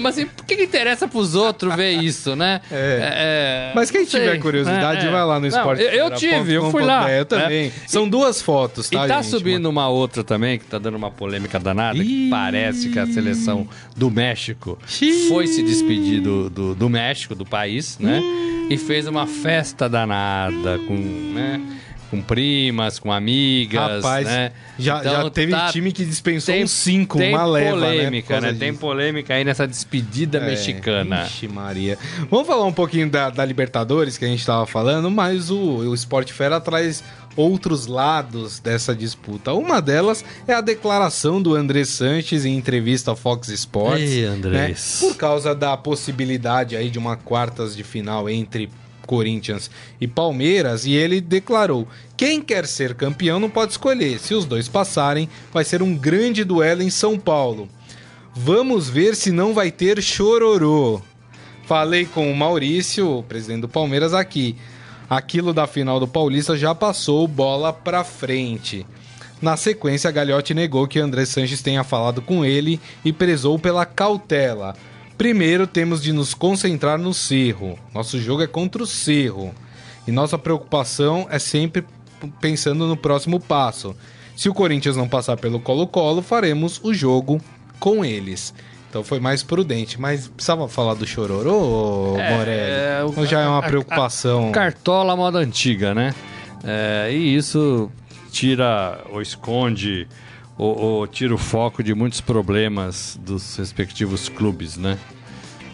mas 0.00 0.18
assim, 0.18 0.26
por 0.26 0.44
que, 0.44 0.54
interessa 0.54 1.08
pros 1.08 1.34
outros 1.34 1.74
ver 1.74 1.92
isso, 1.92 2.34
né? 2.36 2.60
É. 2.70 3.72
mas 3.74 3.90
quem 3.90 4.04
tiver 4.04 4.38
curiosidade, 4.38 5.08
vai 5.08 5.24
lá 5.24 5.40
no 5.40 5.46
esporte. 5.46 5.82
Eu, 5.82 5.90
eu 5.90 6.10
tive, 6.12 6.54
eu 6.54 6.70
fui 6.70 6.82
lá. 6.82 7.10
Eu 7.10 7.24
também. 7.24 7.72
São 7.86 8.08
duas 8.08 8.40
fotos, 8.40 8.88
tá, 8.88 9.04
E 9.04 9.08
tá 9.08 9.22
gente, 9.22 9.30
subindo 9.30 9.64
mano? 9.64 9.70
uma 9.70 9.88
outra 9.88 10.22
também, 10.22 10.58
que 10.58 10.64
tá 10.64 10.78
dando 10.78 10.96
uma 10.96 11.10
polêmica 11.10 11.58
danada, 11.58 11.98
que 11.98 12.28
parece 12.30 12.88
que 12.88 12.98
a 12.98 13.06
seleção 13.06 13.68
do 13.96 14.10
México 14.10 14.78
foi 15.28 15.46
se 15.46 15.62
despedir 15.62 16.20
do, 16.20 16.50
do, 16.50 16.74
do 16.74 16.88
México, 16.88 17.34
do 17.34 17.44
país, 17.44 17.98
né? 17.98 18.20
E 18.70 18.78
fez 18.78 19.06
uma 19.06 19.26
festa 19.26 19.88
danada 19.88 20.78
com, 20.86 20.94
né? 20.94 21.60
Com 22.14 22.22
primas, 22.22 22.98
com 22.98 23.12
amigas, 23.12 23.96
Rapaz, 24.02 24.26
né? 24.26 24.52
Já, 24.78 25.00
Então, 25.00 25.12
já 25.12 25.30
teve 25.30 25.52
tá- 25.52 25.70
time 25.72 25.92
que 25.92 26.04
dispensou 26.04 26.54
tem, 26.54 26.64
uns 26.64 26.70
cinco, 26.70 27.18
tem 27.18 27.34
uma 27.34 27.44
leva, 27.44 27.70
polêmica, 27.70 28.40
né? 28.40 28.52
né? 28.52 28.58
Tem 28.58 28.74
polêmica 28.74 29.34
aí 29.34 29.44
nessa 29.44 29.66
despedida 29.66 30.38
É, 30.38 30.46
mexicana. 30.46 31.24
Ixi, 31.24 31.48
Maria. 31.48 31.98
Vamos 32.30 32.46
falar 32.46 32.64
um 32.64 32.72
pouquinho 32.72 33.08
da, 33.10 33.30
da 33.30 33.44
Libertadores 33.44 34.16
que 34.16 34.24
a 34.24 34.28
gente 34.28 34.44
tava 34.44 34.66
falando, 34.66 35.10
mas 35.10 35.50
o, 35.50 35.58
o 35.58 35.94
Sport 35.94 36.30
Fera 36.32 36.60
traz 36.60 37.02
outros 37.36 37.86
lados 37.88 38.60
dessa 38.60 38.94
disputa. 38.94 39.52
Uma 39.52 39.82
delas 39.82 40.24
é 40.46 40.54
a 40.54 40.60
declaração 40.60 41.42
do 41.42 41.54
André 41.56 41.84
Sanches 41.84 42.44
em 42.44 42.56
entrevista 42.56 43.10
ao 43.10 43.16
Fox 43.16 43.48
Sports. 43.48 44.02
Ei, 44.08 44.24
Andrés. 44.24 45.00
né? 45.02 45.08
Por 45.08 45.16
causa 45.16 45.52
da 45.54 45.76
possibilidade 45.76 46.76
aí 46.76 46.88
de 46.90 46.98
uma 46.98 47.16
quartas 47.16 47.74
de 47.74 47.82
final 47.82 48.28
entre 48.30 48.70
Corinthians 49.04 49.70
e 50.00 50.06
Palmeiras, 50.06 50.86
e 50.86 50.92
ele 50.92 51.20
declarou: 51.20 51.86
quem 52.16 52.40
quer 52.40 52.66
ser 52.66 52.94
campeão 52.94 53.38
não 53.38 53.50
pode 53.50 53.72
escolher. 53.72 54.18
Se 54.18 54.34
os 54.34 54.44
dois 54.44 54.68
passarem, 54.68 55.28
vai 55.52 55.64
ser 55.64 55.82
um 55.82 55.96
grande 55.96 56.44
duelo 56.44 56.82
em 56.82 56.90
São 56.90 57.18
Paulo. 57.18 57.68
Vamos 58.34 58.88
ver 58.88 59.14
se 59.14 59.30
não 59.30 59.54
vai 59.54 59.70
ter 59.70 60.02
chororô. 60.02 61.00
Falei 61.66 62.04
com 62.04 62.30
o 62.30 62.36
Maurício, 62.36 63.18
o 63.18 63.22
presidente 63.22 63.62
do 63.62 63.68
Palmeiras, 63.68 64.12
aqui. 64.12 64.56
Aquilo 65.08 65.52
da 65.52 65.66
final 65.66 66.00
do 66.00 66.08
Paulista 66.08 66.56
já 66.56 66.74
passou, 66.74 67.28
bola 67.28 67.72
pra 67.72 68.02
frente. 68.04 68.86
Na 69.40 69.56
sequência, 69.56 70.10
Gagliotti 70.10 70.54
negou 70.54 70.88
que 70.88 70.98
André 70.98 71.24
Sanches 71.26 71.62
tenha 71.62 71.84
falado 71.84 72.22
com 72.22 72.44
ele 72.44 72.80
e 73.04 73.12
prezou 73.12 73.58
pela 73.58 73.84
cautela. 73.84 74.74
Primeiro, 75.16 75.66
temos 75.66 76.02
de 76.02 76.12
nos 76.12 76.34
concentrar 76.34 76.98
no 76.98 77.14
Cerro. 77.14 77.78
Nosso 77.94 78.18
jogo 78.20 78.42
é 78.42 78.46
contra 78.46 78.82
o 78.82 78.86
Cerro. 78.86 79.54
E 80.06 80.10
nossa 80.12 80.36
preocupação 80.36 81.26
é 81.30 81.38
sempre 81.38 81.84
pensando 82.40 82.86
no 82.86 82.96
próximo 82.96 83.38
passo. 83.38 83.94
Se 84.36 84.48
o 84.48 84.54
Corinthians 84.54 84.96
não 84.96 85.08
passar 85.08 85.36
pelo 85.36 85.60
Colo-Colo, 85.60 86.20
faremos 86.20 86.80
o 86.82 86.92
jogo 86.92 87.40
com 87.78 88.04
eles. 88.04 88.52
Então 88.90 89.04
foi 89.04 89.20
mais 89.20 89.42
prudente. 89.42 90.00
Mas 90.00 90.26
precisava 90.28 90.68
falar 90.68 90.94
do 90.94 91.06
Chororô, 91.06 92.16
É, 92.18 92.36
Morelli? 92.36 92.60
é, 92.60 93.04
o- 93.22 93.26
já 93.26 93.40
é 93.40 93.46
uma 93.46 93.56
a- 93.56 93.60
a- 93.60 93.68
preocupação? 93.68 94.50
Cartola 94.52 95.14
moda 95.16 95.38
antiga, 95.38 95.94
né? 95.94 96.14
É, 96.64 97.10
e 97.12 97.36
isso 97.36 97.90
tira 98.32 99.00
ou 99.10 99.22
esconde 99.22 100.08
ou, 100.56 100.78
ou 100.78 101.06
tira 101.06 101.34
o 101.34 101.38
foco 101.38 101.82
de 101.82 101.94
muitos 101.94 102.20
problemas 102.20 103.18
dos 103.22 103.56
respectivos 103.56 104.28
clubes, 104.28 104.76
né? 104.76 104.98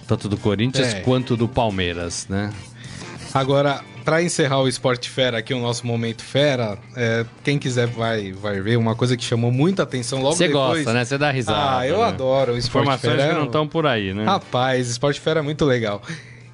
Tanto 0.06 0.28
do 0.28 0.36
Corinthians 0.36 0.94
É. 0.94 1.00
quanto 1.00 1.36
do 1.36 1.46
Palmeiras, 1.46 2.26
né? 2.28 2.52
Agora, 3.32 3.80
para 4.04 4.20
encerrar 4.22 4.58
o 4.60 4.66
Esporte 4.66 5.08
Fera 5.08 5.38
aqui, 5.38 5.54
o 5.54 5.60
nosso 5.60 5.86
momento 5.86 6.22
fera, 6.24 6.76
é, 6.96 7.24
quem 7.44 7.58
quiser 7.58 7.86
vai, 7.86 8.32
vai 8.32 8.60
ver 8.60 8.76
uma 8.76 8.96
coisa 8.96 9.16
que 9.16 9.22
chamou 9.22 9.52
muita 9.52 9.84
atenção 9.84 10.20
logo 10.20 10.34
Você 10.34 10.48
depois. 10.48 10.78
gosta, 10.78 10.92
né? 10.92 11.04
Você 11.04 11.16
dá 11.16 11.30
risada. 11.30 11.78
Ah, 11.78 11.86
eu 11.86 11.98
né? 11.98 12.04
adoro 12.04 12.54
o 12.54 12.58
Esporte 12.58 12.86
Informações 12.86 13.12
Fera. 13.16 13.28
que 13.28 13.34
é 13.34 13.38
não 13.38 13.46
estão 13.46 13.68
por 13.68 13.86
aí, 13.86 14.12
né? 14.12 14.24
Rapaz, 14.24 14.88
Esporte 14.90 15.20
Fera 15.20 15.38
é 15.40 15.42
muito 15.42 15.64
legal. 15.64 16.02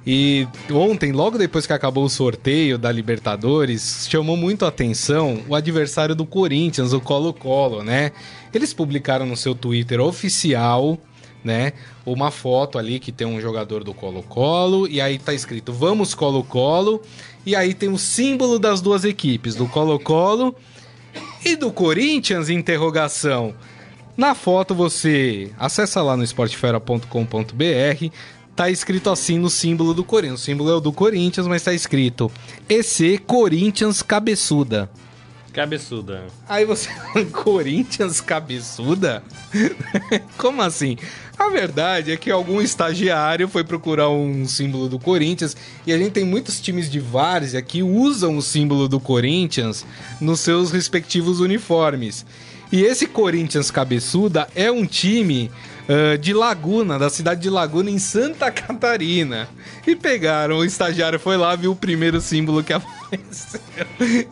E 0.06 0.46
ontem, 0.70 1.10
logo 1.10 1.36
depois 1.36 1.66
que 1.66 1.72
acabou 1.72 2.04
o 2.04 2.08
sorteio 2.08 2.78
da 2.78 2.92
Libertadores, 2.92 4.06
chamou 4.08 4.36
muito 4.36 4.64
a 4.64 4.68
atenção 4.68 5.42
o 5.48 5.54
adversário 5.54 6.14
do 6.14 6.24
Corinthians, 6.24 6.92
o 6.92 7.00
Colo-Colo, 7.00 7.82
né? 7.82 8.12
Eles 8.54 8.72
publicaram 8.72 9.26
no 9.26 9.36
seu 9.36 9.52
Twitter 9.52 10.00
oficial, 10.00 10.96
né, 11.42 11.72
uma 12.04 12.32
foto 12.32 12.76
ali 12.76 12.98
que 12.98 13.12
tem 13.12 13.26
um 13.26 13.40
jogador 13.40 13.84
do 13.84 13.94
Colo-Colo 13.94 14.88
e 14.88 15.00
aí 15.00 15.16
tá 15.16 15.32
escrito 15.32 15.72
"Vamos 15.72 16.12
Colo-Colo" 16.12 17.00
e 17.44 17.54
aí 17.54 17.72
tem 17.72 17.88
o 17.88 17.98
símbolo 17.98 18.58
das 18.58 18.80
duas 18.80 19.04
equipes, 19.04 19.54
do 19.54 19.68
Colo-Colo 19.68 20.54
e 21.44 21.54
do 21.54 21.70
Corinthians 21.70 22.48
interrogação. 22.48 23.54
Na 24.16 24.34
foto 24.34 24.74
você 24.74 25.52
acessa 25.58 26.02
lá 26.02 26.16
no 26.16 26.24
esportefera.com.br, 26.24 28.10
tá 28.56 28.70
escrito 28.70 29.10
assim 29.10 29.38
no 29.38 29.50
símbolo 29.50 29.92
do 29.92 30.02
Corinthians. 30.02 30.40
O 30.40 30.44
símbolo 30.44 30.70
é 30.70 30.74
o 30.74 30.80
do 30.80 30.90
Corinthians, 30.90 31.46
mas 31.46 31.62
tá 31.62 31.74
escrito 31.74 32.32
EC 32.68 33.20
Corinthians 33.26 34.00
Cabeçuda. 34.00 34.90
Cabeçuda. 35.52 36.24
Aí 36.48 36.64
você 36.64 36.90
Corinthians 37.32 38.20
Cabeçuda? 38.20 39.22
Como 40.36 40.62
assim? 40.62 40.96
A 41.38 41.50
verdade 41.50 42.12
é 42.12 42.16
que 42.16 42.30
algum 42.30 42.62
estagiário 42.62 43.46
foi 43.46 43.62
procurar 43.62 44.08
um 44.08 44.46
símbolo 44.46 44.88
do 44.88 44.98
Corinthians 44.98 45.54
e 45.86 45.92
a 45.92 45.98
gente 45.98 46.12
tem 46.12 46.24
muitos 46.24 46.58
times 46.60 46.90
de 46.90 46.98
várzea 46.98 47.60
que 47.60 47.82
usam 47.82 48.38
o 48.38 48.42
símbolo 48.42 48.88
do 48.88 48.98
Corinthians 48.98 49.84
nos 50.18 50.40
seus 50.40 50.70
respectivos 50.70 51.40
uniformes. 51.40 52.24
E 52.72 52.82
esse 52.82 53.06
Corinthians 53.06 53.70
Cabeçuda 53.70 54.48
é 54.54 54.70
um 54.72 54.84
time 54.84 55.50
ah, 55.88 56.16
de 56.16 56.32
Laguna, 56.32 56.98
da 56.98 57.08
cidade 57.10 57.40
de 57.42 57.50
Laguna, 57.50 57.90
em 57.90 57.98
Santa 57.98 58.50
Catarina. 58.50 59.48
E 59.86 59.94
pegaram, 59.94 60.56
o 60.58 60.64
estagiário 60.64 61.18
foi 61.18 61.36
lá, 61.36 61.54
viu 61.54 61.72
o 61.72 61.76
primeiro 61.76 62.20
símbolo 62.20 62.62
que 62.62 62.72
apareceu 62.74 63.60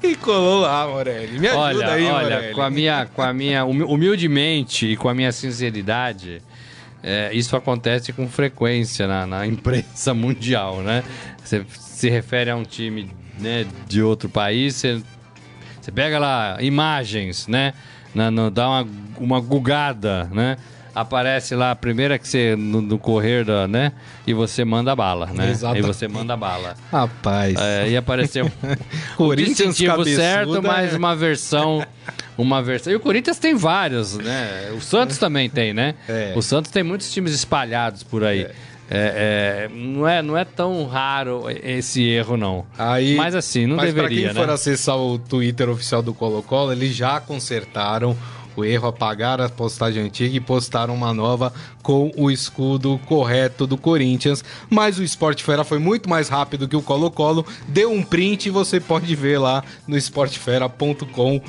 e 0.02 0.14
colou 0.16 0.60
lá, 0.60 0.86
Morelli. 0.88 1.38
Me 1.38 1.46
ajuda 1.48 1.60
Olha, 1.60 1.92
aí, 1.92 2.04
olha, 2.06 2.34
Morelli. 2.36 2.54
com 2.54 2.62
a 2.62 2.70
minha, 2.70 3.06
com 3.06 3.22
a 3.22 3.32
minha 3.32 3.64
humi- 3.64 3.84
humildemente 3.84 4.86
e 4.86 4.96
com 4.96 5.08
a 5.08 5.14
minha 5.14 5.30
sinceridade, 5.32 6.42
é, 7.02 7.30
isso 7.32 7.54
acontece 7.56 8.12
com 8.12 8.28
frequência 8.28 9.06
na, 9.06 9.26
na 9.26 9.46
imprensa 9.46 10.12
mundial, 10.14 10.78
né? 10.82 11.04
Você 11.44 11.64
se 11.78 12.08
refere 12.10 12.50
a 12.50 12.56
um 12.56 12.64
time 12.64 13.10
né, 13.38 13.66
de 13.86 14.02
outro 14.02 14.28
país, 14.28 14.74
você 14.76 15.02
Você 15.80 15.92
pega 15.92 16.18
lá 16.18 16.56
imagens, 16.60 17.46
né? 17.46 17.74
Na, 18.14 18.30
no, 18.30 18.50
dá 18.50 18.68
uma, 18.68 18.88
uma 19.18 19.40
gugada, 19.40 20.24
né? 20.32 20.56
Aparece 20.94 21.54
lá 21.56 21.72
a 21.72 21.74
primeira 21.76 22.18
que 22.18 22.28
você 22.28 22.54
no, 22.56 22.80
no 22.80 22.98
correr 22.98 23.44
da, 23.44 23.66
né? 23.66 23.92
E 24.26 24.32
você 24.32 24.64
manda 24.64 24.94
bala, 24.94 25.26
né? 25.26 25.50
Exatamente. 25.50 25.84
E 25.84 25.86
você 25.86 26.06
manda 26.06 26.36
bala. 26.36 26.76
Rapaz. 26.92 27.56
É, 27.58 27.88
e 27.88 27.96
apareceu 27.96 28.50
o 29.18 29.34
distintivo 29.34 29.96
cabeçuda 29.96 30.22
certo, 30.22 30.62
mas 30.62 30.94
é- 30.94 30.96
uma 30.96 31.16
versão. 31.16 31.84
Uma 32.38 32.62
versão. 32.62 32.92
E 32.92 32.96
o 32.96 33.00
Corinthians 33.00 33.38
tem 33.38 33.54
vários, 33.54 34.16
né? 34.18 34.70
O 34.76 34.80
Santos 34.80 35.18
também 35.18 35.48
tem, 35.50 35.72
né? 35.72 35.94
É. 36.08 36.32
O 36.36 36.42
Santos 36.42 36.70
tem 36.70 36.82
muitos 36.82 37.12
times 37.12 37.32
espalhados 37.32 38.02
por 38.02 38.24
aí. 38.24 38.46
É, 38.90 39.66
é, 39.66 39.70
não, 39.74 40.06
é, 40.06 40.20
não 40.22 40.36
é 40.36 40.44
tão 40.44 40.84
raro 40.86 41.44
esse 41.62 42.02
erro, 42.02 42.36
não. 42.36 42.66
Aí, 42.78 43.16
Mas 43.16 43.34
assim, 43.34 43.66
não 43.66 43.76
mas 43.76 43.94
deveria, 43.94 44.24
pra 44.26 44.34
quem 44.34 44.42
for 44.42 44.46
né? 44.46 44.52
acessar 44.52 44.96
o 44.96 45.18
Twitter 45.18 45.70
oficial 45.70 46.02
do 46.02 46.12
Colo-Colo, 46.12 46.70
eles 46.72 46.94
já 46.94 47.18
consertaram 47.18 48.16
o 48.56 48.64
erro, 48.64 48.88
apagaram 48.88 49.44
a 49.44 49.48
postagem 49.48 50.02
antiga 50.02 50.36
e 50.36 50.40
postaram 50.40 50.94
uma 50.94 51.12
nova 51.12 51.52
com 51.82 52.10
o 52.16 52.30
escudo 52.30 52.98
correto 53.06 53.66
do 53.66 53.76
Corinthians. 53.76 54.44
Mas 54.70 54.98
o 54.98 55.02
Sport 55.02 55.42
Fera 55.42 55.64
foi 55.64 55.78
muito 55.78 56.08
mais 56.08 56.28
rápido 56.28 56.68
que 56.68 56.76
o 56.76 56.82
Colo-Colo. 56.82 57.46
Deu 57.68 57.90
um 57.92 58.02
print 58.02 58.46
e 58.46 58.50
você 58.50 58.80
pode 58.80 59.14
ver 59.14 59.38
lá 59.38 59.62
no 59.86 59.96
esportefera.com. 59.96 61.40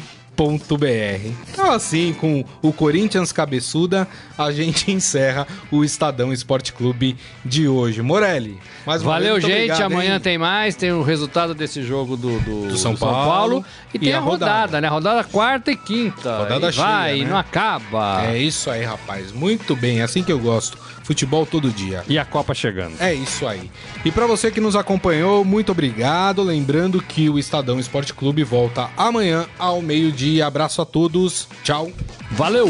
Então, 1.51 1.71
assim, 1.71 2.13
com 2.13 2.43
o 2.61 2.73
Corinthians 2.73 3.31
cabeçuda, 3.31 4.05
a 4.37 4.51
gente 4.51 4.91
encerra 4.91 5.47
o 5.71 5.83
Estadão 5.83 6.33
Esporte 6.33 6.73
Clube 6.73 7.15
de 7.43 7.67
hoje. 7.69 8.01
Morelli, 8.01 8.59
mais 8.85 9.01
uma 9.01 9.13
Valeu, 9.13 9.35
vez, 9.35 9.45
gente. 9.45 9.71
obrigado, 9.71 9.81
Amanhã 9.93 10.15
hein? 10.15 10.19
tem 10.19 10.37
mais. 10.37 10.75
Tem 10.75 10.91
o 10.91 11.01
resultado 11.01 11.55
desse 11.55 11.81
jogo 11.83 12.17
do, 12.17 12.37
do, 12.41 12.67
Do 12.67 12.77
São 12.77 12.93
do 12.93 12.99
Paulo. 12.99 13.63
E 13.95 13.97
E 13.97 13.99
tem 13.99 14.13
a 14.13 14.19
rodada, 14.19 14.51
rodada. 14.61 14.81
né? 14.81 14.87
Rodada 14.87 15.23
quarta 15.23 15.71
e 15.71 15.77
quinta. 15.77 16.37
Rodada 16.39 16.69
E 16.69 16.71
vai, 16.73 17.09
cheia, 17.11 17.21
e 17.21 17.23
né? 17.23 17.29
não 17.29 17.37
acaba. 17.37 18.25
É 18.25 18.37
isso 18.37 18.69
aí, 18.69 18.83
rapaz. 18.83 19.31
Muito 19.31 19.75
bem, 19.75 20.01
é 20.01 20.03
assim 20.03 20.21
que 20.23 20.31
eu 20.31 20.39
gosto. 20.39 20.77
Futebol 21.03 21.45
todo 21.45 21.69
dia. 21.69 22.03
E 22.07 22.17
a 22.17 22.25
Copa 22.25 22.53
chegando. 22.55 22.95
É 22.99 23.13
isso 23.13 23.47
aí. 23.47 23.69
E 24.03 24.11
pra 24.11 24.25
você 24.25 24.49
que 24.49 24.59
nos 24.59 24.75
acompanhou, 24.75 25.45
muito 25.45 25.71
obrigado. 25.71 26.41
Lembrando 26.43 26.99
que 27.01 27.29
o 27.29 27.37
Estadão 27.37 27.79
Esporte 27.79 28.11
Clube 28.13 28.43
volta 28.43 28.89
amanhã 28.97 29.45
ao 29.59 29.81
meio-dia. 29.83 30.47
Abraço 30.47 30.81
a 30.81 30.85
todos. 30.85 31.47
Tchau. 31.63 31.91
Valeu! 32.31 32.67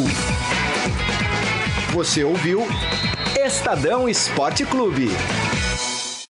Você 1.93 2.23
ouviu 2.25 2.67
Estadão 3.45 4.09
Esporte 4.09 4.65
Clube. 4.65 5.09